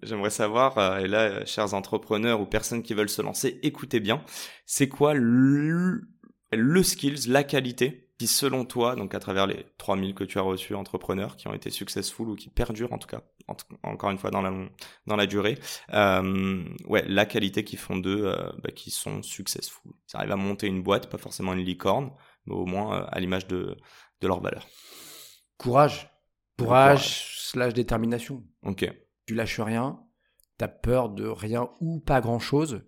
J'aimerais 0.03 0.31
savoir, 0.31 0.79
euh, 0.79 0.99
et 0.99 1.09
là, 1.09 1.23
euh, 1.23 1.43
chers 1.47 1.75
entrepreneurs 1.75 2.41
ou 2.41 2.47
personnes 2.47 2.83
qui 2.83 2.95
veulent 2.95 3.09
se 3.09 3.21
lancer, 3.23 3.59
écoutez 3.63 3.99
bien, 4.01 4.23
c'est 4.65 4.89
quoi 4.89 5.13
le, 5.15 6.03
le 6.53 6.83
skills, 6.85 7.29
la 7.29 7.43
qualité 7.43 8.02
qui, 8.19 8.27
selon 8.27 8.65
toi, 8.65 8.95
donc 8.95 9.15
à 9.15 9.21
travers 9.21 9.47
les 9.47 9.67
3000 9.79 10.15
que 10.15 10.25
tu 10.25 10.39
as 10.39 10.43
reçus 10.43 10.75
entrepreneurs, 10.75 11.37
qui 11.37 11.49
ont 11.49 11.55
été 11.55 11.71
successful 11.71 12.29
ou 12.29 12.37
qui 12.37 12.51
perdurent 12.51 12.93
en 12.93 12.99
tout 12.99 13.09
cas, 13.09 13.23
en 13.49 13.57
encore 13.83 14.11
une 14.11 14.19
fois 14.19 14.31
dans 14.31 14.43
la, 14.43 14.53
dans 15.07 15.17
la 15.17 15.27
durée, 15.27 15.59
euh, 15.93 16.65
ouais, 16.87 17.05
la 17.09 17.27
qualité 17.27 17.65
qui 17.65 17.77
font 17.77 17.97
d'eux, 17.97 18.27
euh, 18.27 18.51
bah, 18.63 18.71
qui 18.71 18.91
sont 18.91 19.23
successful. 19.23 19.93
Ils 20.13 20.17
arrivent 20.17 20.33
à 20.33 20.37
monter 20.37 20.67
une 20.67 20.83
boîte, 20.83 21.09
pas 21.09 21.19
forcément 21.19 21.53
une 21.53 21.65
licorne, 21.65 22.13
mais 22.47 22.55
au 22.55 22.67
moins 22.67 23.01
euh, 23.01 23.07
à 23.09 23.19
l'image 23.21 23.47
de, 23.47 23.77
de 24.21 24.29
leur 24.29 24.41
valeur. 24.41 24.67
Courage. 25.59 26.09
Courage, 26.59 27.49
slash 27.51 27.75
détermination. 27.75 28.45
Ok. 28.63 28.89
Tu 29.27 29.35
lâches 29.35 29.61
rien, 29.61 30.01
t'as 30.59 30.69
peur 30.69 31.09
de 31.09 31.27
rien 31.27 31.71
ou 31.81 32.01
pas 32.01 32.21
grand-chose, 32.21 32.85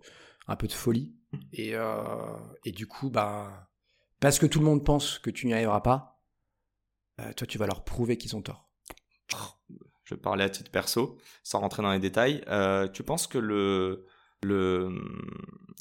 un 0.47 0.55
peu 0.55 0.67
de 0.67 0.73
folie. 0.73 1.15
Et, 1.51 1.75
euh, 1.75 2.37
et 2.63 2.71
du 2.71 2.87
coup, 2.87 3.09
bah, 3.09 3.69
parce 4.19 4.39
que 4.39 4.45
tout 4.45 4.59
le 4.59 4.65
monde 4.65 4.83
pense 4.83 5.19
que 5.19 5.29
tu 5.29 5.47
n'y 5.47 5.53
arriveras 5.53 5.81
pas, 5.81 6.15
euh, 7.21 7.33
toi, 7.33 7.47
tu 7.47 7.57
vas 7.57 7.67
leur 7.67 7.83
prouver 7.83 8.17
qu'ils 8.17 8.35
ont 8.35 8.41
tort. 8.41 8.69
Je 10.03 10.13
vais 10.13 10.21
parler 10.21 10.43
à 10.43 10.49
titre 10.49 10.69
perso, 10.69 11.17
sans 11.43 11.59
rentrer 11.59 11.81
dans 11.81 11.91
les 11.91 11.99
détails. 11.99 12.43
Euh, 12.47 12.87
tu 12.87 13.03
penses 13.03 13.27
que 13.27 13.37
le, 13.37 14.05
le 14.43 14.85
hum, 14.85 15.31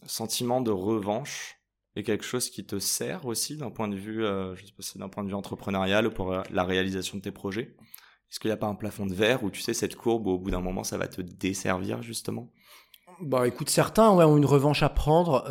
sentiment 0.06 0.60
de 0.60 0.70
revanche 0.70 1.56
est 1.96 2.02
quelque 2.02 2.24
chose 2.24 2.50
qui 2.50 2.64
te 2.64 2.78
sert 2.78 3.26
aussi 3.26 3.56
d'un 3.56 3.70
point 3.70 3.88
de 3.88 3.96
vue, 3.96 4.24
euh, 4.24 4.56
je 4.56 4.64
sais 4.64 4.72
pas 4.72 4.82
si 4.82 4.98
d'un 4.98 5.08
point 5.08 5.22
de 5.22 5.28
vue 5.28 5.34
entrepreneurial 5.34 6.06
ou 6.06 6.10
pour 6.10 6.32
la 6.32 6.64
réalisation 6.64 7.18
de 7.18 7.22
tes 7.22 7.32
projets? 7.32 7.76
Est-ce 8.30 8.40
qu'il 8.40 8.48
n'y 8.48 8.54
a 8.54 8.56
pas 8.56 8.66
un 8.66 8.74
plafond 8.74 9.06
de 9.06 9.14
verre 9.14 9.44
où 9.44 9.50
tu 9.50 9.60
sais 9.60 9.74
cette 9.74 9.94
courbe 9.94 10.26
où 10.26 10.30
au 10.30 10.38
bout 10.38 10.50
d'un 10.50 10.60
moment 10.60 10.82
ça 10.82 10.98
va 10.98 11.06
te 11.06 11.20
desservir 11.20 12.02
justement? 12.02 12.50
Bah 13.20 13.46
écoute, 13.46 13.68
certains 13.70 14.12
ouais, 14.12 14.24
ont 14.24 14.36
une 14.36 14.46
revanche 14.46 14.82
à 14.82 14.88
prendre. 14.88 15.44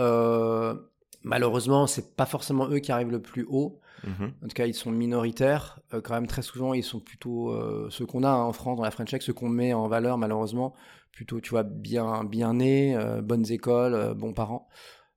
Malheureusement, 1.23 1.87
c'est 1.87 2.15
pas 2.15 2.25
forcément 2.25 2.67
eux 2.69 2.79
qui 2.79 2.91
arrivent 2.91 3.11
le 3.11 3.21
plus 3.21 3.45
haut. 3.49 3.79
Mhm. 4.05 4.33
En 4.43 4.47
tout 4.47 4.53
cas, 4.53 4.65
ils 4.65 4.73
sont 4.73 4.91
minoritaires. 4.91 5.79
Euh, 5.93 6.01
quand 6.01 6.13
même, 6.13 6.27
très 6.27 6.41
souvent, 6.41 6.73
ils 6.73 6.83
sont 6.83 6.99
plutôt 6.99 7.51
euh, 7.51 7.87
ceux 7.89 8.05
qu'on 8.05 8.23
a 8.23 8.29
hein, 8.29 8.43
en 8.43 8.53
France 8.53 8.77
dans 8.77 8.83
la 8.83 8.91
French 8.91 9.09
Tech, 9.09 9.21
ceux 9.21 9.33
qu'on 9.33 9.49
met 9.49 9.73
en 9.73 9.87
valeur, 9.87 10.17
malheureusement, 10.17 10.73
plutôt, 11.11 11.39
tu 11.39 11.51
vois, 11.51 11.63
bien, 11.63 12.23
bien 12.25 12.55
nés, 12.55 12.95
euh, 12.95 13.21
bonnes 13.21 13.49
écoles, 13.51 14.13
bons 14.15 14.33
parents. 14.33 14.67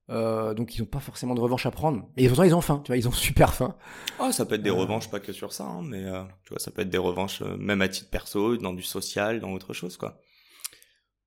Donc, 0.09 0.77
ils 0.77 0.83
n'ont 0.83 0.87
pas 0.87 1.01
forcément 1.01 1.35
de 1.35 1.41
revanche 1.41 1.67
à 1.67 1.73
prendre. 1.73 2.09
Et 2.17 2.29
pourtant, 2.29 2.45
ils 2.45 2.55
ont 2.55 2.61
faim, 2.61 2.81
tu 2.85 2.91
vois, 2.91 2.97
ils 2.97 3.09
ont 3.09 3.13
super 3.13 3.53
faim. 3.53 3.77
Ah, 4.21 4.31
ça 4.31 4.47
peut 4.47 4.55
être 4.55 4.63
des 4.63 4.71
revanches 4.71 5.11
pas 5.11 5.19
que 5.19 5.33
sur 5.33 5.53
ça, 5.53 5.65
hein, 5.65 5.83
mais 5.83 6.05
tu 6.45 6.51
vois, 6.51 6.61
ça 6.61 6.71
peut 6.71 6.83
être 6.83 6.91
des 6.91 6.99
revanches 6.99 7.43
même 7.43 7.83
à 7.83 7.89
titre 7.89 8.11
perso, 8.11 8.57
dans 8.57 8.73
du 8.73 8.83
social, 8.83 9.41
dans 9.41 9.51
autre 9.51 9.73
chose 9.73 9.97
quoi. 9.97 10.21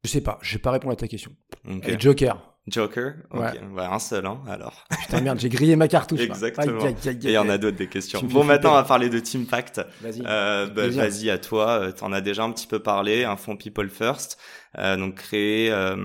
Je 0.06 0.10
sais 0.10 0.22
pas, 0.22 0.39
je 0.42 0.56
vais 0.56 0.62
pas 0.62 0.72
répondre 0.72 0.94
à 0.94 0.96
ta 0.96 1.10
question. 1.10 1.36
Ok. 1.70 1.89
Et 1.89 2.00
Joker. 2.00 2.49
Joker, 2.69 3.13
ok, 3.32 3.39
Ouais. 3.39 3.62
bah, 3.75 3.89
un 3.91 3.99
seul 3.99 4.25
hein, 4.25 4.39
alors. 4.47 4.86
Putain, 5.01 5.21
merde, 5.21 5.39
j'ai 5.39 5.49
grillé 5.49 5.75
ma 5.75 5.88
cartouche. 5.88 6.19
Exactement. 6.21 6.82
Aïe, 6.84 6.95
aïe, 7.03 7.10
aïe, 7.10 7.17
Et 7.23 7.27
il 7.29 7.32
y 7.32 7.38
en 7.38 7.49
a 7.49 7.58
d'autres 7.58 7.77
des 7.77 7.88
questions. 7.88 8.21
Bon, 8.23 8.43
maintenant 8.43 8.71
on 8.71 8.75
va 8.75 8.84
parler 8.84 9.10
de 9.10 9.19
Team 9.19 9.45
Pact. 9.45 9.82
Vas-y. 10.01 10.23
Euh, 10.25 10.67
bah, 10.67 10.88
vas-y 10.89 11.29
à 11.29 11.38
toi, 11.38 11.69
euh, 11.82 11.91
t'en 11.91 12.12
as 12.13 12.21
déjà 12.21 12.43
un 12.43 12.51
petit 12.51 12.67
peu 12.67 12.79
parlé, 12.79 13.23
un 13.23 13.36
fonds 13.38 13.55
People 13.58 13.89
First, 13.89 14.38
euh, 14.77 14.95
donc 14.97 15.15
créé. 15.15 15.71
euh, 15.71 15.95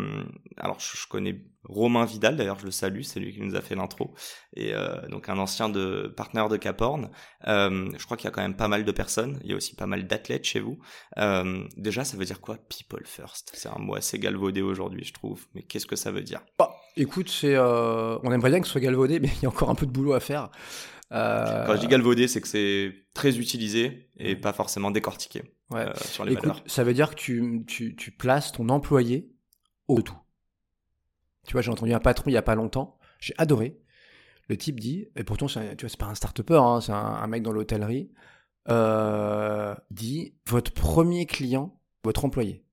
alors 0.58 0.78
je, 0.80 0.96
je 0.96 1.06
connais 1.08 1.40
Romain 1.64 2.04
Vidal, 2.04 2.36
d'ailleurs 2.36 2.58
je 2.58 2.66
le 2.66 2.70
salue, 2.70 3.02
c'est 3.02 3.20
lui 3.20 3.32
qui 3.32 3.40
nous 3.40 3.54
a 3.56 3.60
fait 3.60 3.74
l'intro, 3.74 4.14
et 4.54 4.74
euh, 4.74 5.06
donc 5.08 5.28
un 5.28 5.38
ancien 5.38 5.68
de 5.68 6.12
partenaire 6.16 6.48
de 6.48 6.56
Caporn. 6.56 7.10
Euh, 7.46 7.88
je 7.96 8.04
crois 8.04 8.16
qu'il 8.16 8.24
y 8.26 8.28
a 8.28 8.30
quand 8.30 8.42
même 8.42 8.56
pas 8.56 8.68
mal 8.68 8.84
de 8.84 8.92
personnes, 8.92 9.38
il 9.42 9.50
y 9.50 9.52
a 9.52 9.56
aussi 9.56 9.74
pas 9.74 9.86
mal 9.86 10.06
d'athlètes 10.06 10.44
chez 10.44 10.60
vous. 10.60 10.78
Euh, 11.18 11.64
déjà, 11.76 12.04
ça 12.04 12.16
veut 12.16 12.24
dire 12.24 12.40
quoi 12.40 12.58
People 12.68 13.06
First? 13.06 13.52
C'est 13.54 13.68
un 13.68 13.78
mot 13.78 13.94
assez 13.94 14.18
galvaudé 14.18 14.62
aujourd'hui, 14.62 15.04
je 15.04 15.12
trouve, 15.12 15.46
mais 15.54 15.62
qu'est-ce 15.62 15.86
que 15.86 15.96
ça 15.96 16.10
veut 16.10 16.22
dire? 16.22 16.40
Bah, 16.58 16.74
écoute, 16.96 17.28
c'est, 17.30 17.54
euh, 17.54 18.18
on 18.22 18.32
aimerait 18.32 18.50
bien 18.50 18.60
que 18.60 18.66
ce 18.66 18.72
soit 18.72 18.80
galvaudé, 18.80 19.20
mais 19.20 19.28
il 19.36 19.42
y 19.42 19.46
a 19.46 19.48
encore 19.48 19.70
un 19.70 19.74
peu 19.74 19.86
de 19.86 19.92
boulot 19.92 20.12
à 20.12 20.20
faire. 20.20 20.50
Euh, 21.12 21.66
Quand 21.66 21.76
je 21.76 21.80
dis 21.80 21.86
galvaudé, 21.86 22.26
c'est 22.28 22.40
que 22.40 22.48
c'est 22.48 22.92
très 23.14 23.38
utilisé 23.38 24.10
et 24.16 24.36
pas 24.36 24.52
forcément 24.52 24.90
décortiqué 24.90 25.42
ouais. 25.70 25.82
euh, 25.86 25.94
sur 25.94 26.24
les 26.24 26.32
Écoute, 26.32 26.46
valeurs. 26.46 26.62
ça 26.66 26.82
veut 26.82 26.94
dire 26.94 27.10
que 27.10 27.14
tu, 27.14 27.62
tu, 27.66 27.94
tu 27.94 28.10
places 28.10 28.52
ton 28.52 28.68
employé 28.68 29.30
au 29.86 30.02
tout. 30.02 30.16
Tu 31.46 31.52
vois, 31.52 31.62
j'ai 31.62 31.70
entendu 31.70 31.92
un 31.92 32.00
patron 32.00 32.30
il 32.30 32.34
y 32.34 32.36
a 32.36 32.42
pas 32.42 32.54
longtemps, 32.54 32.98
j'ai 33.20 33.34
adoré. 33.38 33.78
Le 34.48 34.56
type 34.56 34.78
dit, 34.78 35.08
et 35.16 35.24
pourtant, 35.24 35.46
un- 35.56 35.74
tu 35.74 35.84
vois, 35.84 35.88
c'est 35.88 35.98
pas 35.98 36.06
un 36.06 36.14
start-upper, 36.14 36.58
hein, 36.58 36.80
c'est 36.80 36.92
un, 36.92 37.26
mec 37.26 37.42
dans 37.42 37.52
l'hôtellerie, 37.52 38.10
euh, 38.68 39.74
dit 39.90 40.34
votre 40.46 40.72
premier 40.72 41.26
client, 41.26 41.80
votre 42.02 42.24
employé. 42.24 42.64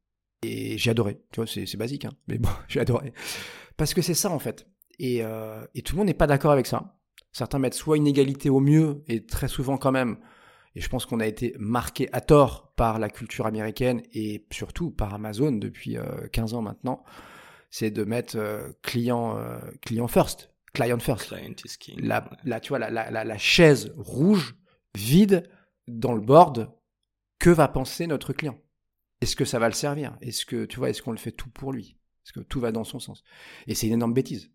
Et 0.44 0.78
j'ai 0.78 0.92
adoré. 0.92 1.22
Tu 1.32 1.40
vois, 1.40 1.48
c'est, 1.48 1.78
basique, 1.78 2.06
hein, 2.06 2.14
mais 2.28 2.38
bon, 2.38 2.50
j'ai 2.68 2.80
adoré. 2.80 3.14
Parce 3.78 3.94
que 3.94 4.02
c'est 4.02 4.14
ça, 4.14 4.30
en 4.32 4.40
fait. 4.40 4.68
Et, 5.00 5.24
euh, 5.24 5.66
et 5.76 5.82
tout 5.82 5.96
le 5.96 6.00
monde 6.00 6.08
n'est 6.08 6.14
pas 6.14 6.28
d'accord 6.28 6.52
avec 6.52 6.68
ça. 6.68 6.98
Certains 7.32 7.60
mettent 7.60 7.74
soit 7.74 7.98
une 7.98 8.08
égalité 8.08 8.50
au 8.50 8.60
mieux, 8.60 9.04
et 9.08 9.26
très 9.26 9.48
souvent 9.48 9.78
quand 9.78 9.92
même, 9.92 10.18
et 10.76 10.82
je 10.82 10.90
pense 10.90 11.06
qu'on 11.06 11.20
a 11.20 11.28
été 11.28 11.56
marqué 11.60 12.08
à 12.14 12.22
tort 12.22 12.72
par 12.76 13.00
la 13.00 13.10
culture 13.10 13.46
américaine 13.46 14.02
et 14.14 14.46
surtout 14.52 14.92
par 14.92 15.14
Amazon 15.14 15.52
depuis 15.52 15.98
euh, 15.98 16.28
15 16.32 16.54
ans 16.54 16.62
maintenant, 16.62 17.04
c'est 17.72 17.90
de 17.90 18.04
mettre 18.04 18.38
euh, 18.38 18.72
client, 18.84 19.38
euh, 19.38 19.58
client 19.82 20.08
first, 20.08 20.52
client 20.74 21.00
first. 21.00 21.28
Client 21.30 21.56
is 21.66 21.78
king. 21.80 22.00
La, 22.02 22.22
Ouais. 22.24 22.38
la, 22.44 22.60
tu 22.60 22.70
vois, 22.70 22.78
la, 22.80 22.90
la, 22.92 23.10
la, 23.10 23.24
la 23.24 23.38
chaise 23.40 23.92
rouge, 23.98 24.56
vide, 24.96 25.50
dans 25.88 26.14
le 26.14 26.22
board, 26.22 26.72
que 27.40 27.50
va 27.50 27.68
penser 27.68 28.06
notre 28.06 28.34
client? 28.34 28.60
Est-ce 29.22 29.36
que 29.36 29.46
ça 29.46 29.58
va 29.58 29.68
le 29.68 29.74
servir? 29.74 30.16
Est-ce 30.22 30.46
que, 30.46 30.66
tu 30.66 30.78
vois, 30.78 30.90
est-ce 30.90 31.02
qu'on 31.02 31.12
le 31.12 31.18
fait 31.18 31.32
tout 31.32 31.50
pour 31.50 31.72
lui? 31.74 31.98
Est-ce 32.26 32.34
que 32.34 32.40
tout 32.40 32.60
va 32.60 32.72
dans 32.72 32.84
son 32.84 33.00
sens? 33.00 33.24
Et 33.68 33.74
c'est 33.76 33.88
une 33.88 33.94
énorme 33.94 34.14
bêtise, 34.14 34.52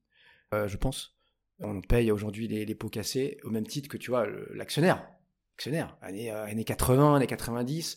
euh, 0.54 0.68
je 0.68 0.76
pense. 0.76 1.16
On 1.60 1.80
paye 1.80 2.10
aujourd'hui 2.12 2.48
les, 2.48 2.64
les 2.66 2.74
pots 2.74 2.88
cassés 2.90 3.38
au 3.44 3.50
même 3.50 3.66
titre 3.66 3.88
que, 3.88 3.96
tu 3.96 4.10
vois, 4.10 4.26
l'actionnaire. 4.54 5.08
L'actionnaire, 5.54 5.96
années, 6.02 6.30
euh, 6.30 6.44
années 6.44 6.64
80, 6.64 7.14
années 7.16 7.26
90, 7.26 7.96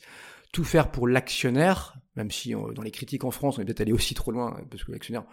tout 0.52 0.64
faire 0.64 0.92
pour 0.92 1.08
l'actionnaire, 1.08 1.96
même 2.16 2.32
si 2.32 2.56
euh, 2.56 2.72
dans 2.74 2.82
les 2.82 2.92
critiques 2.92 3.24
en 3.24 3.32
France, 3.32 3.58
on 3.58 3.62
est 3.62 3.66
peut-être 3.66 3.82
allé 3.82 3.92
aussi 3.94 4.14
trop 4.16 4.32
loin, 4.32 4.60
parce 4.70 4.84
que 4.84 4.92
l'actionnaire, 4.92 5.24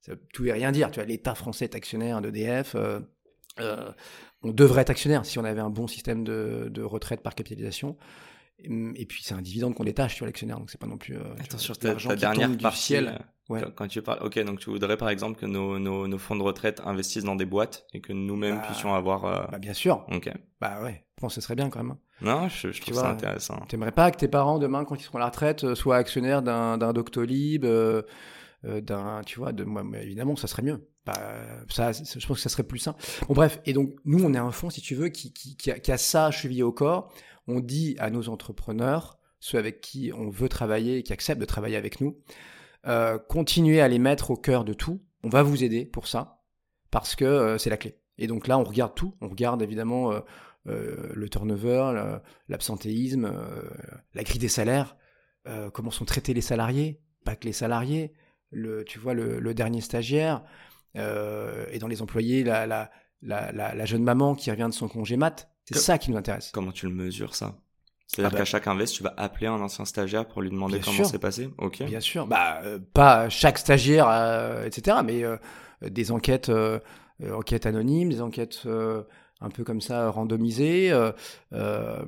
ça 0.00 0.12
veut 0.12 0.20
tout 0.32 0.44
et 0.46 0.52
rien 0.52 0.72
dire. 0.72 0.90
Tu 0.90 1.00
vois, 1.00 1.06
l'État 1.06 1.34
français 1.34 1.64
est 1.66 1.74
actionnaire 1.74 2.20
d'EDF. 2.20 2.74
euh, 2.74 3.00
euh, 3.60 3.90
on 4.42 4.52
devrait 4.52 4.82
être 4.82 4.90
actionnaire 4.90 5.24
si 5.24 5.38
on 5.38 5.44
avait 5.44 5.60
un 5.60 5.70
bon 5.70 5.86
système 5.86 6.24
de, 6.24 6.68
de 6.70 6.82
retraite 6.82 7.22
par 7.22 7.34
capitalisation. 7.34 7.96
Et, 8.58 8.68
et 8.96 9.06
puis 9.06 9.22
c'est 9.22 9.34
un 9.34 9.42
dividende 9.42 9.74
qu'on 9.74 9.84
détache 9.84 10.14
sur 10.14 10.26
l'actionnaire, 10.26 10.58
donc 10.58 10.70
c'est 10.70 10.80
pas 10.80 10.86
non 10.86 10.98
plus. 10.98 11.16
euh, 11.16 11.22
Attends, 11.40 11.58
sur 11.58 11.78
ta, 11.78 11.94
dernière 12.16 12.48
tombe 12.48 12.56
du 12.56 12.62
partie, 12.62 12.80
ciel. 12.82 13.08
euh, 13.08 13.22
Ouais. 13.48 13.62
quand, 13.62 13.70
quand 13.76 13.86
tu 13.88 14.02
parles, 14.02 14.18
ok, 14.24 14.40
donc 14.44 14.58
tu 14.58 14.70
voudrais 14.70 14.96
par 14.96 15.08
exemple 15.08 15.38
que 15.38 15.46
nos, 15.46 15.78
nos, 15.78 16.08
nos 16.08 16.18
fonds 16.18 16.34
de 16.34 16.42
retraite 16.42 16.80
investissent 16.84 17.22
dans 17.22 17.36
des 17.36 17.46
boîtes 17.46 17.86
et 17.92 18.00
que 18.00 18.12
nous-mêmes 18.12 18.56
Bah, 18.56 18.62
puissions 18.66 18.92
avoir. 18.92 19.50
Bah 19.52 19.58
bien 19.58 19.72
sûr. 19.72 20.04
Ok. 20.10 20.28
Bah 20.60 20.82
ouais. 20.82 21.05
Je 21.16 21.20
pense 21.22 21.34
que 21.34 21.40
ce 21.40 21.44
serait 21.46 21.54
bien 21.56 21.70
quand 21.70 21.82
même. 21.82 21.92
hein. 21.92 21.98
Non, 22.20 22.48
je, 22.48 22.72
je 22.72 22.80
trouve 22.82 22.94
ça 22.94 23.00
vois, 23.00 23.10
intéressant. 23.10 23.56
T'aimerais 23.68 23.92
pas 23.92 24.10
que 24.10 24.18
tes 24.18 24.28
parents 24.28 24.58
demain, 24.58 24.84
quand 24.84 24.96
ils 24.96 25.04
seront 25.04 25.16
à 25.16 25.20
la 25.20 25.26
retraite, 25.26 25.64
euh, 25.64 25.74
soient 25.74 25.96
actionnaires 25.96 26.42
d'un 26.42 26.76
d'un 26.76 26.92
Doctolib, 26.92 27.64
euh, 27.64 28.02
euh, 28.66 28.80
d'un, 28.82 29.22
tu 29.24 29.38
vois, 29.38 29.52
de 29.52 29.64
moi, 29.64 29.82
mais 29.82 30.02
évidemment, 30.04 30.36
ça 30.36 30.46
serait 30.46 30.62
mieux. 30.62 30.86
Bah, 31.06 31.14
ça, 31.70 31.92
je 31.92 32.26
pense 32.26 32.36
que 32.36 32.42
ça 32.42 32.48
serait 32.50 32.64
plus 32.64 32.80
sain. 32.80 32.96
Bon, 33.28 33.34
bref, 33.34 33.60
et 33.64 33.72
donc 33.72 33.94
nous, 34.04 34.22
on 34.24 34.34
est 34.34 34.38
un 34.38 34.50
fonds, 34.50 34.68
si 34.70 34.80
tu 34.82 34.94
veux, 34.94 35.08
qui, 35.08 35.32
qui, 35.32 35.56
qui, 35.56 35.70
a, 35.70 35.78
qui 35.78 35.90
a 35.90 35.96
ça 35.98 36.30
chevillé 36.30 36.62
au 36.62 36.72
corps. 36.72 37.10
On 37.48 37.60
dit 37.60 37.96
à 37.98 38.10
nos 38.10 38.28
entrepreneurs, 38.28 39.18
ceux 39.40 39.56
avec 39.56 39.80
qui 39.80 40.10
on 40.14 40.28
veut 40.28 40.48
travailler 40.50 40.98
et 40.98 41.02
qui 41.02 41.12
acceptent 41.14 41.40
de 41.40 41.46
travailler 41.46 41.76
avec 41.76 42.00
nous, 42.00 42.18
euh, 42.88 43.18
continuez 43.18 43.80
à 43.80 43.88
les 43.88 44.00
mettre 44.00 44.32
au 44.32 44.36
cœur 44.36 44.64
de 44.64 44.74
tout. 44.74 45.00
On 45.22 45.28
va 45.28 45.42
vous 45.42 45.64
aider 45.64 45.86
pour 45.86 46.08
ça, 46.08 46.42
parce 46.90 47.14
que 47.16 47.24
euh, 47.24 47.56
c'est 47.56 47.70
la 47.70 47.76
clé. 47.78 48.00
Et 48.18 48.26
donc 48.26 48.48
là, 48.48 48.58
on 48.58 48.64
regarde 48.64 48.94
tout. 48.94 49.14
On 49.20 49.28
regarde 49.28 49.62
évidemment 49.62 50.12
le 50.66 51.28
turnover, 51.28 52.18
l'absentéisme, 52.48 53.26
euh, 53.26 53.62
la 54.14 54.22
grille 54.24 54.38
des 54.38 54.48
salaires, 54.48 54.96
euh, 55.46 55.70
comment 55.70 55.90
sont 55.90 56.04
traités 56.04 56.34
les 56.34 56.40
salariés, 56.40 57.00
pas 57.24 57.36
que 57.36 57.44
les 57.44 57.52
salariés, 57.52 58.12
le, 58.50 58.84
tu 58.84 58.98
vois, 58.98 59.14
le, 59.14 59.38
le 59.38 59.54
dernier 59.54 59.80
stagiaire, 59.80 60.42
euh, 60.96 61.66
et 61.70 61.78
dans 61.78 61.88
les 61.88 62.02
employés, 62.02 62.42
la, 62.42 62.66
la, 62.66 62.90
la, 63.22 63.84
jeune 63.84 64.02
maman 64.02 64.34
qui 64.34 64.50
revient 64.50 64.68
de 64.68 64.74
son 64.74 64.88
congé 64.88 65.16
mat. 65.16 65.48
C'est 65.64 65.78
ça 65.78 65.98
qui 65.98 66.10
nous 66.10 66.16
intéresse. 66.16 66.50
Comment 66.52 66.72
tu 66.72 66.86
le 66.86 66.94
mesures 66.94 67.34
ça? 67.34 67.56
C'est-à-dire 68.06 68.28
Ah 68.28 68.32
bah. 68.32 68.38
qu'à 68.38 68.44
chaque 68.44 68.66
invest, 68.68 68.94
tu 68.94 69.02
vas 69.02 69.14
appeler 69.16 69.48
un 69.48 69.60
ancien 69.60 69.84
stagiaire 69.84 70.26
pour 70.26 70.40
lui 70.40 70.50
demander 70.50 70.80
comment 70.80 71.04
c'est 71.04 71.18
passé? 71.18 71.50
Ok. 71.58 71.82
Bien 71.82 72.00
sûr, 72.00 72.26
bah 72.26 72.60
euh, 72.62 72.78
pas 72.94 73.28
chaque 73.28 73.58
stagiaire, 73.58 74.06
euh, 74.08 74.64
etc., 74.64 74.98
mais 75.04 75.24
euh, 75.24 75.36
des 75.82 76.12
enquêtes, 76.12 76.48
euh, 76.48 76.78
euh, 77.22 77.34
enquêtes 77.34 77.66
anonymes, 77.66 78.10
des 78.10 78.20
enquêtes 78.20 78.62
euh, 78.66 79.02
un 79.40 79.50
peu 79.50 79.64
comme 79.64 79.80
ça 79.80 80.10
randomisées. 80.10 80.90
euh, 80.92 81.12
euh, 81.52 82.04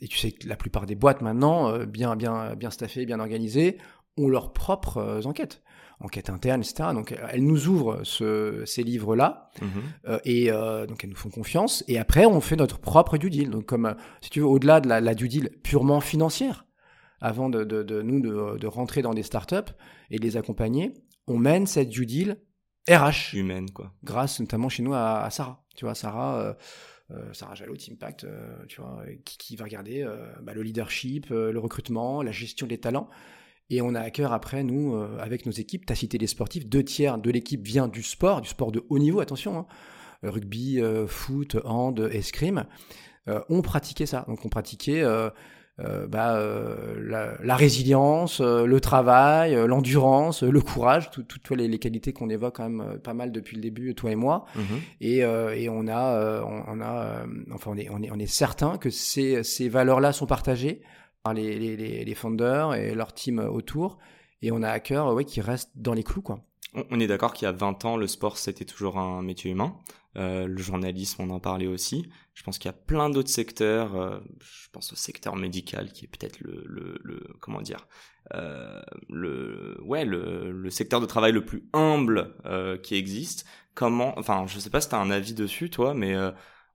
et 0.00 0.08
tu 0.08 0.18
sais 0.18 0.32
que 0.32 0.48
la 0.48 0.56
plupart 0.56 0.86
des 0.86 0.94
boîtes 0.94 1.22
maintenant, 1.22 1.68
euh, 1.70 1.86
bien 1.86 2.16
bien 2.16 2.54
bien 2.56 2.70
staffées, 2.70 3.06
bien 3.06 3.20
organisées, 3.20 3.78
ont 4.16 4.28
leurs 4.28 4.52
propres 4.52 5.22
enquêtes, 5.26 5.62
enquêtes 6.00 6.30
internes, 6.30 6.60
etc. 6.62 6.90
Donc 6.94 7.14
elles 7.30 7.44
nous 7.44 7.68
ouvrent 7.68 8.00
ce- 8.04 8.62
ces 8.64 8.82
livres-là. 8.82 9.50
Euh, 10.06 10.18
et 10.24 10.50
donc 10.86 11.02
elles 11.04 11.10
nous 11.10 11.16
font 11.16 11.30
confiance. 11.30 11.84
Et 11.88 11.98
après, 11.98 12.26
on 12.26 12.40
fait 12.40 12.56
notre 12.56 12.78
propre 12.78 13.18
due 13.18 13.30
deal. 13.30 13.50
Donc 13.50 13.66
comme, 13.66 13.94
si 14.20 14.30
tu 14.30 14.40
veux, 14.40 14.46
au-delà 14.46 14.80
de 14.80 14.88
la, 14.88 15.00
la 15.00 15.14
due 15.14 15.28
deal 15.28 15.50
purement 15.62 16.00
financière, 16.00 16.66
avant 17.20 17.48
de, 17.48 17.64
de- 17.64 17.82
de 17.82 18.02
nous 18.02 18.20
de, 18.20 18.58
de 18.58 18.66
rentrer 18.66 19.00
dans 19.02 19.14
des 19.14 19.22
startups 19.22 19.72
et 20.10 20.18
de 20.18 20.22
les 20.22 20.36
accompagner, 20.36 20.92
on 21.26 21.38
mène 21.38 21.66
cette 21.66 21.88
due 21.88 22.06
deal 22.06 22.36
RH, 22.88 23.34
Humaine, 23.34 23.70
quoi. 23.70 23.92
grâce 24.04 24.40
notamment 24.40 24.68
chez 24.68 24.82
nous 24.82 24.94
à, 24.94 25.22
à 25.22 25.30
Sarah. 25.30 25.64
Tu 25.74 25.84
vois, 25.84 25.94
Sarah, 25.94 26.40
euh, 26.40 26.54
euh, 27.10 27.32
Sarah 27.32 27.54
Jalot, 27.54 27.76
Impact, 27.90 28.24
euh, 28.24 28.56
tu 28.68 28.80
vois, 28.80 29.02
qui, 29.24 29.38
qui 29.38 29.56
va 29.56 29.64
regarder 29.64 30.06
bah, 30.42 30.54
le 30.54 30.62
leadership, 30.62 31.28
le 31.30 31.58
recrutement, 31.58 32.22
la 32.22 32.32
gestion 32.32 32.66
des 32.66 32.78
talents. 32.78 33.08
Et 33.70 33.80
on 33.80 33.94
a 33.94 34.00
à 34.00 34.10
cœur 34.10 34.32
après, 34.32 34.62
nous, 34.62 34.94
avec 35.18 35.46
nos 35.46 35.52
équipes, 35.52 35.86
tu 35.86 35.92
as 35.92 35.96
cité 35.96 36.18
les 36.18 36.26
sportifs, 36.26 36.66
deux 36.66 36.84
tiers 36.84 37.16
de 37.16 37.30
l'équipe 37.30 37.64
vient 37.64 37.88
du 37.88 38.02
sport, 38.02 38.42
du 38.42 38.48
sport 38.48 38.70
de 38.72 38.84
haut 38.90 38.98
niveau, 38.98 39.20
attention, 39.20 39.58
hein. 39.58 39.66
Rugby, 40.22 40.80
foot, 41.06 41.56
hand, 41.64 41.98
escrime. 42.12 42.64
ont 43.26 43.62
pratiqué 43.62 44.06
ça. 44.06 44.24
Donc 44.28 44.44
on 44.44 44.48
pratiquait 44.48 45.02
euh, 45.80 46.06
bah, 46.06 46.36
euh, 46.36 46.94
la, 47.04 47.36
la, 47.42 47.56
résilience, 47.56 48.40
euh, 48.40 48.64
le 48.64 48.80
travail, 48.80 49.54
l'endurance, 49.66 50.44
le 50.44 50.60
courage, 50.60 51.10
toutes 51.10 51.50
les, 51.50 51.66
les, 51.66 51.78
qualités 51.80 52.12
qu'on 52.12 52.28
évoque 52.28 52.56
quand 52.56 52.68
même 52.68 52.98
pas 52.98 53.12
mal 53.12 53.32
depuis 53.32 53.56
le 53.56 53.62
début, 53.62 53.92
toi 53.96 54.12
et 54.12 54.14
moi. 54.14 54.44
Mhm. 54.54 54.80
Et, 55.00 55.18
et, 55.18 55.68
on 55.68 55.88
a, 55.88 56.42
on, 56.44 56.80
a, 56.80 57.26
enfin, 57.52 57.72
on 57.72 57.76
est, 57.76 57.88
on 57.90 58.02
est, 58.02 58.10
on 58.12 58.18
est 58.18 58.26
certain 58.26 58.78
que 58.78 58.90
ces, 58.90 59.42
ces 59.42 59.68
valeurs-là 59.68 60.12
sont 60.12 60.26
partagées 60.26 60.82
par 61.24 61.34
les, 61.34 61.58
les, 61.58 62.04
les 62.04 62.14
founders 62.14 62.74
et 62.74 62.94
leur 62.94 63.12
team 63.12 63.40
autour. 63.40 63.98
Et 64.42 64.52
on 64.52 64.62
a 64.62 64.68
à 64.68 64.78
cœur, 64.78 65.12
ouais, 65.14 65.24
qui 65.24 65.40
reste 65.40 65.70
dans 65.74 65.94
les 65.94 66.04
clous, 66.04 66.22
quoi. 66.22 66.38
On 66.90 66.98
est 66.98 67.06
d'accord 67.06 67.32
qu'il 67.32 67.46
y 67.46 67.48
a 67.48 67.52
20 67.52 67.84
ans, 67.84 67.96
le 67.96 68.06
sport, 68.06 68.36
c'était 68.36 68.64
toujours 68.64 68.98
un 68.98 69.22
métier 69.22 69.50
humain. 69.50 69.76
Euh, 70.16 70.46
le 70.46 70.58
journalisme, 70.58 71.22
on 71.22 71.30
en 71.30 71.40
parlait 71.40 71.66
aussi. 71.66 72.08
Je 72.34 72.42
pense 72.42 72.58
qu'il 72.58 72.68
y 72.68 72.74
a 72.74 72.76
plein 72.76 73.10
d'autres 73.10 73.30
secteurs. 73.30 73.96
Euh, 73.96 74.18
je 74.40 74.68
pense 74.72 74.92
au 74.92 74.96
secteur 74.96 75.36
médical, 75.36 75.92
qui 75.92 76.04
est 76.04 76.08
peut-être 76.08 76.40
le, 76.40 76.64
le, 76.66 76.98
le, 77.02 77.26
comment 77.40 77.62
dire, 77.62 77.86
euh, 78.34 78.82
le, 79.08 79.80
ouais, 79.82 80.04
le, 80.04 80.50
le, 80.50 80.70
secteur 80.70 81.00
de 81.00 81.06
travail 81.06 81.32
le 81.32 81.44
plus 81.44 81.68
humble 81.72 82.34
euh, 82.44 82.76
qui 82.76 82.96
existe. 82.96 83.46
Comment, 83.74 84.18
enfin, 84.18 84.46
je 84.46 84.58
sais 84.58 84.70
pas 84.70 84.80
si 84.80 84.88
t'as 84.88 84.98
un 84.98 85.10
avis 85.10 85.34
dessus, 85.34 85.70
toi, 85.70 85.94
mais 85.94 86.14
euh, 86.14 86.30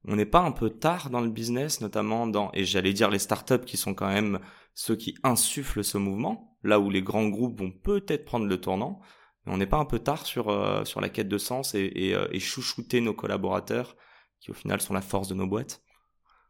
on 0.05 0.16
n'est 0.16 0.26
pas 0.26 0.41
un 0.41 0.51
peu 0.51 0.70
tard 0.70 1.10
dans 1.10 1.22
le 1.22 1.30
business, 1.30 1.82
notamment 1.82 2.28
dans, 2.28 2.51
et 2.53 2.66
j'allais 2.66 2.93
dire 2.93 3.10
les 3.10 3.20
startups 3.20 3.66
qui 3.66 3.78
sont 3.78 3.93
quand 3.93 4.07
même 4.07 4.39
ceux 4.76 4.95
qui 4.95 5.16
insufflent 5.24 5.84
ce 5.84 5.97
mouvement, 5.97 6.57
là 6.64 6.80
où 6.80 6.89
les 6.89 7.01
grands 7.01 7.28
groupes 7.28 7.60
vont 7.60 7.72
peut-être 7.72 8.26
prendre 8.26 8.47
le 8.47 8.62
tournant 8.62 9.01
on 9.49 9.57
n'est 9.57 9.66
pas 9.68 9.78
un 9.78 9.86
peu 9.86 9.99
tard 9.99 10.26
sur, 10.26 10.49
euh, 10.49 10.86
sur 10.86 11.01
la 11.01 11.10
quête 11.10 11.28
de 11.28 11.38
sens 11.38 11.76
et, 11.76 11.91
et, 11.95 12.16
euh, 12.16 12.28
et, 12.32 12.39
chouchouter 12.39 13.01
nos 13.01 13.14
collaborateurs, 13.14 13.95
qui 14.40 14.52
au 14.52 14.54
final 14.54 14.82
sont 14.82 14.94
la 14.94 15.02
force 15.02 15.28
de 15.28 15.36
nos 15.36 15.48
boîtes 15.48 15.82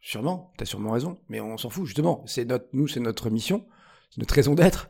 Sûrement, 0.02 0.54
tu 0.58 0.64
as 0.64 0.66
sûrement 0.66 0.92
raison, 0.92 1.18
mais 1.28 1.42
on 1.42 1.58
s'en 1.58 1.70
fout, 1.70 1.86
justement. 1.86 2.24
C'est 2.26 2.46
notre, 2.46 2.68
nous, 2.72 2.88
c'est 2.88 3.02
notre 3.02 3.30
mission, 3.30 3.66
c'est 4.10 4.20
notre 4.20 4.34
raison 4.34 4.56
d'être. 4.56 4.90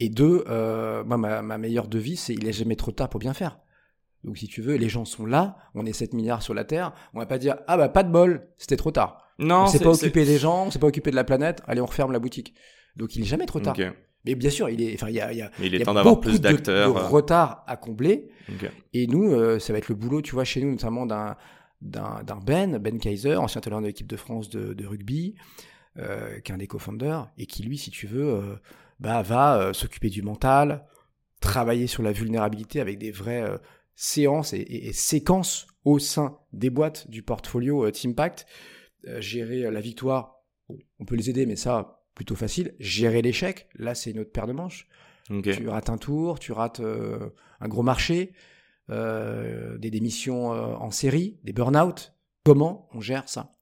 Et 0.00 0.08
deux, 0.08 0.44
euh, 0.48 1.02
moi, 1.04 1.16
ma, 1.16 1.42
ma, 1.42 1.58
meilleure 1.58 1.88
devise, 1.88 2.20
c'est 2.20 2.34
il 2.34 2.46
est 2.46 2.52
jamais 2.52 2.76
trop 2.76 2.92
tard 2.92 3.08
pour 3.08 3.20
bien 3.20 3.32
faire. 3.32 3.58
Donc, 4.22 4.36
si 4.36 4.48
tu 4.48 4.60
veux, 4.60 4.74
les 4.74 4.90
gens 4.90 5.06
sont 5.06 5.24
là, 5.24 5.56
on 5.74 5.86
est 5.86 5.94
7 5.94 6.12
milliards 6.12 6.42
sur 6.42 6.52
la 6.52 6.64
Terre, 6.64 6.92
on 7.14 7.20
va 7.20 7.26
pas 7.26 7.38
dire 7.38 7.56
ah 7.68 7.78
bah 7.78 7.88
pas 7.88 8.02
de 8.02 8.10
bol, 8.10 8.48
c'était 8.58 8.76
trop 8.76 8.90
tard. 8.90 9.32
Non, 9.38 9.62
on 9.62 9.66
s'est 9.66 9.78
pas 9.78 9.90
occupé 9.90 10.26
des 10.26 10.38
gens, 10.38 10.66
on 10.66 10.70
s'est 10.70 10.78
pas 10.78 10.88
occupé 10.88 11.10
de 11.10 11.16
la 11.16 11.24
planète, 11.24 11.62
allez 11.66 11.80
on 11.80 11.86
referme 11.86 12.12
la 12.12 12.18
boutique. 12.18 12.54
Donc, 12.96 13.16
il 13.16 13.22
est 13.22 13.26
jamais 13.26 13.46
trop 13.46 13.60
tard. 13.60 13.74
Mais 14.26 14.34
bien 14.34 14.50
sûr, 14.50 14.68
il 14.68 14.82
est, 14.82 14.92
enfin, 14.94 15.08
il 15.08 15.14
y 15.14 15.20
a, 15.20 15.32
il 15.32 15.38
y 15.38 15.42
a, 15.42 15.50
il 15.62 15.74
est 15.74 15.82
temps 15.82 15.94
d'avoir 15.94 16.20
plus 16.20 16.42
d'acteurs. 16.42 16.92
De, 16.92 17.00
retard 17.00 17.64
à 17.66 17.78
combler. 17.78 18.28
Et 18.92 19.06
nous, 19.06 19.32
euh, 19.32 19.58
ça 19.58 19.72
va 19.72 19.78
être 19.78 19.88
le 19.88 19.94
boulot, 19.94 20.20
tu 20.20 20.34
vois, 20.34 20.44
chez 20.44 20.60
nous, 20.60 20.72
notamment 20.72 21.06
d'un, 21.06 21.36
d'un, 21.82 22.22
Ben, 22.44 22.78
Ben 22.78 22.98
Kaiser, 22.98 23.36
ancien 23.36 23.60
talent 23.60 23.80
de 23.80 23.86
l'équipe 23.86 24.06
de 24.06 24.16
France 24.16 24.50
de, 24.50 24.74
de 24.74 24.86
rugby, 24.86 25.34
euh, 25.98 26.40
qui 26.40 26.52
est 26.52 26.54
un 26.54 26.58
des 26.58 26.66
co-founders, 26.66 27.30
et 27.38 27.46
qui, 27.46 27.62
lui, 27.62 27.78
si 27.78 27.90
tu 27.90 28.06
veux, 28.06 28.34
euh, 28.34 28.56
bah, 28.98 29.22
va 29.22 29.56
euh, 29.56 29.72
s'occuper 29.72 30.10
du 30.10 30.22
mental, 30.22 30.86
travailler 31.40 31.86
sur 31.86 32.02
la 32.02 32.12
vulnérabilité 32.12 32.80
avec 32.80 32.98
des 32.98 33.10
vraies 33.10 33.44
séances 33.94 34.52
et, 34.52 34.58
et, 34.58 34.88
et, 34.88 34.92
séquences 34.92 35.66
au 35.84 35.98
sein 35.98 36.38
des 36.52 36.68
boîtes 36.68 37.08
du 37.08 37.22
portfolio 37.22 37.90
Teampact, 37.90 38.46
gérer 39.18 39.70
la 39.70 39.80
victoire. 39.80 40.42
on 40.98 41.06
peut 41.06 41.16
les 41.16 41.30
aider, 41.30 41.46
mais 41.46 41.56
ça, 41.56 42.02
plutôt 42.14 42.34
facile. 42.34 42.74
Gérer 42.78 43.22
l'échec, 43.22 43.66
là, 43.76 43.94
c'est 43.94 44.10
une 44.10 44.20
autre 44.20 44.32
paire 44.32 44.46
de 44.46 44.52
manches. 44.52 44.86
Tu 45.42 45.68
rates 45.68 45.90
un 45.90 45.96
tour, 45.96 46.38
tu 46.38 46.52
rates 46.52 46.80
euh, 46.80 47.30
un 47.60 47.68
gros 47.68 47.82
marché, 47.82 48.32
euh, 48.90 49.78
des 49.78 49.90
démissions 49.90 50.52
euh, 50.52 50.74
en 50.74 50.90
série, 50.90 51.38
des 51.44 51.52
burn-out. 51.52 52.14
Comment 52.44 52.88
on 52.92 53.00
gère 53.00 53.28
ça? 53.28 53.52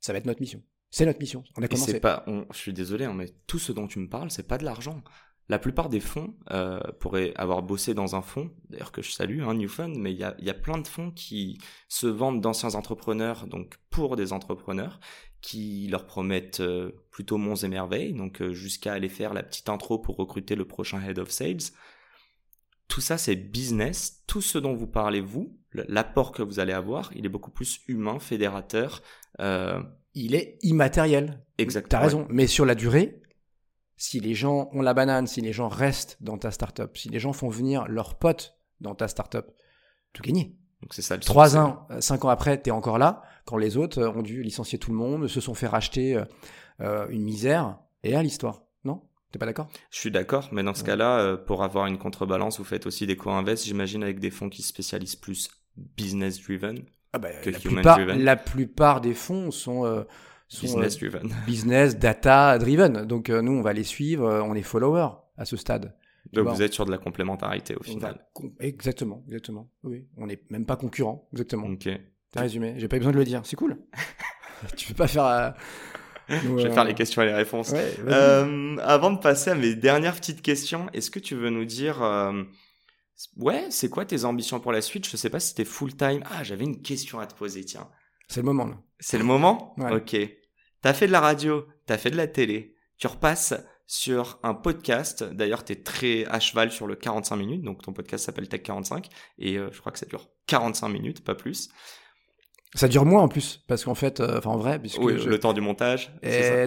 Ça 0.00 0.12
va 0.12 0.18
être 0.18 0.26
notre 0.26 0.40
mission. 0.40 0.62
C'est 0.90 1.04
notre 1.04 1.20
mission. 1.20 1.44
On 1.56 1.62
a 1.62 1.68
commencé. 1.68 2.00
Pas, 2.00 2.24
je 2.52 2.56
suis 2.58 2.72
désolé, 2.72 3.04
hein, 3.04 3.14
mais 3.14 3.28
tout 3.46 3.58
ce 3.58 3.72
dont 3.72 3.86
tu 3.86 3.98
me 3.98 4.08
parles, 4.08 4.30
c'est 4.30 4.46
pas 4.46 4.58
de 4.58 4.64
l'argent. 4.64 5.02
La 5.50 5.58
plupart 5.58 5.88
des 5.88 6.00
fonds 6.00 6.34
euh, 6.50 6.78
pourraient 7.00 7.32
avoir 7.36 7.62
bossé 7.62 7.94
dans 7.94 8.14
un 8.14 8.20
fonds, 8.20 8.50
d'ailleurs 8.68 8.92
que 8.92 9.00
je 9.00 9.12
salue, 9.12 9.40
hein, 9.42 9.54
New 9.54 9.68
Fund, 9.68 9.96
mais 9.96 10.12
il 10.12 10.18
y 10.18 10.24
a, 10.24 10.34
y 10.40 10.50
a 10.50 10.54
plein 10.54 10.76
de 10.78 10.86
fonds 10.86 11.10
qui 11.10 11.58
se 11.88 12.06
vendent 12.06 12.42
d'anciens 12.42 12.74
entrepreneurs, 12.74 13.46
donc 13.46 13.76
pour 13.88 14.16
des 14.16 14.34
entrepreneurs, 14.34 15.00
qui 15.40 15.88
leur 15.88 16.04
promettent 16.04 16.60
euh, 16.60 16.92
plutôt 17.10 17.38
monts 17.38 17.54
et 17.54 17.68
merveilles, 17.68 18.12
donc 18.12 18.42
euh, 18.42 18.52
jusqu'à 18.52 18.92
aller 18.92 19.08
faire 19.08 19.32
la 19.32 19.42
petite 19.42 19.70
intro 19.70 19.98
pour 19.98 20.16
recruter 20.16 20.54
le 20.54 20.66
prochain 20.66 21.00
head 21.00 21.18
of 21.18 21.30
sales. 21.30 21.72
Tout 22.88 23.00
ça, 23.00 23.18
c'est 23.18 23.36
business. 23.36 24.24
Tout 24.26 24.42
ce 24.42 24.58
dont 24.58 24.74
vous 24.74 24.86
parlez, 24.86 25.20
vous, 25.20 25.56
l'apport 25.72 26.32
que 26.32 26.42
vous 26.42 26.58
allez 26.58 26.72
avoir, 26.72 27.10
il 27.14 27.24
est 27.26 27.30
beaucoup 27.30 27.50
plus 27.50 27.80
humain, 27.86 28.18
fédérateur. 28.18 29.02
Euh... 29.40 29.80
Il 30.14 30.34
est 30.34 30.58
immatériel. 30.62 31.44
Exactement. 31.58 32.00
T'as 32.00 32.04
raison. 32.04 32.26
Mais 32.28 32.48
sur 32.48 32.64
la 32.64 32.74
durée, 32.74 33.22
si 33.96 34.18
les 34.18 34.34
gens 34.34 34.68
ont 34.72 34.82
la 34.82 34.92
banane, 34.92 35.28
si 35.28 35.40
les 35.40 35.52
gens 35.52 35.68
restent 35.68 36.16
dans 36.20 36.38
ta 36.38 36.50
startup, 36.50 36.96
si 36.96 37.08
les 37.08 37.20
gens 37.20 37.32
font 37.32 37.48
venir 37.48 37.86
leurs 37.86 38.18
potes 38.18 38.58
dans 38.80 38.96
ta 38.96 39.06
startup, 39.06 39.46
tout 40.12 40.22
gagné. 40.22 40.56
Donc 40.82 40.94
c'est 40.94 41.02
ça. 41.02 41.14
Le 41.14 41.20
Trois 41.22 41.56
ans, 41.56 41.86
euh, 41.90 42.00
cinq 42.00 42.24
ans 42.24 42.30
après, 42.30 42.60
t'es 42.60 42.72
encore 42.72 42.98
là. 42.98 43.22
Quand 43.44 43.58
les 43.58 43.76
autres 43.76 44.02
ont 44.02 44.22
dû 44.22 44.42
licencier 44.42 44.78
tout 44.78 44.90
le 44.90 44.96
monde, 44.96 45.28
se 45.28 45.40
sont 45.40 45.54
fait 45.54 45.68
racheter 45.68 46.20
euh, 46.80 47.06
une 47.10 47.22
misère. 47.22 47.78
Et 48.02 48.12
là, 48.12 48.22
l'histoire. 48.22 48.64
T'es 49.32 49.38
pas 49.38 49.46
d'accord? 49.46 49.68
Je 49.90 49.98
suis 49.98 50.10
d'accord, 50.10 50.48
mais 50.52 50.62
dans 50.62 50.74
ce 50.74 50.84
cas-là, 50.84 51.36
pour 51.36 51.62
avoir 51.62 51.86
une 51.86 51.98
contrebalance, 51.98 52.58
vous 52.58 52.64
faites 52.64 52.86
aussi 52.86 53.06
des 53.06 53.16
co-invest, 53.16 53.64
j'imagine, 53.64 54.02
avec 54.02 54.20
des 54.20 54.30
fonds 54.30 54.48
qui 54.48 54.62
se 54.62 54.68
spécialisent 54.68 55.16
plus 55.16 55.50
business-driven 55.76 56.82
ah 57.12 57.18
bah, 57.18 57.28
que 57.42 57.50
human-driven. 57.50 58.22
La 58.24 58.36
plupart 58.36 59.00
des 59.00 59.14
fonds 59.14 59.50
sont 59.50 60.06
business 60.62 60.98
driven. 60.98 61.30
business, 61.46 61.98
data 61.98 62.58
driven. 62.58 63.04
Donc 63.04 63.28
nous, 63.28 63.52
on 63.52 63.62
va 63.62 63.74
les 63.74 63.84
suivre, 63.84 64.42
on 64.46 64.54
est 64.54 64.62
followers 64.62 65.10
à 65.36 65.44
ce 65.44 65.56
stade. 65.56 65.94
Donc 66.32 66.48
vous 66.48 66.62
êtes 66.62 66.74
sur 66.74 66.84
de 66.84 66.90
la 66.90 66.98
complémentarité 66.98 67.74
au 67.74 67.82
final. 67.82 68.26
Exactement, 68.60 69.22
exactement. 69.26 69.70
Oui, 69.82 70.06
on 70.16 70.26
n'est 70.26 70.42
même 70.50 70.66
pas 70.66 70.76
concurrent, 70.76 71.28
exactement. 71.32 71.66
Ok. 71.68 71.88
T'as 72.30 72.42
résumé. 72.42 72.74
J'ai 72.76 72.88
pas 72.88 72.96
eu 72.96 73.00
besoin 73.00 73.12
de 73.12 73.18
le 73.18 73.24
dire. 73.24 73.40
C'est 73.44 73.56
cool. 73.56 73.78
tu 74.76 74.88
peux 74.88 74.94
pas 74.94 75.08
faire. 75.08 75.54
Je 76.28 76.48
vais 76.66 76.70
faire 76.72 76.84
les 76.84 76.94
questions 76.94 77.22
et 77.22 77.26
les 77.26 77.34
réponses. 77.34 77.72
euh, 77.74 78.76
avant 78.78 79.10
de 79.10 79.18
passer 79.18 79.50
à 79.50 79.54
mes 79.54 79.74
dernières 79.74 80.16
petites 80.16 80.42
questions, 80.42 80.86
est-ce 80.92 81.10
que 81.10 81.18
tu 81.18 81.34
veux 81.34 81.50
nous 81.50 81.64
dire, 81.64 82.02
euh... 82.02 82.42
ouais, 83.36 83.66
c'est 83.70 83.88
quoi 83.88 84.04
tes 84.04 84.24
ambitions 84.24 84.60
pour 84.60 84.72
la 84.72 84.80
suite? 84.82 85.08
Je 85.08 85.16
sais 85.16 85.30
pas 85.30 85.40
si 85.40 85.48
c'était 85.48 85.64
full 85.64 85.96
time. 85.96 86.22
Ah, 86.30 86.44
j'avais 86.44 86.64
une 86.64 86.82
question 86.82 87.18
à 87.20 87.26
te 87.26 87.34
poser, 87.34 87.64
tiens. 87.64 87.88
C'est 88.28 88.40
le 88.40 88.46
moment 88.46 88.66
là. 88.66 88.78
C'est 89.00 89.18
le 89.18 89.24
moment? 89.24 89.74
Ouais. 89.78 89.92
Ok. 89.92 90.16
T'as 90.82 90.92
fait 90.92 91.06
de 91.06 91.12
la 91.12 91.20
radio, 91.20 91.66
t'as 91.86 91.98
fait 91.98 92.10
de 92.10 92.16
la 92.16 92.26
télé. 92.28 92.74
Tu 92.98 93.06
repasses 93.06 93.54
sur 93.86 94.38
un 94.42 94.54
podcast. 94.54 95.24
D'ailleurs, 95.24 95.64
tu 95.64 95.72
es 95.72 95.76
très 95.82 96.26
à 96.26 96.40
cheval 96.40 96.70
sur 96.70 96.86
le 96.86 96.94
45 96.94 97.36
minutes, 97.36 97.62
donc 97.62 97.82
ton 97.82 97.92
podcast 97.92 98.24
s'appelle 98.26 98.48
Tech 98.48 98.62
45, 98.62 99.08
et 99.38 99.56
euh, 99.56 99.70
je 99.72 99.80
crois 99.80 99.90
que 99.92 99.98
ça 99.98 100.06
dure 100.06 100.28
45 100.46 100.88
minutes, 100.88 101.24
pas 101.24 101.34
plus. 101.34 101.70
Ça 102.74 102.86
dure 102.86 103.06
moins 103.06 103.22
en 103.22 103.28
plus, 103.28 103.64
parce 103.66 103.84
qu'en 103.84 103.94
fait, 103.94 104.20
euh, 104.20 104.38
enfin 104.38 104.50
en 104.50 104.58
vrai, 104.58 104.78
puisque 104.78 105.00
oui, 105.00 105.14
le 105.14 105.40
temps 105.40 105.54
du 105.54 105.62
montage. 105.62 106.12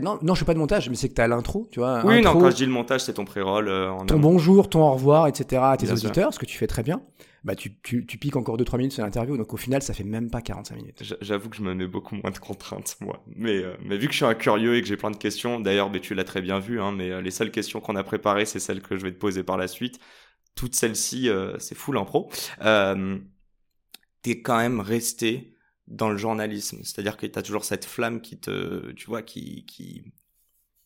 non, 0.02 0.18
non, 0.22 0.34
je 0.34 0.40
fais 0.40 0.46
pas 0.46 0.56
de 0.56 0.60
montage, 0.60 0.90
mais 0.90 0.96
c'est 0.96 1.10
que 1.10 1.14
t'as 1.14 1.28
l'intro, 1.28 1.68
tu 1.72 1.80
vois. 1.80 2.04
Oui, 2.06 2.22
non, 2.22 2.34
quand 2.34 2.50
je 2.50 2.56
dis 2.56 2.66
le 2.66 2.72
montage, 2.72 3.02
c'est 3.02 3.14
ton 3.14 3.26
pré-roll. 3.26 3.68
Euh, 3.68 3.92
ton 4.08 4.20
bonjour, 4.20 4.68
ton 4.68 4.82
au 4.82 4.94
revoir, 4.94 5.28
etc. 5.28 5.62
à 5.64 5.78
tes 5.78 5.92
auditeurs, 5.92 6.34
ce 6.34 6.40
que 6.40 6.46
tu 6.46 6.58
fais 6.58 6.68
très 6.68 6.82
bien. 6.82 7.04
Bah, 7.44 7.56
tu, 7.56 7.76
tu, 7.82 8.06
tu 8.06 8.18
piques 8.18 8.36
encore 8.36 8.58
2-3 8.58 8.78
minutes 8.78 8.94
sur 8.94 9.04
l'interview, 9.04 9.36
donc 9.38 9.54
au 9.54 9.58
final, 9.58 9.82
ça 9.82 9.94
fait 9.94 10.04
même 10.04 10.30
pas 10.30 10.42
45 10.42 10.76
minutes. 10.76 11.16
J'avoue 11.22 11.50
que 11.50 11.56
je 11.56 11.64
me 11.64 11.74
mets 11.74 11.88
beaucoup 11.88 12.16
moins 12.16 12.30
de 12.30 12.38
contraintes, 12.38 12.98
moi. 13.02 13.24
Mais, 13.36 13.58
euh, 13.64 13.76
mais 13.84 13.98
vu 13.98 14.08
que 14.08 14.14
je 14.14 14.18
suis 14.18 14.26
un 14.26 14.36
curieux 14.36 14.76
et 14.78 14.82
que 14.82 14.88
j'ai 14.88 14.98
plein 14.98 15.12
de 15.12 15.18
questions, 15.18 15.60
d'ailleurs, 15.60 15.92
tu 16.02 16.14
l'as 16.16 16.24
très 16.24 16.42
bien 16.42 16.60
vu, 16.60 16.82
hein, 16.82 16.92
mais 16.92 17.22
les 17.22 17.32
seules 17.32 17.52
questions 17.52 17.80
qu'on 17.80 17.96
a 17.96 18.04
préparées, 18.04 18.46
c'est 18.46 18.60
celles 18.60 18.82
que 18.82 18.96
je 18.96 19.04
vais 19.04 19.12
te 19.12 19.18
poser 19.20 19.44
par 19.44 19.58
la 19.58 19.68
suite. 19.68 20.00
Toutes 20.56 20.76
celles-ci, 20.76 21.30
c'est 21.60 21.76
full 21.76 21.98
impro. 21.98 22.30
Euh, 22.64 23.18
T'es 24.22 24.42
quand 24.42 24.58
même 24.58 24.80
resté 24.80 25.51
dans 25.92 26.10
le 26.10 26.18
journalisme. 26.18 26.80
C'est-à-dire 26.84 27.18
que 27.18 27.28
tu 27.28 27.38
as 27.38 27.42
toujours 27.42 27.66
cette 27.66 27.86
flamme 27.86 28.22
qui 28.22 28.38
te, 28.38 28.92
tu 28.94 29.06
vois, 29.08 29.22
qui, 29.22 29.66
qui 29.66 30.04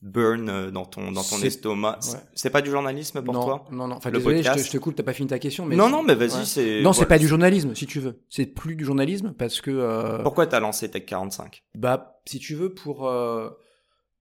burn 0.01 0.49
euh, 0.49 0.72
dans 0.72 0.86
ton, 0.86 1.12
dans 1.12 1.24
ton 1.24 1.41
estomac. 1.41 1.99
C'est 2.34 2.49
pas 2.49 2.62
du 2.62 2.70
journalisme 2.70 3.24
pour 3.24 3.34
toi? 3.34 3.66
Non, 3.72 3.88
non, 3.88 3.95
enfin, 3.95 4.12
désolé, 4.12 4.43
je 4.43 4.51
te, 4.51 4.60
je 4.60 4.70
te, 4.72 4.78
coupe, 4.78 4.95
t'as 4.95 5.03
pas 5.03 5.14
fini 5.14 5.30
ta 5.30 5.39
question. 5.39 5.66
Mais 5.66 5.76
non, 5.76 5.89
non, 5.89 6.03
mais 6.03 6.16
vas-y, 6.16 6.45
c'est. 6.45 6.82
Non, 6.82 6.93
c'est 6.93 7.06
pas 7.06 7.20
du 7.20 7.28
journalisme, 7.28 7.76
si 7.76 7.86
tu 7.86 7.99
veux. 7.99 8.24
C'est 8.30 8.45
plus 8.45 8.76
du 8.76 8.86
journalisme 8.86 9.34
parce 9.38 9.62
que. 9.62 9.72
Euh... 9.72 10.24
Pourquoi 10.24 10.47
t'as 10.47 10.60
lancé 10.60 10.89
Tech 10.89 11.06
45 11.06 11.64
Bah, 11.76 12.20
si 12.26 12.39
tu 12.39 12.56
veux, 12.56 12.74
pour. 12.74 13.08
Euh... 13.08 13.49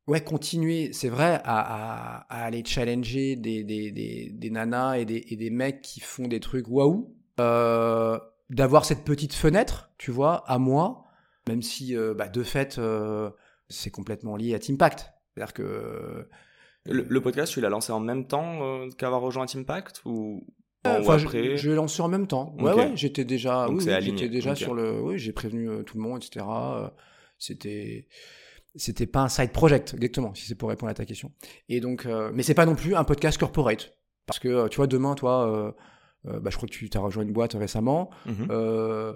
Ouais, 0.07 0.23
continuer, 0.23 0.93
c'est 0.93 1.09
vrai, 1.09 1.41
à, 1.45 1.61
à, 1.61 2.17
à, 2.29 2.45
aller 2.45 2.63
challenger 2.63 3.37
des, 3.37 3.65
des, 3.65 3.91
des, 3.91 4.29
des 4.35 4.51
nanas 4.51 4.99
et 4.99 5.07
des, 5.07 5.25
et 5.31 5.37
des 5.37 5.49
mecs 5.49 5.81
qui 5.81 6.01
font 6.01 6.29
des 6.29 6.41
trucs 6.41 6.69
waouh. 6.69 7.17
D'avoir 8.55 8.85
cette 8.85 9.05
petite 9.05 9.35
fenêtre, 9.35 9.91
tu 9.99 10.11
vois, 10.11 10.45
à 10.49 10.59
moi, 10.59 11.05
même 11.49 11.63
si 11.63 11.97
euh, 11.97 12.15
bah, 12.15 12.29
de 12.29 12.43
fait 12.43 12.79
euh, 12.79 13.31
c'est 13.69 13.91
complètement 13.91 14.37
lié 14.37 14.55
à 14.55 14.59
Teampact. 14.59 15.13
C'est-à-dire 15.35 15.53
que 15.53 16.29
le, 16.87 17.21
podcast, 17.21 17.53
tu 17.53 17.61
l'as 17.61 17.69
lancé 17.69 17.93
en 17.93 18.01
même 18.01 18.27
temps 18.27 18.63
euh, 18.63 18.89
qu'avoir 18.97 19.21
rejoint 19.21 19.47
Teampact 19.47 20.03
ou, 20.05 20.47
enfin, 20.85 21.19
après? 21.19 21.57
Je, 21.57 21.69
l'ai 21.69 21.77
lancé 21.77 22.01
en 22.01 22.09
même 22.09 22.29
temps. 22.29 22.55
Ouais, 22.59 22.73
ouais, 22.73 22.93
j'étais 22.95 23.25
déjà, 23.25 23.69
oui, 23.69 23.85
j'étais 24.01 24.29
déjà 24.29 24.55
sur 24.55 24.75
le, 24.75 25.01
oui, 25.01 25.19
j'ai 25.19 25.33
prévenu 25.33 25.85
tout 25.85 25.97
le 25.97 26.03
monde, 26.03 26.23
etc. 26.23 26.47
C'était 27.39 28.07
c'était 28.77 29.07
pas 29.07 29.23
un 29.23 29.29
side 29.29 29.53
project, 29.53 29.95
exactement, 29.95 30.35
si 30.35 30.47
c'est 30.47 30.57
pour 30.57 30.69
répondre 30.69 30.91
à 30.91 30.95
ta 30.95 31.05
question. 31.05 31.33
Et 31.69 31.81
donc, 31.81 32.07
euh, 32.07 32.33
mais 32.35 32.43
c'est 32.43 32.55
pas 32.55 32.67
non 32.67 32.75
plus 32.75 32.97
un 32.97 33.05
podcast 33.05 33.39
corporate. 33.39 33.97
Parce 34.27 34.39
que, 34.39 34.69
tu 34.69 34.77
vois, 34.77 34.87
demain, 34.87 35.15
toi, 35.15 35.49
euh, 35.49 35.73
bah, 36.25 36.51
je 36.51 36.57
crois 36.57 36.69
que 36.69 36.75
tu 36.75 36.89
as 36.95 37.01
rejoint 37.01 37.23
une 37.23 37.33
boîte 37.33 37.55
récemment. 37.55 38.11
Mhm. 38.27 38.49
Euh, 38.51 39.13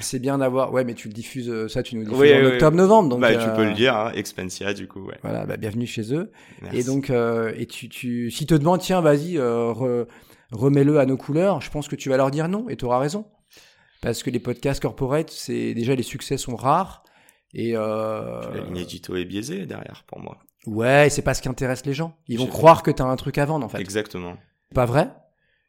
c'est 0.00 0.18
bien 0.20 0.38
d'avoir. 0.38 0.72
Ouais, 0.72 0.84
mais 0.84 0.94
tu 0.94 1.08
le 1.08 1.12
diffuses, 1.14 1.50
euh, 1.50 1.68
ça, 1.68 1.82
tu 1.82 1.94
nous 1.96 2.00
le 2.02 2.06
diffuses 2.06 2.20
Oui, 2.22 2.32
en 2.34 2.38
oui, 2.40 2.46
octobre-novembre. 2.46 3.10
Donc, 3.10 3.20
bah, 3.20 3.34
tu 3.34 3.40
euh, 3.48 3.54
peux 3.56 3.64
le 3.66 3.74
dire, 3.74 3.94
hein, 3.94 4.10
Expensia, 4.14 4.72
du 4.72 4.88
coup, 4.88 5.00
ouais. 5.04 5.18
Voilà, 5.22 5.44
bah, 5.44 5.56
bienvenue 5.58 5.86
chez 5.86 6.14
eux. 6.14 6.30
Merci. 6.62 6.78
Et 6.78 6.84
donc, 6.84 7.10
euh, 7.10 7.52
et 7.56 7.66
tu, 7.66 7.88
tu, 7.90 8.30
si 8.30 8.46
te 8.46 8.54
demandent, 8.54 8.80
tiens, 8.80 9.02
vas-y, 9.02 9.36
euh, 9.36 9.70
re- 9.72 10.06
remets-le 10.50 10.98
à 10.98 11.04
nos 11.04 11.18
couleurs, 11.18 11.60
je 11.60 11.70
pense 11.70 11.88
que 11.88 11.96
tu 11.96 12.08
vas 12.08 12.16
leur 12.16 12.30
dire 12.30 12.48
non, 12.48 12.68
et 12.70 12.76
tu 12.76 12.86
auras 12.86 12.98
raison. 12.98 13.26
Parce 14.00 14.22
que 14.22 14.30
les 14.30 14.38
podcasts 14.38 14.80
corporate, 14.80 15.28
c'est 15.30 15.74
déjà 15.74 15.94
les 15.94 16.02
succès 16.04 16.36
sont 16.38 16.56
rares. 16.56 17.02
Et 17.52 17.72
euh, 17.76 18.40
La 18.54 18.60
ligne 18.62 18.76
édito 18.78 19.14
est 19.16 19.24
biaisée 19.24 19.66
derrière, 19.66 20.04
pour 20.06 20.20
moi. 20.20 20.38
ouais, 20.66 21.08
c'est 21.10 21.22
pas 21.22 21.34
ce 21.34 21.42
qui 21.42 21.48
intéresse 21.48 21.84
les 21.84 21.94
gens. 21.94 22.16
Ils 22.28 22.38
vont 22.38 22.46
croire 22.46 22.82
que 22.82 22.90
t'as 22.90 23.04
un 23.04 23.16
truc 23.16 23.36
à 23.38 23.44
vendre, 23.44 23.66
en 23.66 23.68
fait. 23.68 23.80
Exactement. 23.80 24.36
Pas 24.74 24.84
vrai? 24.86 25.10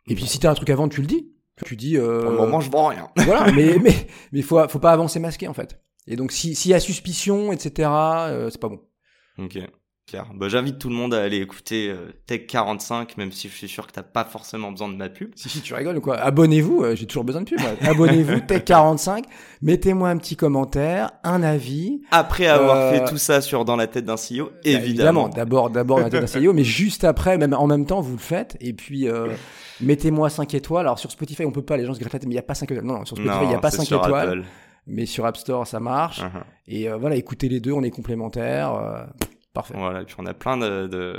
Et 0.10 0.16
puis 0.16 0.26
si 0.26 0.40
t'as 0.40 0.52
un 0.52 0.56
truc 0.56 0.70
à 0.70 0.76
vendre, 0.76 0.94
tu 0.94 1.02
le 1.02 1.08
dis. 1.08 1.32
Tu 1.66 1.76
dis. 1.76 1.98
Euh, 1.98 2.22
Pour 2.22 2.32
le 2.32 2.38
moment, 2.38 2.62
je 2.62 2.70
vends 2.72 2.88
rien. 2.88 3.10
voilà, 3.18 3.52
mais 3.52 3.78
mais 3.82 4.08
mais 4.32 4.42
faut 4.42 4.68
faut 4.68 4.80
pas 4.80 4.92
avancer 4.92 5.20
masqué 5.20 5.48
en 5.48 5.54
fait. 5.54 5.80
Et 6.08 6.16
donc 6.16 6.32
si 6.32 6.56
s'il 6.56 6.72
y 6.72 6.74
a 6.74 6.80
suspicion, 6.80 7.52
etc. 7.52 7.90
euh, 7.92 8.50
c'est 8.50 8.60
pas 8.60 8.70
bon. 8.70 8.82
Ok, 9.38 9.58
Bah, 10.36 10.48
J'invite 10.50 10.80
tout 10.80 10.90
le 10.90 10.96
monde 10.96 11.14
à 11.14 11.22
aller 11.22 11.38
écouter 11.38 11.90
euh, 11.90 12.12
Tech 12.26 12.48
45, 12.48 13.18
même 13.18 13.32
si 13.32 13.48
je 13.50 13.54
suis 13.56 13.68
sûr 13.68 13.88
que 13.88 13.92
t'as 13.92 14.04
pas 14.04 14.24
forcément 14.26 14.72
besoin 14.72 14.88
de 14.90 14.96
ma 14.96 15.10
pub. 15.10 15.32
Si, 15.36 15.50
si, 15.50 15.62
tu 15.62 15.74
rigoles 15.74 15.98
ou 15.98 16.02
quoi? 16.02 16.18
Abonnez-vous, 16.18 16.84
euh, 16.84 16.96
j'ai 16.96 17.06
toujours 17.06 17.24
besoin 17.24 17.42
de 17.42 17.50
pub. 17.50 17.60
Abonnez-vous, 17.82 18.40
Tech45, 18.40 19.24
mettez-moi 19.62 20.10
un 20.10 20.18
petit 20.18 20.36
commentaire, 20.36 21.12
un 21.24 21.44
avis. 21.44 22.02
Après 22.12 22.48
avoir 22.48 22.78
Euh, 22.78 22.92
fait 22.94 23.06
tout 23.06 23.18
ça 23.18 23.42
sur 23.42 23.66
Dans 23.66 23.76
la 23.76 23.88
tête 23.88 24.06
d'un 24.06 24.16
CEO, 24.16 24.46
Bah, 24.46 24.52
évidemment. 24.66 25.30
D'abord, 25.30 25.70
d'abord 25.70 26.00
la 26.00 26.10
tête 26.10 26.26
d'un 26.32 26.40
CEO, 26.42 26.54
mais 26.54 26.64
juste 26.64 27.04
après, 27.04 27.38
même 27.38 27.54
en 27.54 27.68
même 27.68 27.86
temps, 27.86 28.02
vous 28.02 28.14
le 28.14 28.18
faites. 28.20 28.58
Et 28.62 28.74
puis, 28.74 29.08
mettez-moi 29.82 30.30
5 30.30 30.54
étoiles. 30.54 30.86
Alors 30.86 31.00
sur 31.00 31.12
Spotify, 31.12 31.46
on 31.46 31.52
peut 31.52 31.62
pas, 31.62 31.78
les 31.78 31.86
gens 31.86 31.94
se 31.94 32.00
grattent 32.00 32.24
mais 32.24 32.30
il 32.30 32.30
n'y 32.30 32.38
a 32.38 32.42
pas 32.44 32.56
5 32.56 32.72
étoiles. 32.72 32.86
Non, 32.86 33.00
non, 33.00 33.06
sur 33.06 33.16
Spotify, 33.18 33.44
il 33.44 33.50
n'y 33.50 33.56
a 33.56 33.60
pas 33.60 33.72
c'est 33.72 33.78
5 33.78 33.84
sur 33.86 34.04
étoiles. 34.06 34.28
Apple. 34.30 34.44
Mais 34.88 35.06
sur 35.06 35.26
App 35.26 35.38
Store, 35.38 35.68
ça 35.68 35.80
marche. 35.80 36.22
Mhm. 36.24 36.30
Et 36.68 36.90
voilà, 36.90 37.16
écoutez 37.16 37.48
les 37.48 37.60
deux, 37.60 37.72
on 37.74 37.84
est 37.84 37.92
complémentaires. 37.92 39.08
Parfait. 39.54 39.74
Voilà, 39.78 40.02
et 40.02 40.06
puis 40.06 40.16
on 40.18 40.26
a 40.26 40.34
plein 40.34 40.58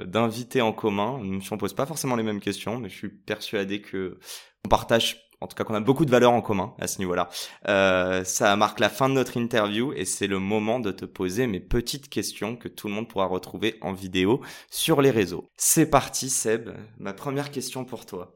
d'invités 0.07 0.61
en 0.61 0.73
commun, 0.73 1.19
même 1.19 1.43
si 1.43 1.53
on 1.53 1.59
pose 1.59 1.75
pas 1.75 1.87
forcément 1.87 2.17
les 2.17 2.23
mêmes 2.23 2.41
questions, 2.41 2.79
mais 2.79 2.89
je 2.89 2.97
suis 2.97 3.09
persuadé 3.09 3.81
que 3.81 4.19
on 4.65 4.69
partage, 4.69 5.31
en 5.41 5.47
tout 5.47 5.55
cas 5.55 5.65
qu'on 5.65 5.75
a 5.75 5.81
beaucoup 5.81 6.05
de 6.05 6.11
valeurs 6.11 6.33
en 6.33 6.43
commun 6.43 6.75
à 6.79 6.87
ce 6.87 6.99
niveau-là. 6.99 7.29
Euh, 7.69 8.25
ça 8.25 8.55
marque 8.57 8.79
la 8.81 8.91
fin 8.91 9.09
de 9.09 9.15
notre 9.15 9.37
interview 9.37 9.93
et 9.95 10.05
c'est 10.05 10.27
le 10.27 10.39
moment 10.39 10.81
de 10.81 10.93
te 10.93 11.07
poser 11.07 11.47
mes 11.47 11.61
petites 11.61 12.09
questions 12.09 12.57
que 12.57 12.69
tout 12.69 12.89
le 12.89 12.95
monde 12.95 13.09
pourra 13.09 13.27
retrouver 13.27 13.79
en 13.81 13.93
vidéo 13.93 14.41
sur 14.71 15.01
les 15.01 15.11
réseaux. 15.11 15.49
C'est 15.57 15.89
parti 15.89 16.29
Seb, 16.29 16.71
ma 16.99 17.13
première 17.13 17.51
question 17.51 17.85
pour 17.85 18.07
toi. 18.07 18.35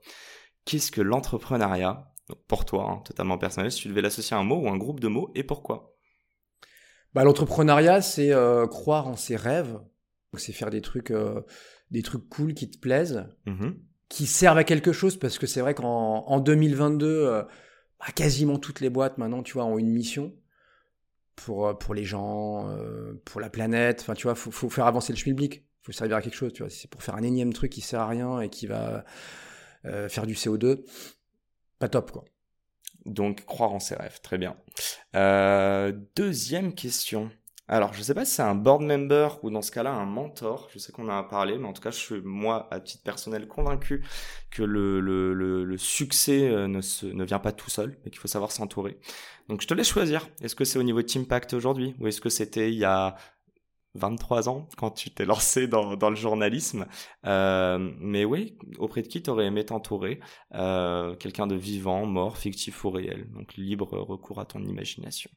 Qu'est-ce 0.64 0.90
que 0.90 1.03
l'entrepreneuriat? 1.03 2.11
Pour 2.49 2.64
toi, 2.64 2.88
hein, 2.88 3.03
totalement 3.05 3.36
personnel, 3.36 3.70
si 3.70 3.82
tu 3.82 3.88
devais 3.88 4.01
l'associer 4.01 4.34
à 4.34 4.40
un 4.40 4.45
mot 4.45 4.57
ou 4.57 4.68
un 4.70 4.78
groupe 4.78 4.99
de 4.99 5.09
mots, 5.09 5.30
et 5.34 5.45
pourquoi? 5.45 5.93
Bah, 7.14 7.24
l'entrepreneuriat, 7.24 8.02
c'est 8.02 8.32
euh, 8.32 8.66
croire 8.66 9.06
en 9.08 9.16
ses 9.16 9.36
rêves. 9.36 9.78
C'est 10.36 10.52
faire 10.52 10.70
des 10.70 10.80
trucs, 10.80 11.12
euh, 11.12 11.42
des 11.92 12.02
trucs 12.02 12.28
cool 12.28 12.54
qui 12.54 12.68
te 12.68 12.76
plaisent, 12.78 13.24
Mhm. 13.46 13.76
qui 14.08 14.26
servent 14.26 14.58
à 14.58 14.64
quelque 14.64 14.92
chose. 14.92 15.16
Parce 15.16 15.38
que 15.38 15.46
c'est 15.46 15.60
vrai 15.60 15.74
qu'en 15.74 16.24
en 16.26 16.40
2022, 16.40 17.06
euh, 17.06 17.42
bah, 18.00 18.06
quasiment 18.14 18.58
toutes 18.58 18.80
les 18.80 18.90
boîtes 18.90 19.16
maintenant, 19.18 19.42
tu 19.44 19.52
vois, 19.52 19.64
ont 19.64 19.78
une 19.78 19.90
mission 19.90 20.34
pour 21.36 21.68
euh, 21.68 21.74
pour 21.74 21.94
les 21.94 22.04
gens, 22.04 22.68
euh, 22.68 23.12
pour 23.24 23.40
la 23.40 23.48
planète. 23.48 24.00
Enfin, 24.00 24.14
tu 24.14 24.24
vois, 24.24 24.34
faut, 24.34 24.50
faut 24.50 24.68
faire 24.70 24.86
avancer 24.86 25.12
le 25.12 25.18
schmilblick. 25.18 25.64
Faut 25.82 25.92
servir 25.92 26.16
à 26.16 26.22
quelque 26.22 26.34
chose. 26.34 26.52
Tu 26.52 26.62
vois, 26.62 26.70
si 26.70 26.80
c'est 26.80 26.90
pour 26.90 27.02
faire 27.02 27.14
un 27.14 27.22
énième 27.22 27.52
truc 27.52 27.70
qui 27.70 27.80
sert 27.80 28.00
à 28.00 28.08
rien 28.08 28.40
et 28.40 28.48
qui 28.48 28.66
va 28.66 29.04
euh, 29.84 30.08
faire 30.08 30.26
du 30.26 30.34
CO2, 30.34 30.82
pas 31.78 31.88
top 31.88 32.10
quoi. 32.10 32.24
Donc, 33.07 33.44
croire 33.44 33.72
en 33.72 33.80
ses 33.80 33.94
rêves, 33.94 34.20
très 34.22 34.38
bien. 34.38 34.57
Euh, 35.14 35.92
deuxième 36.16 36.74
question. 36.74 37.30
Alors, 37.66 37.94
je 37.94 38.02
sais 38.02 38.12
pas 38.12 38.26
si 38.26 38.34
c'est 38.34 38.42
un 38.42 38.55
board 38.55 38.82
member 38.82 39.38
ou 39.42 39.50
dans 39.50 39.62
ce 39.62 39.70
cas-là 39.70 39.90
un 39.90 40.05
mentor. 40.05 40.68
Je 40.72 40.78
sais 40.78 40.92
qu'on 40.92 41.09
en 41.09 41.16
a 41.16 41.22
parlé, 41.22 41.57
mais 41.57 41.66
en 41.66 41.72
tout 41.72 41.80
cas, 41.80 41.90
je 41.90 41.96
suis 41.96 42.20
moi, 42.22 42.68
à 42.70 42.78
titre 42.78 43.02
personnel, 43.02 43.48
convaincu 43.48 44.05
que 44.50 44.62
le, 44.62 45.00
le, 45.00 45.32
le, 45.32 45.78
succès 45.78 46.50
euh, 46.50 46.68
ne, 46.68 46.82
se, 46.82 47.07
ne 47.07 47.24
vient 47.24 47.38
pas 47.38 47.52
tout 47.52 47.70
seul, 47.70 47.96
mais 48.05 48.11
qu'il 48.11 48.20
faut 48.20 48.28
savoir 48.28 48.52
s'entourer. 48.52 48.98
Donc, 49.48 49.62
je 49.62 49.66
te 49.66 49.72
laisse 49.72 49.88
choisir. 49.88 50.28
Est-ce 50.42 50.55
que 50.55 50.64
c'est 50.64 50.78
au 50.78 50.82
niveau 50.82 51.00
de 51.00 51.07
Teampact 51.07 51.55
aujourd'hui, 51.55 51.94
ou 52.00 52.07
est-ce 52.07 52.20
que 52.20 52.28
c'était 52.28 52.70
il 52.70 52.78
y 52.78 52.84
a 52.84 53.16
23 53.95 54.49
ans 54.49 54.68
quand 54.76 54.90
tu 54.90 55.11
t'es 55.11 55.24
lancé 55.24 55.66
dans, 55.68 55.97
dans 55.97 56.11
le 56.11 56.16
journalisme. 56.16 56.86
Euh, 57.26 57.78
mais 58.01 58.24
oui, 58.24 58.59
auprès 58.78 59.03
de 59.03 59.09
qui 59.09 59.22
t'aurais 59.22 59.47
aimé 59.47 59.64
t'entourer? 59.64 60.20
Euh, 60.55 61.14
Quelqu'un 61.16 61.47
de 61.47 61.55
vivant, 61.55 62.07
mort, 62.07 62.36
fictif 62.38 62.84
ou 62.84 62.90
réel. 62.90 63.28
Donc 63.32 63.55
libre 63.57 63.97
recours 63.99 64.40
à 64.40 64.45
ton 64.45 64.62
imagination. 64.62 65.30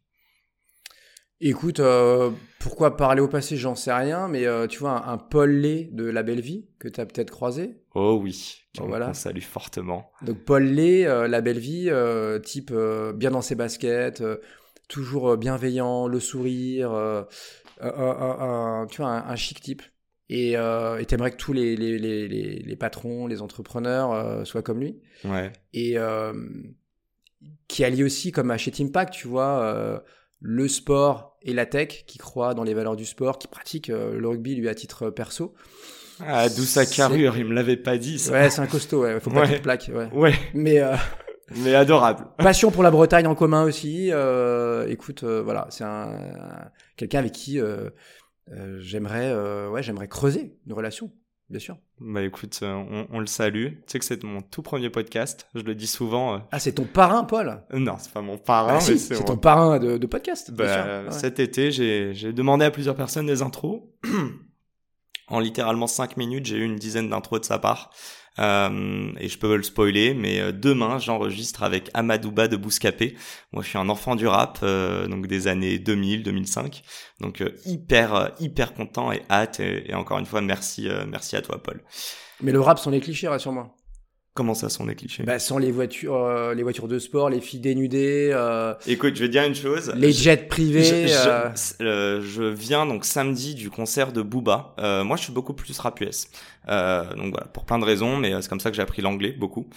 Écoute, 1.40 1.80
euh, 1.80 2.32
pourquoi 2.60 2.98
parler 2.98 3.22
au 3.22 3.28
passé, 3.28 3.58
j'en 3.58 3.76
sais 3.76 3.94
rien, 3.94 4.28
mais 4.28 4.46
tu 4.70 4.80
vois, 4.80 5.08
un, 5.08 5.14
un 5.14 5.18
Paul 5.20 5.52
Lé 5.52 5.88
de 5.92 6.06
La 6.06 6.24
Belle 6.24 6.42
Vie, 6.42 6.68
que 6.80 6.88
tu 6.88 7.00
as 7.00 7.06
peut-être 7.06 7.30
croisé? 7.30 7.78
Oh 7.94 8.20
oui, 8.20 8.64
Bon, 8.76 8.84
qu'on 8.84 8.88
voilà. 8.90 9.14
salue 9.14 9.42
fortement. 9.42 10.12
Donc 10.24 10.44
Paul 10.46 10.64
Lé, 10.64 11.04
La 11.04 11.42
Belle 11.42 11.60
Vie, 11.60 11.92
type 12.44 12.74
bien 13.14 13.30
dans 13.30 13.42
ses 13.44 13.54
baskets, 13.54 14.24
toujours 14.88 15.38
bienveillant, 15.38 16.08
le 16.08 16.20
sourire, 16.20 16.92
euh, 16.94 17.24
un, 17.82 17.90
un- 17.90 18.82
un- 18.82 18.88
tu 18.88 19.02
vois, 19.02 19.10
un, 19.12 19.30
un 19.30 19.36
chic 19.36 19.62
type. 19.62 19.82
Et 20.30 20.58
euh, 20.58 21.02
t'aimerais 21.06 21.32
que 21.32 21.38
tous 21.38 21.54
les, 21.54 21.76
les, 21.78 21.98
les, 21.98 22.28
les, 22.28 22.76
patrons, 22.76 23.28
les 23.28 23.42
entrepreneurs 23.42 24.12
euh, 24.12 24.44
soient 24.44 24.62
comme 24.62 24.80
lui. 24.82 25.00
Ouais. 25.24 25.54
et 25.74 25.98
euh, 25.98 26.34
qui 27.68 27.84
allie 27.84 28.04
aussi, 28.04 28.32
comme 28.32 28.52
à 28.52 28.58
chez 28.58 28.72
Teampact, 28.72 29.14
tu 29.14 29.28
vois, 29.28 29.62
euh, 29.64 30.00
le 30.40 30.68
sport 30.68 31.38
et 31.42 31.54
la 31.54 31.66
tech, 31.66 32.04
qui 32.08 32.18
croit 32.18 32.54
dans 32.54 32.64
les 32.64 32.74
valeurs 32.74 32.96
du 32.96 33.06
sport, 33.06 33.38
qui 33.40 33.48
pratique 33.48 33.90
euh, 33.90 34.18
le 34.20 34.28
rugby, 34.28 34.56
lui, 34.56 34.70
à 34.70 34.76
titre 34.76 35.10
perso. 35.10 35.54
Ah, 36.20 36.50
d'où 36.50 36.64
sa 36.64 36.86
carrure, 36.86 37.38
il 37.38 37.46
me 37.46 37.54
l'avait 37.54 37.78
pas 37.78 37.98
dit 37.98 38.18
ça. 38.20 38.32
Ouais, 38.32 38.50
c'est 38.50 38.62
un 38.62 38.68
costaud, 38.68 39.04
ouais, 39.04 39.20
faut 39.20 39.30
pas 39.30 39.42
Ouais. 39.42 39.50
qu'il 39.50 39.62
plaque, 39.62 39.92
ouais. 39.94 40.10
Ouais, 40.14 40.34
Mais 40.54 40.80
euh, 40.80 40.96
mais 41.56 41.74
adorable. 41.76 42.28
passion 42.38 42.72
pour 42.72 42.84
la 42.84 42.92
Bretagne 42.92 43.28
en 43.28 43.36
commun 43.36 43.64
aussi. 43.64 44.10
euh, 44.12 44.88
écoute, 44.88 45.24
euh, 45.24 45.42
voilà, 45.42 45.68
c'est 45.70 45.84
un, 45.84 46.10
un- 46.12 46.70
quelqu'un 46.96 47.20
avec 47.20 47.32
qui 47.32 47.60
euh, 47.60 47.90
euh, 48.52 48.78
j'aimerais, 48.82 49.30
euh, 49.32 49.70
ouais, 49.70 49.84
j'aimerais 49.84 50.08
creuser 50.08 50.58
une 50.66 50.74
relation, 50.74 51.12
bien 51.50 51.60
sûr. 51.60 51.78
Bah 52.00 52.22
écoute, 52.22 52.60
euh, 52.64 52.74
on, 52.74 53.08
on 53.12 53.20
le 53.20 53.26
salue. 53.26 53.68
Tu 53.70 53.84
sais 53.88 54.00
que 54.00 54.06
c'est 54.06 54.24
mon 54.24 54.42
tout 54.42 54.62
premier 54.62 54.90
podcast. 54.90 55.48
Je 55.56 55.62
le 55.62 55.74
dis 55.76 55.88
souvent. 55.88 56.36
euh, 56.36 56.40
Ah, 56.52 56.60
c'est 56.60 56.74
ton 56.74 56.84
parrain, 56.86 57.24
Paul? 57.24 57.64
Non, 57.74 57.96
c'est 58.00 58.12
pas 58.14 58.22
mon 58.22 58.38
parrain, 58.38 58.74
Ah, 58.74 58.76
mais 58.76 58.80
si, 58.82 59.00
c'est 59.00 59.16
c'est 59.16 59.20
mon 59.22 59.26
ton 59.26 59.38
parrain 59.38 59.80
de, 59.80 59.98
de 59.98 60.08
podcast. 60.08 60.52
bien 60.52 60.66
Bah, 60.66 60.74
sûr, 60.74 60.84
ouais. 61.08 61.12
Cet 61.20 61.40
été, 61.40 61.72
j'ai 61.72 62.14
j'ai 62.14 62.34
demandé 62.34 62.66
à 62.66 62.72
plusieurs 62.72 62.96
personnes 62.96 63.26
des 63.26 63.42
intros. 63.42 63.82
en 65.30 65.40
littéralement 65.40 65.88
5 65.88 66.18
minutes, 66.18 66.46
j'ai 66.46 66.58
eu 66.58 66.64
une 66.64 66.78
dizaine 66.78 67.10
d'intros 67.10 67.40
de 67.40 67.46
sa 67.46 67.60
part. 67.60 67.90
Euh, 68.40 69.12
et 69.20 69.28
je 69.28 69.38
peux 69.38 69.56
le 69.56 69.64
spoiler, 69.64 70.14
mais 70.14 70.40
euh, 70.40 70.52
demain, 70.52 71.00
j'enregistre 71.00 71.64
avec 71.64 71.90
Amadouba 71.94 72.48
de 72.48 72.56
Bouscapé. 72.56 73.16
Moi, 73.52 73.64
je 73.64 73.70
suis 73.70 73.78
un 73.78 73.90
enfant 73.90 74.16
du 74.16 74.28
rap, 74.28 74.60
euh, 74.64 75.08
donc 75.08 75.28
des 75.28 75.48
années 75.48 75.80
2000, 75.80 76.24
2005. 76.24 76.84
Donc 77.20 77.42
euh, 77.42 77.52
hyper, 77.66 78.32
hyper 78.40 78.74
content 78.74 79.12
et 79.12 79.22
hâte. 79.30 79.60
Et, 79.60 79.94
encore 79.94 80.20
une 80.20 80.26
fois, 80.26 80.42
merci, 80.42 80.88
merci 81.08 81.36
à 81.36 81.42
toi, 81.42 81.62
Paul. 81.62 81.84
Mais 82.42 82.52
le 82.52 82.62
rap 82.62 82.80
sont 82.80 82.92
les 82.92 83.00
clichés, 83.00 83.28
rassure-moi. 83.28 83.77
Comment 84.38 84.54
ça 84.54 84.70
sont 84.70 84.86
les 84.86 84.94
clichés? 84.94 85.24
Bah, 85.24 85.40
sans 85.40 85.58
les 85.58 85.72
voitures, 85.72 86.14
euh, 86.16 86.54
les 86.54 86.62
voitures 86.62 86.88
de 86.88 87.00
sport, 87.00 87.32
les 87.32 87.42
filles 87.42 87.60
dénudées, 87.60 88.30
euh, 88.32 88.76
Écoute, 88.86 89.16
je 89.16 89.24
vais 89.24 89.30
dire 89.30 89.42
une 89.46 89.56
chose. 89.56 89.92
les 89.96 90.12
jets 90.12 90.38
privés. 90.48 90.84
Je, 91.08 91.08
je- 91.08 91.30
euh, 91.30 91.50
euh, 91.82 92.22
je 92.24 92.44
viens 92.44 92.86
donc 92.86 93.04
samedi 93.04 93.56
du 93.56 93.72
concert 93.72 94.12
de 94.12 94.22
Booba. 94.22 94.76
Euh, 94.78 95.04
moi, 95.04 95.18
je 95.18 95.24
suis 95.24 95.34
beaucoup 95.34 95.54
plus 95.56 95.80
rap 95.80 96.00
US. 96.02 96.28
Euh, 96.70 97.04
donc 97.16 97.32
voilà, 97.32 97.48
pour 97.48 97.66
plein 97.66 97.80
de 97.80 97.86
raisons, 97.86 98.18
mais 98.18 98.40
c'est 98.42 98.48
comme 98.48 98.60
ça 98.60 98.70
que 98.70 98.76
j'ai 98.76 98.84
appris 98.84 99.02
l'anglais 99.02 99.32
beaucoup. 99.32 99.68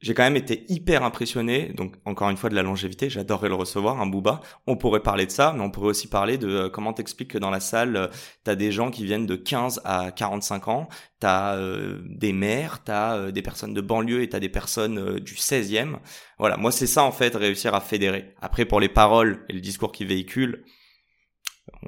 J'ai 0.00 0.14
quand 0.14 0.22
même 0.22 0.36
été 0.36 0.64
hyper 0.68 1.02
impressionné. 1.02 1.72
Donc 1.74 1.94
encore 2.06 2.30
une 2.30 2.38
fois 2.38 2.48
de 2.48 2.54
la 2.54 2.62
longévité, 2.62 3.10
j'adorerais 3.10 3.48
le 3.50 3.54
recevoir, 3.54 4.00
un 4.00 4.06
Booba. 4.06 4.40
On 4.66 4.76
pourrait 4.76 5.00
parler 5.02 5.26
de 5.26 5.30
ça, 5.30 5.52
mais 5.54 5.62
on 5.62 5.70
pourrait 5.70 5.88
aussi 5.88 6.08
parler 6.08 6.38
de 6.38 6.48
euh, 6.48 6.68
comment 6.70 6.92
t'expliques 6.94 7.32
que 7.32 7.38
dans 7.38 7.50
la 7.50 7.60
salle, 7.60 7.96
euh, 7.96 8.06
t'as 8.44 8.54
des 8.54 8.72
gens 8.72 8.90
qui 8.90 9.04
viennent 9.04 9.26
de 9.26 9.36
15 9.36 9.82
à 9.84 10.10
45 10.10 10.68
ans, 10.68 10.88
t'as 11.18 11.56
euh, 11.56 11.98
des 12.06 12.32
mères, 12.32 12.82
t'as 12.82 13.16
euh, 13.16 13.30
des 13.30 13.42
personnes 13.42 13.74
de 13.74 13.80
banlieue 13.82 14.22
et 14.22 14.28
t'as 14.30 14.40
des 14.40 14.48
personnes 14.48 14.98
euh, 14.98 15.20
du 15.20 15.34
16e. 15.34 15.96
Voilà, 16.38 16.56
moi 16.56 16.72
c'est 16.72 16.86
ça 16.86 17.04
en 17.04 17.12
fait, 17.12 17.34
réussir 17.36 17.74
à 17.74 17.80
fédérer. 17.80 18.34
Après 18.40 18.64
pour 18.64 18.80
les 18.80 18.88
paroles 18.88 19.44
et 19.50 19.52
le 19.52 19.60
discours 19.60 19.92
qu'ils 19.92 20.06
véhiculent, 20.06 20.64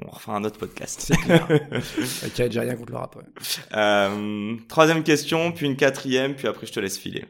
on 0.05 0.11
refera 0.11 0.35
un 0.35 0.43
autre 0.43 0.59
podcast. 0.59 1.11
Ok, 2.25 2.49
j'ai 2.49 2.59
rien 2.59 2.75
contre 2.75 2.91
le 2.91 2.97
rap. 2.97 3.15
ouais. 3.15 3.23
Euh, 3.75 4.55
troisième 4.69 5.03
question, 5.03 5.51
puis 5.51 5.65
une 5.65 5.75
quatrième, 5.75 6.35
puis 6.35 6.47
après 6.47 6.67
je 6.67 6.71
te 6.73 6.79
laisse 6.79 6.97
filer. 6.97 7.25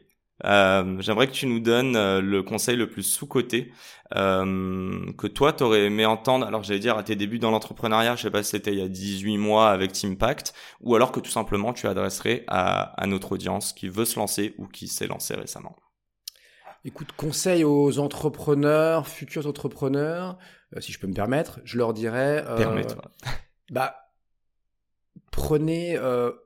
Euh, 0.46 0.98
J'aimerais 1.00 1.28
que 1.28 1.32
tu 1.32 1.48
nous 1.48 1.60
donnes 1.60 1.96
euh, 1.96 2.22
le 2.22 2.44
conseil 2.44 2.76
le 2.76 2.90
plus 2.90 3.04
sous-coté 3.04 3.72
euh, 4.16 5.12
que 5.18 5.28
toi, 5.28 5.54
t'aurais 5.54 5.86
aimé 5.86 6.06
entendre, 6.06 6.46
alors 6.46 6.64
j'allais 6.64 6.80
dire 6.80 6.98
à 6.98 7.04
tes 7.04 7.16
débuts 7.16 7.40
dans 7.40 7.52
l'entrepreneuriat, 7.52 8.16
je 8.16 8.24
sais 8.24 8.32
pas 8.32 8.44
si 8.44 8.52
c'était 8.52 8.72
il 8.72 8.80
y 8.80 8.84
a 8.84 8.88
18 8.88 9.38
mois 9.38 9.72
avec 9.72 9.94
Teampact, 9.94 10.54
ou 10.82 10.96
alors 10.96 11.12
que 11.12 11.20
tout 11.20 11.32
simplement 11.32 11.74
tu 11.74 11.88
adresserais 11.88 12.44
à, 12.48 13.02
à 13.02 13.08
notre 13.08 13.32
audience 13.32 13.74
qui 13.74 13.88
veut 13.88 14.06
se 14.06 14.20
lancer 14.20 14.54
ou 14.58 14.68
qui 14.68 14.88
s'est 14.88 15.08
lancé 15.08 15.34
récemment. 15.36 15.76
Écoute, 16.86 17.14
conseil 17.16 17.64
aux 17.64 17.98
entrepreneurs, 17.98 19.08
futurs 19.08 19.48
entrepreneurs, 19.48 20.38
euh, 20.76 20.82
si 20.82 20.92
je 20.92 21.00
peux 21.00 21.08
me 21.08 21.14
permettre, 21.14 21.62
je 21.64 21.78
leur 21.78 21.94
dirais... 21.94 22.44
Permets-toi. 22.58 23.02
Bah, 23.72 23.96
prenez 25.32 25.98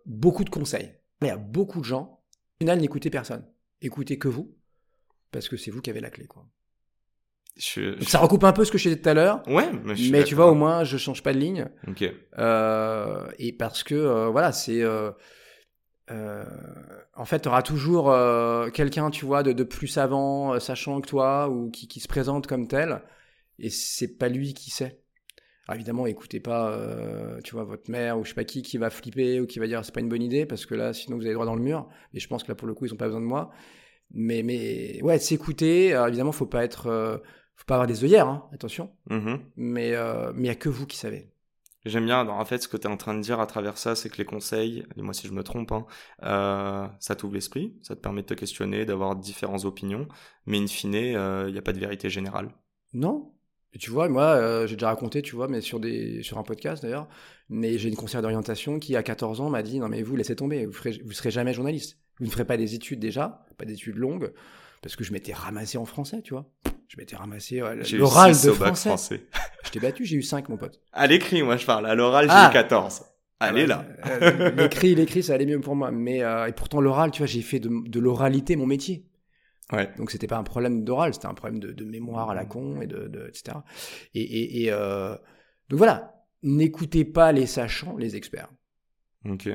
beaucoup 0.06 0.43
de 0.43 0.50
conseils. 0.50 0.93
Il 1.22 1.28
y 1.28 1.32
a 1.32 1.38
beaucoup 1.38 1.80
de 1.80 1.86
gens, 1.86 2.22
au 2.56 2.64
final, 2.64 2.80
n'écoutez 2.80 3.10
personne. 3.10 3.43
Écoutez 3.82 4.17
que 4.17 4.28
vous, 4.28 4.55
parce 5.32 5.49
que 5.49 5.57
c'est 5.57 5.71
vous 5.71 5.82
qui 5.82 5.89
avez 5.89 5.99
la 6.01 6.09
clé. 6.09 6.25
Quoi. 6.25 6.45
Je, 7.57 7.99
Ça 8.03 8.19
recoupe 8.19 8.43
un 8.43 8.53
peu 8.53 8.65
ce 8.65 8.71
que 8.71 8.78
je 8.78 8.89
disais 8.89 9.01
tout 9.01 9.09
à 9.09 9.13
l'heure. 9.13 9.41
Ouais, 9.47 9.71
mais, 9.84 9.95
je 9.95 10.01
suis 10.03 10.11
Mais 10.11 10.23
tu 10.23 10.36
vois, 10.36 10.51
au 10.51 10.55
moins, 10.55 10.84
je 10.84 10.97
change 10.97 11.23
pas 11.23 11.34
de 11.34 11.39
ligne. 11.39 11.67
Ok. 11.88 12.03
Euh, 12.38 13.28
et 13.39 13.51
parce 13.53 13.84
que, 13.84 13.95
euh, 13.95 14.28
voilà, 14.28 14.51
c'est. 14.51 14.82
euh, 14.84 15.11
en 16.09 17.25
fait, 17.25 17.41
tu 17.41 17.47
auras 17.47 17.63
toujours 17.63 18.13
quelqu'un, 18.73 19.09
tu 19.09 19.25
vois, 19.25 19.43
de, 19.43 19.53
de 19.53 19.63
plus 19.63 19.88
savant, 19.88 20.59
sachant 20.59 21.01
que 21.01 21.07
toi, 21.07 21.49
ou 21.49 21.69
qui, 21.71 21.88
qui 21.88 21.99
se 21.99 22.07
présente 22.07 22.47
comme 22.47 22.67
tel, 22.67 23.01
et 23.59 23.69
c'est 23.69 24.17
pas 24.17 24.30
lui 24.30 24.53
qui 24.53 24.69
sait. 24.69 25.01
Alors 25.68 25.76
évidemment, 25.76 26.07
écoutez 26.07 26.39
pas, 26.39 26.72
euh, 26.72 27.41
tu 27.43 27.53
vois, 27.53 27.65
votre 27.65 27.91
mère 27.91 28.18
ou 28.18 28.24
je 28.24 28.30
sais 28.30 28.36
pas 28.36 28.45
qui 28.45 28.61
qui 28.61 28.78
va 28.78 28.89
flipper 28.89 29.41
ou 29.41 29.45
qui 29.45 29.59
va 29.59 29.68
dire 29.68 29.84
c'est 29.84 29.93
pas 29.93 29.99
une 29.99 30.07
bonne 30.07 30.22
idée 30.22 30.45
parce 30.45 30.65
que 30.65 30.76
là, 30.76 30.93
sinon 30.93 31.18
vous 31.18 31.24
allez 31.24 31.34
droit 31.34 31.45
dans 31.45 31.55
le 31.55 31.61
mur. 31.61 31.88
Et 32.13 32.20
je 32.20 32.28
pense 32.28 32.43
que 32.43 32.47
là, 32.47 32.55
pour 32.55 32.68
le 32.68 32.74
coup, 32.74 32.86
ils 32.86 32.93
ont 32.93 32.97
pas 32.97 33.05
besoin 33.05 33.20
de 33.22 33.26
moi. 33.26 33.51
Mais, 34.11 34.43
mais 34.43 35.01
ouais, 35.03 35.20
s'écouter. 35.20 35.93
Alors 35.93 36.07
évidemment, 36.07 36.32
faut 36.32 36.45
pas 36.45 36.63
être, 36.63 36.88
euh, 36.88 37.18
faut 37.55 37.65
pas 37.65 37.76
avoir 37.76 37.88
des 37.88 38.05
œillères, 38.05 38.30
hein, 38.30 38.47
attention. 38.53 38.91
Mhm. 39.09 39.39
Mais 39.57 39.93
euh, 39.93 40.32
mais 40.34 40.43
il 40.43 40.47
y 40.47 40.49
a 40.49 40.55
que 40.55 40.70
vous 40.70 40.86
qui 40.88 40.97
savez. 40.97 41.30
J'aime 41.86 42.05
bien, 42.05 42.28
en 42.28 42.45
fait, 42.45 42.61
ce 42.63 42.68
que 42.68 42.76
tu 42.76 42.88
es 42.88 42.89
en 42.89 42.97
train 42.97 43.13
de 43.13 43.22
dire 43.22 43.39
à 43.39 43.47
travers 43.47 43.78
ça, 43.78 43.95
c'est 43.95 44.09
que 44.09 44.18
les 44.18 44.26
conseils, 44.26 44.86
dis-moi 44.97 45.13
si 45.13 45.28
je 45.28 45.32
me 45.32 45.41
trompe, 45.41 45.72
hein, 45.72 45.86
euh, 46.24 46.88
ça 46.99 47.15
t'ouvre 47.15 47.34
l'esprit, 47.34 47.78
ça 47.82 47.95
te 47.95 48.01
permet 48.01 48.24
de 48.24 48.28
te 48.28 48.34
questionner, 48.34 48.86
d'avoir 48.86 49.15
différentes 49.15 49.63
opinions, 49.63 50.05
mais 50.45 50.57
in 50.59 50.68
fine, 50.68 50.93
il 50.95 51.51
n'y 51.51 51.57
a 51.57 51.61
pas 51.61 51.72
de 51.72 51.80
vérité 51.80 52.09
générale. 52.09 52.49
Non. 52.93 53.32
Et 53.74 53.78
tu 53.80 53.91
vois, 53.91 54.07
moi, 54.09 54.24
euh, 54.24 54.65
j'ai 54.68 54.76
déjà 54.76 54.88
raconté, 54.88 55.22
tu 55.22 55.36
vois, 55.36 55.47
mais 55.47 55.61
sur, 55.61 55.80
des, 55.80 56.24
sur 56.24 56.38
un 56.38 56.43
podcast 56.43 56.82
d'ailleurs, 56.84 57.07
mais 57.49 57.78
j'ai 57.78 57.89
une 57.89 57.95
conseillère 57.95 58.22
d'orientation 58.22 58.80
qui, 58.80 58.95
à 58.95 59.03
14 59.03 59.41
ans, 59.41 59.49
m'a 59.49 59.61
dit 59.63 59.80
Non, 59.80 59.88
mais 59.89 60.01
vous, 60.03 60.15
laissez 60.15 60.36
tomber, 60.36 60.65
vous 60.65 60.74
ferez, 60.74 60.99
vous 61.05 61.11
serez 61.11 61.32
jamais 61.32 61.53
journaliste. 61.53 61.97
Vous 62.20 62.26
ne 62.26 62.32
ferez 62.32 62.45
pas 62.45 62.57
des 62.57 62.74
études 62.76 62.99
déjà, 62.99 63.45
pas 63.57 63.65
d'études 63.65 63.97
longues, 63.97 64.32
parce 64.82 64.95
que 64.95 65.03
je 65.03 65.11
m'étais 65.13 65.34
ramassé 65.34 65.78
en 65.78 65.86
français, 65.86 66.22
tu 66.24 66.34
vois. 66.34 66.49
Je 66.88 66.95
m'étais 66.97 67.15
ramassé 67.18 67.59
euh, 67.61 67.76
l'oral 67.93 68.32
de 68.32 68.51
français. 68.51 68.89
français. 68.89 69.22
Je 69.65 69.72
t'ai 69.72 69.80
battu, 69.82 70.05
j'ai 70.05 70.15
eu 70.15 70.22
5, 70.24 70.47
mon 70.47 70.55
pote. 70.55 70.80
À 70.93 71.05
l'écrit, 71.07 71.43
moi 71.43 71.57
je 71.57 71.65
parle, 71.65 71.86
à 71.88 71.93
l'oral, 71.93 72.26
j'ai 72.26 72.32
Ah. 72.34 72.47
eu 72.49 72.53
14. 72.53 73.01
Allez 73.41 73.65
là. 73.68 73.86
Euh, 74.07 74.51
l'écrit, 74.51 74.95
l'écrit, 74.95 75.22
ça 75.22 75.34
allait 75.34 75.45
mieux 75.45 75.59
pour 75.59 75.76
moi. 75.76 75.91
Mais, 75.91 76.24
euh, 76.24 76.45
et 76.47 76.53
pourtant, 76.53 76.80
l'oral, 76.80 77.11
tu 77.11 77.18
vois, 77.18 77.28
j'ai 77.28 77.41
fait 77.41 77.59
de, 77.59 77.70
de 77.70 77.99
l'oralité 77.99 78.55
mon 78.55 78.65
métier. 78.65 79.05
Ouais. 79.74 79.91
Donc 79.97 80.11
c'était 80.11 80.28
pas 80.28 80.38
un 80.38 80.43
problème 80.43 80.86
d'oral, 80.86 81.13
c'était 81.13 81.26
un 81.28 81.34
problème 81.34 81.59
de, 81.59 81.74
de 81.74 81.84
mémoire 81.84 82.30
à 82.30 82.36
la 82.36 82.45
con 82.45 82.82
et 82.82 82.88
de, 82.88 83.07
de 83.07 83.28
etc. 83.28 83.57
Et, 84.13 84.22
et, 84.22 84.63
et 84.63 84.72
euh, 84.72 85.13
donc 85.70 85.78
voilà, 85.78 86.24
n'écoutez 86.41 87.03
pas 87.03 87.34
les 87.34 87.45
sachants, 87.45 87.97
les 87.97 88.15
experts. 88.15 88.49
Ok. 89.26 89.49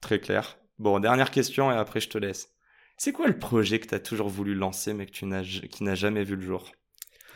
Très 0.00 0.18
clair. 0.18 0.58
Bon, 0.78 0.98
dernière 0.98 1.30
question 1.30 1.70
et 1.70 1.74
après 1.76 2.00
je 2.00 2.08
te 2.08 2.18
laisse. 2.18 2.52
C'est 2.96 3.12
quoi 3.12 3.28
le 3.28 3.38
projet 3.38 3.78
que 3.78 3.86
tu 3.86 3.94
as 3.94 4.00
toujours 4.00 4.28
voulu 4.28 4.56
lancer 4.56 4.92
mais 4.92 5.06
que 5.06 5.12
tu 5.12 5.24
n'as, 5.24 5.44
qui 5.44 5.84
n'a 5.84 5.94
jamais 5.94 6.24
vu 6.24 6.34
le 6.34 6.42
jour? 6.42 6.72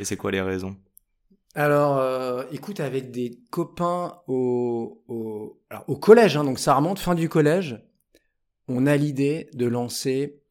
Et 0.01 0.05
c'est 0.05 0.17
quoi 0.17 0.33
les 0.33 0.41
raisons? 0.41 0.77
Alors, 1.55 1.99
euh, 1.99 2.45
écoute, 2.51 2.81
avec 2.81 3.13
des 3.13 3.39
copains 3.51 4.23
au, 4.27 5.05
au, 5.07 5.63
alors, 5.71 5.85
au 5.87 5.97
collège, 5.99 6.37
hein, 6.37 6.45
donc 6.45 6.59
ça 6.59 6.75
remonte 6.75 6.99
fin 6.99 7.15
du 7.15 7.29
collège, 7.29 7.79
on 8.67 8.87
a 8.87 8.97
l'idée 8.97 9.51
de 9.53 9.67
lancer. 9.67 10.42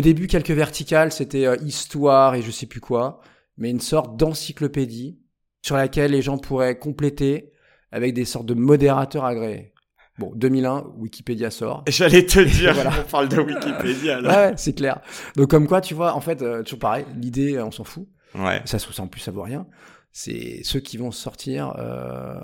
Au 0.00 0.02
début, 0.02 0.28
quelques 0.28 0.50
verticales, 0.52 1.12
c'était 1.12 1.44
euh, 1.44 1.56
histoire 1.62 2.34
et 2.34 2.40
je 2.40 2.50
sais 2.50 2.64
plus 2.64 2.80
quoi, 2.80 3.20
mais 3.58 3.68
une 3.68 3.80
sorte 3.80 4.16
d'encyclopédie 4.16 5.20
sur 5.60 5.76
laquelle 5.76 6.12
les 6.12 6.22
gens 6.22 6.38
pourraient 6.38 6.78
compléter 6.78 7.52
avec 7.92 8.14
des 8.14 8.24
sortes 8.24 8.46
de 8.46 8.54
modérateurs 8.54 9.26
agréés. 9.26 9.74
Bon, 10.18 10.32
2001, 10.34 10.86
Wikipédia 10.96 11.50
sort. 11.50 11.84
J'allais 11.86 12.24
te 12.24 12.40
dire, 12.40 12.72
Voilà. 12.72 12.92
on 13.06 13.10
parle 13.10 13.28
de 13.28 13.40
Wikipédia 13.40 14.22
là. 14.22 14.48
ouais, 14.48 14.54
c'est 14.56 14.72
clair. 14.74 15.02
Donc 15.36 15.50
comme 15.50 15.66
quoi, 15.66 15.82
tu 15.82 15.92
vois, 15.92 16.14
en 16.14 16.22
fait, 16.22 16.40
euh, 16.40 16.62
toujours 16.62 16.78
pareil, 16.78 17.04
l'idée, 17.14 17.56
euh, 17.56 17.66
on 17.66 17.70
s'en 17.70 17.84
fout. 17.84 18.08
Ouais. 18.34 18.62
Ça, 18.64 18.78
ça 18.78 19.02
en 19.02 19.06
plus, 19.06 19.20
ça 19.20 19.32
vaut 19.32 19.42
rien. 19.42 19.66
C'est 20.12 20.60
ceux 20.64 20.80
qui 20.80 20.96
vont 20.96 21.10
sortir, 21.10 21.74
euh, 21.78 22.40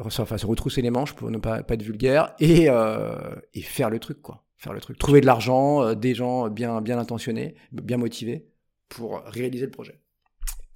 enfin, 0.00 0.36
se 0.36 0.46
retrousser 0.46 0.82
les 0.82 0.90
manches 0.90 1.14
pour 1.14 1.30
ne 1.30 1.38
pas, 1.38 1.62
pas 1.62 1.74
être 1.74 1.82
vulgaire 1.82 2.34
et, 2.40 2.68
euh, 2.70 3.36
et 3.54 3.62
faire 3.62 3.88
le 3.88 4.00
truc, 4.00 4.20
quoi. 4.20 4.42
Faire 4.58 4.72
le 4.72 4.80
truc. 4.80 4.98
Trouver 4.98 5.20
de 5.20 5.26
l'argent, 5.26 5.82
euh, 5.82 5.94
des 5.94 6.14
gens 6.14 6.48
bien, 6.48 6.80
bien 6.80 6.98
intentionnés, 6.98 7.54
bien 7.72 7.96
motivés 7.98 8.46
pour 8.88 9.22
réaliser 9.26 9.66
le 9.66 9.70
projet. 9.70 10.00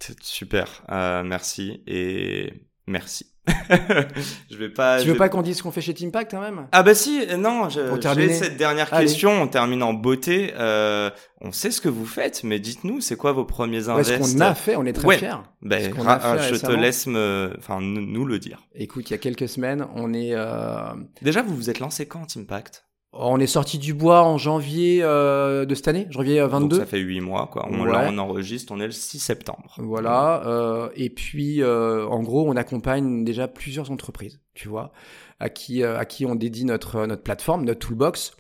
C'est 0.01 0.23
Super. 0.23 0.83
Euh, 0.91 1.23
merci 1.23 1.83
et 1.87 2.53
merci. 2.87 3.27
je 4.51 4.57
vais 4.57 4.69
pas. 4.69 5.01
tu 5.01 5.09
veux 5.09 5.17
pas 5.17 5.29
qu'on 5.29 5.43
dise 5.43 5.59
ce 5.59 5.63
qu'on 5.63 5.71
fait 5.71 5.81
chez 5.81 5.95
Teampact, 5.95 6.31
quand 6.31 6.41
même? 6.41 6.69
Ah 6.73 6.83
bah 6.83 6.95
si, 6.95 7.27
non, 7.39 7.69
je- 7.69 7.81
Pour 7.81 7.97
j'ai 7.97 8.01
terminer. 8.01 8.33
cette 8.35 8.57
dernière 8.57 8.93
Allez. 8.93 9.07
question, 9.07 9.31
on 9.43 9.49
termine 9.49 9.83
en 9.83 9.93
beauté. 9.95 10.53
Euh, 10.57 11.11
on 11.41 11.51
sait 11.51 11.71
ce 11.71 11.81
que 11.81 11.89
vous 11.89 12.07
faites, 12.07 12.45
mais 12.45 12.61
dites-nous, 12.61 13.01
c'est 13.01 13.17
quoi 13.17 13.33
vos 13.33 13.45
premiers 13.45 13.89
Ouais, 13.89 14.05
Ce 14.05 14.13
invests 14.13 14.35
qu'on 14.35 14.41
a 14.41 14.55
fait, 14.55 14.77
on 14.77 14.85
est 14.85 14.93
très 14.93 15.07
Ouais. 15.07 15.19
fiers. 15.19 15.35
Ben, 15.63 15.83
je 15.83 16.61
te 16.61 16.73
laisse 16.73 17.07
me, 17.07 17.55
enfin, 17.59 17.81
nous, 17.81 18.03
nous 18.03 18.25
le 18.25 18.39
dire. 18.39 18.67
Écoute, 18.75 19.09
il 19.11 19.13
y 19.13 19.17
a 19.17 19.19
quelques 19.19 19.49
semaines, 19.49 19.87
on 19.95 20.13
est, 20.13 20.35
euh, 20.35 20.93
Déjà, 21.23 21.43
vous 21.43 21.57
vous 21.57 21.71
êtes 21.71 21.81
lancé 21.81 22.07
quand, 22.07 22.37
Impact 22.37 22.85
on 23.13 23.41
est 23.41 23.47
sorti 23.49 23.79
du 23.79 23.93
bois 23.95 24.23
en 24.23 24.39
janvier 24.39 25.01
euh, 25.03 25.65
de 25.65 25.75
cette 25.75 25.89
année, 25.89 26.07
janvier 26.11 26.39
euh, 26.41 26.45
Donc 26.49 26.63
22. 26.71 26.79
ça 26.79 26.87
fait 26.87 26.99
huit 27.01 27.21
mois, 27.21 27.49
quoi. 27.53 27.67
On, 27.71 27.83
Ouais. 27.85 27.91
là, 27.93 28.09
on 28.13 28.19
enregistre, 28.19 28.73
on 28.73 28.79
est 28.81 28.87
le 28.87 28.93
6 28.93 29.19
septembre. 29.19 29.75
Voilà. 29.79 30.47
euh, 30.47 30.89
et 30.95 31.11
puis, 31.11 31.63
euh, 31.63 32.07
en 32.07 32.23
gros, 32.23 32.49
on 32.49 32.55
accompagne 32.57 33.25
déjà 33.25 33.49
plusieurs 33.49 33.91
entreprises, 33.91 34.41
tu 34.55 34.69
vois, 34.69 34.93
à 35.41 35.49
qui, 35.49 35.83
euh, 35.83 35.99
à 35.99 36.05
qui 36.05 36.25
on 36.25 36.35
dédie 36.37 36.65
notre, 36.65 37.05
notre 37.07 37.23
plateforme, 37.23 37.65
notre 37.65 37.87
toolbox. 37.87 38.33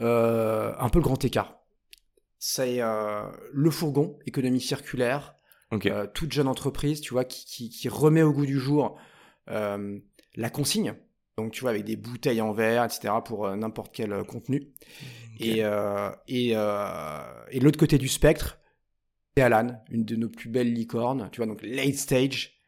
Euh, 0.00 0.72
un 0.78 0.88
peu 0.90 0.98
le 1.00 1.04
grand 1.04 1.24
écart. 1.24 1.56
C'est 2.38 2.80
euh, 2.80 3.22
le 3.52 3.70
fourgon, 3.70 4.16
économie 4.26 4.60
circulaire, 4.60 5.34
Ok. 5.72 5.86
euh, 5.86 6.06
toute 6.12 6.30
jeune 6.32 6.46
entreprise, 6.46 7.00
tu 7.00 7.12
vois, 7.14 7.24
qui, 7.24 7.44
qui, 7.44 7.68
qui 7.68 7.88
remet 7.88 8.22
au 8.22 8.32
goût 8.32 8.46
du 8.46 8.58
jour 8.60 8.96
euh, 9.50 9.98
la 10.36 10.50
consigne. 10.50 10.94
Donc, 11.38 11.52
tu 11.52 11.60
vois, 11.60 11.70
avec 11.70 11.84
des 11.84 11.94
bouteilles 11.94 12.40
en 12.40 12.50
verre, 12.52 12.82
etc., 12.82 13.14
pour 13.24 13.46
euh, 13.46 13.54
n'importe 13.54 13.94
quel 13.94 14.12
euh, 14.12 14.24
contenu. 14.24 14.72
Et, 15.38 15.64
euh, 15.64 16.10
et, 16.26 16.48
et 16.48 17.60
l'autre 17.60 17.78
côté 17.78 17.96
du 17.96 18.08
spectre, 18.08 18.58
c'est 19.36 19.44
Alan, 19.44 19.80
une 19.88 20.04
de 20.04 20.16
nos 20.16 20.28
plus 20.28 20.48
belles 20.48 20.72
licornes, 20.72 21.28
tu 21.30 21.36
vois, 21.36 21.46
donc 21.46 21.62
late 21.62 21.94
stage, 21.94 22.58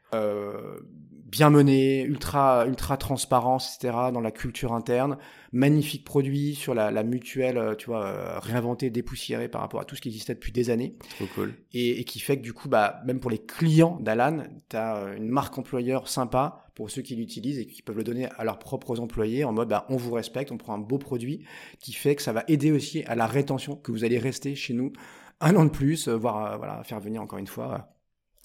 bien 1.31 1.51
mené, 1.51 2.03
ultra, 2.03 2.67
ultra 2.67 2.97
transparence, 2.97 3.77
etc., 3.77 3.95
dans 4.13 4.21
la 4.21 4.31
culture 4.31 4.73
interne, 4.73 5.17
magnifique 5.53 6.05
produit 6.05 6.55
sur 6.55 6.75
la, 6.75 6.91
la 6.91 7.03
mutuelle, 7.03 7.59
euh, 7.59 7.75
tu 7.75 7.87
vois, 7.87 8.05
euh, 8.05 8.39
réinventé, 8.39 8.91
dépoussiéré 8.91 9.49
par 9.49 9.61
rapport 9.61 9.81
à 9.81 9.85
tout 9.85 9.95
ce 9.97 10.01
qui 10.01 10.09
existait 10.09 10.35
depuis 10.35 10.53
des 10.53 10.71
années, 10.71 10.97
Trop 11.17 11.27
cool. 11.35 11.55
et, 11.73 12.01
et 12.01 12.05
qui 12.05 12.21
fait 12.21 12.37
que 12.37 12.43
du 12.43 12.53
coup, 12.53 12.69
bah, 12.69 13.01
même 13.07 13.21
pour 13.21 13.31
les 13.31 13.39
clients 13.39 13.99
d'Alan, 14.01 14.45
tu 14.69 14.77
as 14.77 15.15
une 15.17 15.29
marque 15.29 15.57
employeur 15.59 16.09
sympa 16.09 16.65
pour 16.75 16.91
ceux 16.91 17.03
qui 17.03 17.15
l'utilisent 17.15 17.59
et 17.59 17.67
qui 17.67 17.83
peuvent 17.83 17.97
le 17.97 18.05
donner 18.05 18.29
à 18.39 18.45
leurs 18.45 18.59
propres 18.59 19.01
employés 19.01 19.45
en 19.45 19.53
mode, 19.53 19.69
bah, 19.69 19.87
on 19.89 19.97
vous 19.97 20.13
respecte, 20.13 20.51
on 20.51 20.57
prend 20.57 20.75
un 20.75 20.79
beau 20.79 20.99
produit 20.99 21.45
qui 21.79 21.93
fait 21.93 22.17
que 22.17 22.23
ça 22.23 22.33
va 22.33 22.45
aider 22.49 22.73
aussi 22.73 23.03
à 23.05 23.15
la 23.15 23.27
rétention, 23.27 23.77
que 23.77 23.93
vous 23.93 24.05
allez 24.05 24.19
rester 24.19 24.55
chez 24.55 24.73
nous 24.75 24.93
un 25.41 25.57
an 25.57 25.65
de 25.65 25.71
plus, 25.71 26.09
euh, 26.09 26.17
voire 26.17 26.53
euh, 26.53 26.57
voilà, 26.57 26.83
faire 26.85 27.01
venir 27.01 27.23
encore 27.23 27.39
une 27.39 27.47
fois 27.47 27.75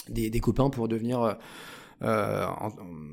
euh, 0.09 0.13
des, 0.13 0.29
des 0.29 0.39
copains 0.39 0.69
pour 0.69 0.87
devenir 0.87 1.21
euh, 1.21 1.29
euh, 1.31 1.33
en- 2.01 2.71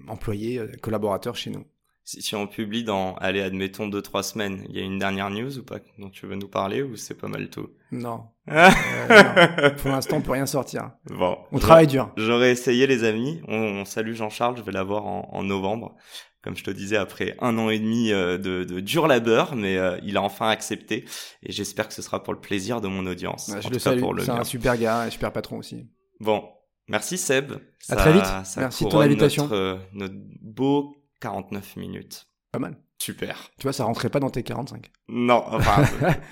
employés, 0.09 0.59
euh, 0.59 0.71
collaborateurs 0.81 1.37
chez 1.37 1.51
nous. 1.51 1.65
Si, 2.05 2.21
si 2.21 2.35
on 2.35 2.49
publie 2.49 2.83
dans, 2.83 3.15
allez, 3.17 3.41
admettons 3.43 3.87
deux 3.87 4.03
trois 4.03 4.25
semaines, 4.25 4.65
il 4.69 4.77
y 4.77 4.81
a 4.81 4.83
une 4.85 4.99
dernière 4.99 5.31
news 5.31 5.59
ou 5.59 5.63
pas 5.63 5.77
dont 5.99 6.11
tu 6.11 6.27
veux 6.27 6.35
nous 6.35 6.49
parler 6.49 6.83
ou 6.83 6.97
c'est 6.97 7.15
pas 7.15 7.29
mal 7.29 7.49
tout? 7.49 7.69
Non, 7.93 8.25
Euh, 8.51 8.69
non. 9.09 9.71
pour 9.77 9.91
l'instant, 9.91 10.17
on 10.17 10.21
peut 10.21 10.33
rien 10.33 10.47
sortir. 10.47 10.91
Bon. 11.07 11.39
On 11.53 11.59
travaille 11.61 11.87
dur. 11.87 12.11
J'aurais 12.17 12.51
essayé 12.51 12.89
les 12.89 13.05
amis. 13.05 13.41
On, 13.47 13.57
on 13.57 13.85
salue 13.85 14.15
Jean-Charles, 14.15 14.57
je 14.57 14.63
vais 14.63 14.73
l'avoir 14.73 15.07
en, 15.07 15.29
en 15.33 15.43
novembre. 15.45 15.95
Comme 16.43 16.57
je 16.57 16.65
te 16.65 16.73
disais, 16.73 16.97
après 16.97 17.37
un 17.41 17.57
an 17.57 17.71
et 17.71 17.79
demi 17.79 18.11
euh, 18.11 18.37
de, 18.37 18.65
de 18.65 18.81
dur 18.81 19.07
labeur, 19.07 19.55
mais 19.55 19.77
euh, 19.77 19.97
il 20.03 20.17
a 20.17 20.23
enfin 20.23 20.49
accepté. 20.49 21.05
Et 21.45 21.53
j'espère 21.53 21.87
que 21.87 21.95
ce 21.95 22.03
sera 22.03 22.21
pour 22.21 22.33
le 22.33 22.41
plaisir 22.41 22.81
de 22.81 22.89
mon 22.89 23.07
audience. 23.07 23.49
En 23.51 23.61
je 23.61 23.69
tout 23.69 23.75
le 23.75 23.79
salue. 23.79 24.03
C'est 24.23 24.31
un 24.31 24.43
super 24.43 24.77
gars, 24.77 25.03
un 25.03 25.11
super 25.11 25.33
patron 25.33 25.59
aussi. 25.59 25.87
Bon, 26.19 26.43
merci 26.89 27.19
Seb. 27.19 27.53
À 27.89 27.97
très 27.97 28.13
vite. 28.13 28.25
ça 28.45 28.61
Merci 28.61 28.85
de 28.85 28.91
ton 28.91 29.01
invitation. 29.01 29.45
Notre, 29.45 29.57
euh, 29.57 29.77
notre 29.93 30.15
beau 30.41 30.97
49 31.21 31.77
minutes. 31.77 32.27
Pas 32.53 32.59
mal. 32.59 32.77
Super. 32.99 33.51
Tu 33.59 33.65
vois, 33.65 33.73
ça 33.73 33.85
rentrait 33.85 34.11
pas 34.11 34.21
dans 34.21 34.31
tes 34.31 34.43
45. 34.45 34.91
Non, 35.09 35.43
enfin, 35.49 35.85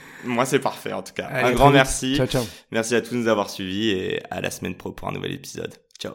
moi 0.24 0.44
c'est 0.44 0.60
parfait 0.60 0.92
en 0.92 1.02
tout 1.02 1.14
cas. 1.14 1.26
Allez, 1.26 1.48
un 1.48 1.52
grand 1.52 1.66
vite. 1.66 1.74
merci. 1.74 2.16
Ciao, 2.16 2.26
ciao. 2.26 2.44
Merci 2.70 2.94
à 2.94 3.00
tous 3.00 3.14
de 3.14 3.16
nous 3.16 3.28
avoir 3.28 3.50
suivis 3.50 3.90
et 3.90 4.22
à 4.30 4.40
la 4.40 4.50
semaine 4.50 4.76
pro 4.76 4.92
pour 4.92 5.08
un 5.08 5.12
nouvel 5.12 5.32
épisode. 5.32 5.74
Ciao. 5.98 6.14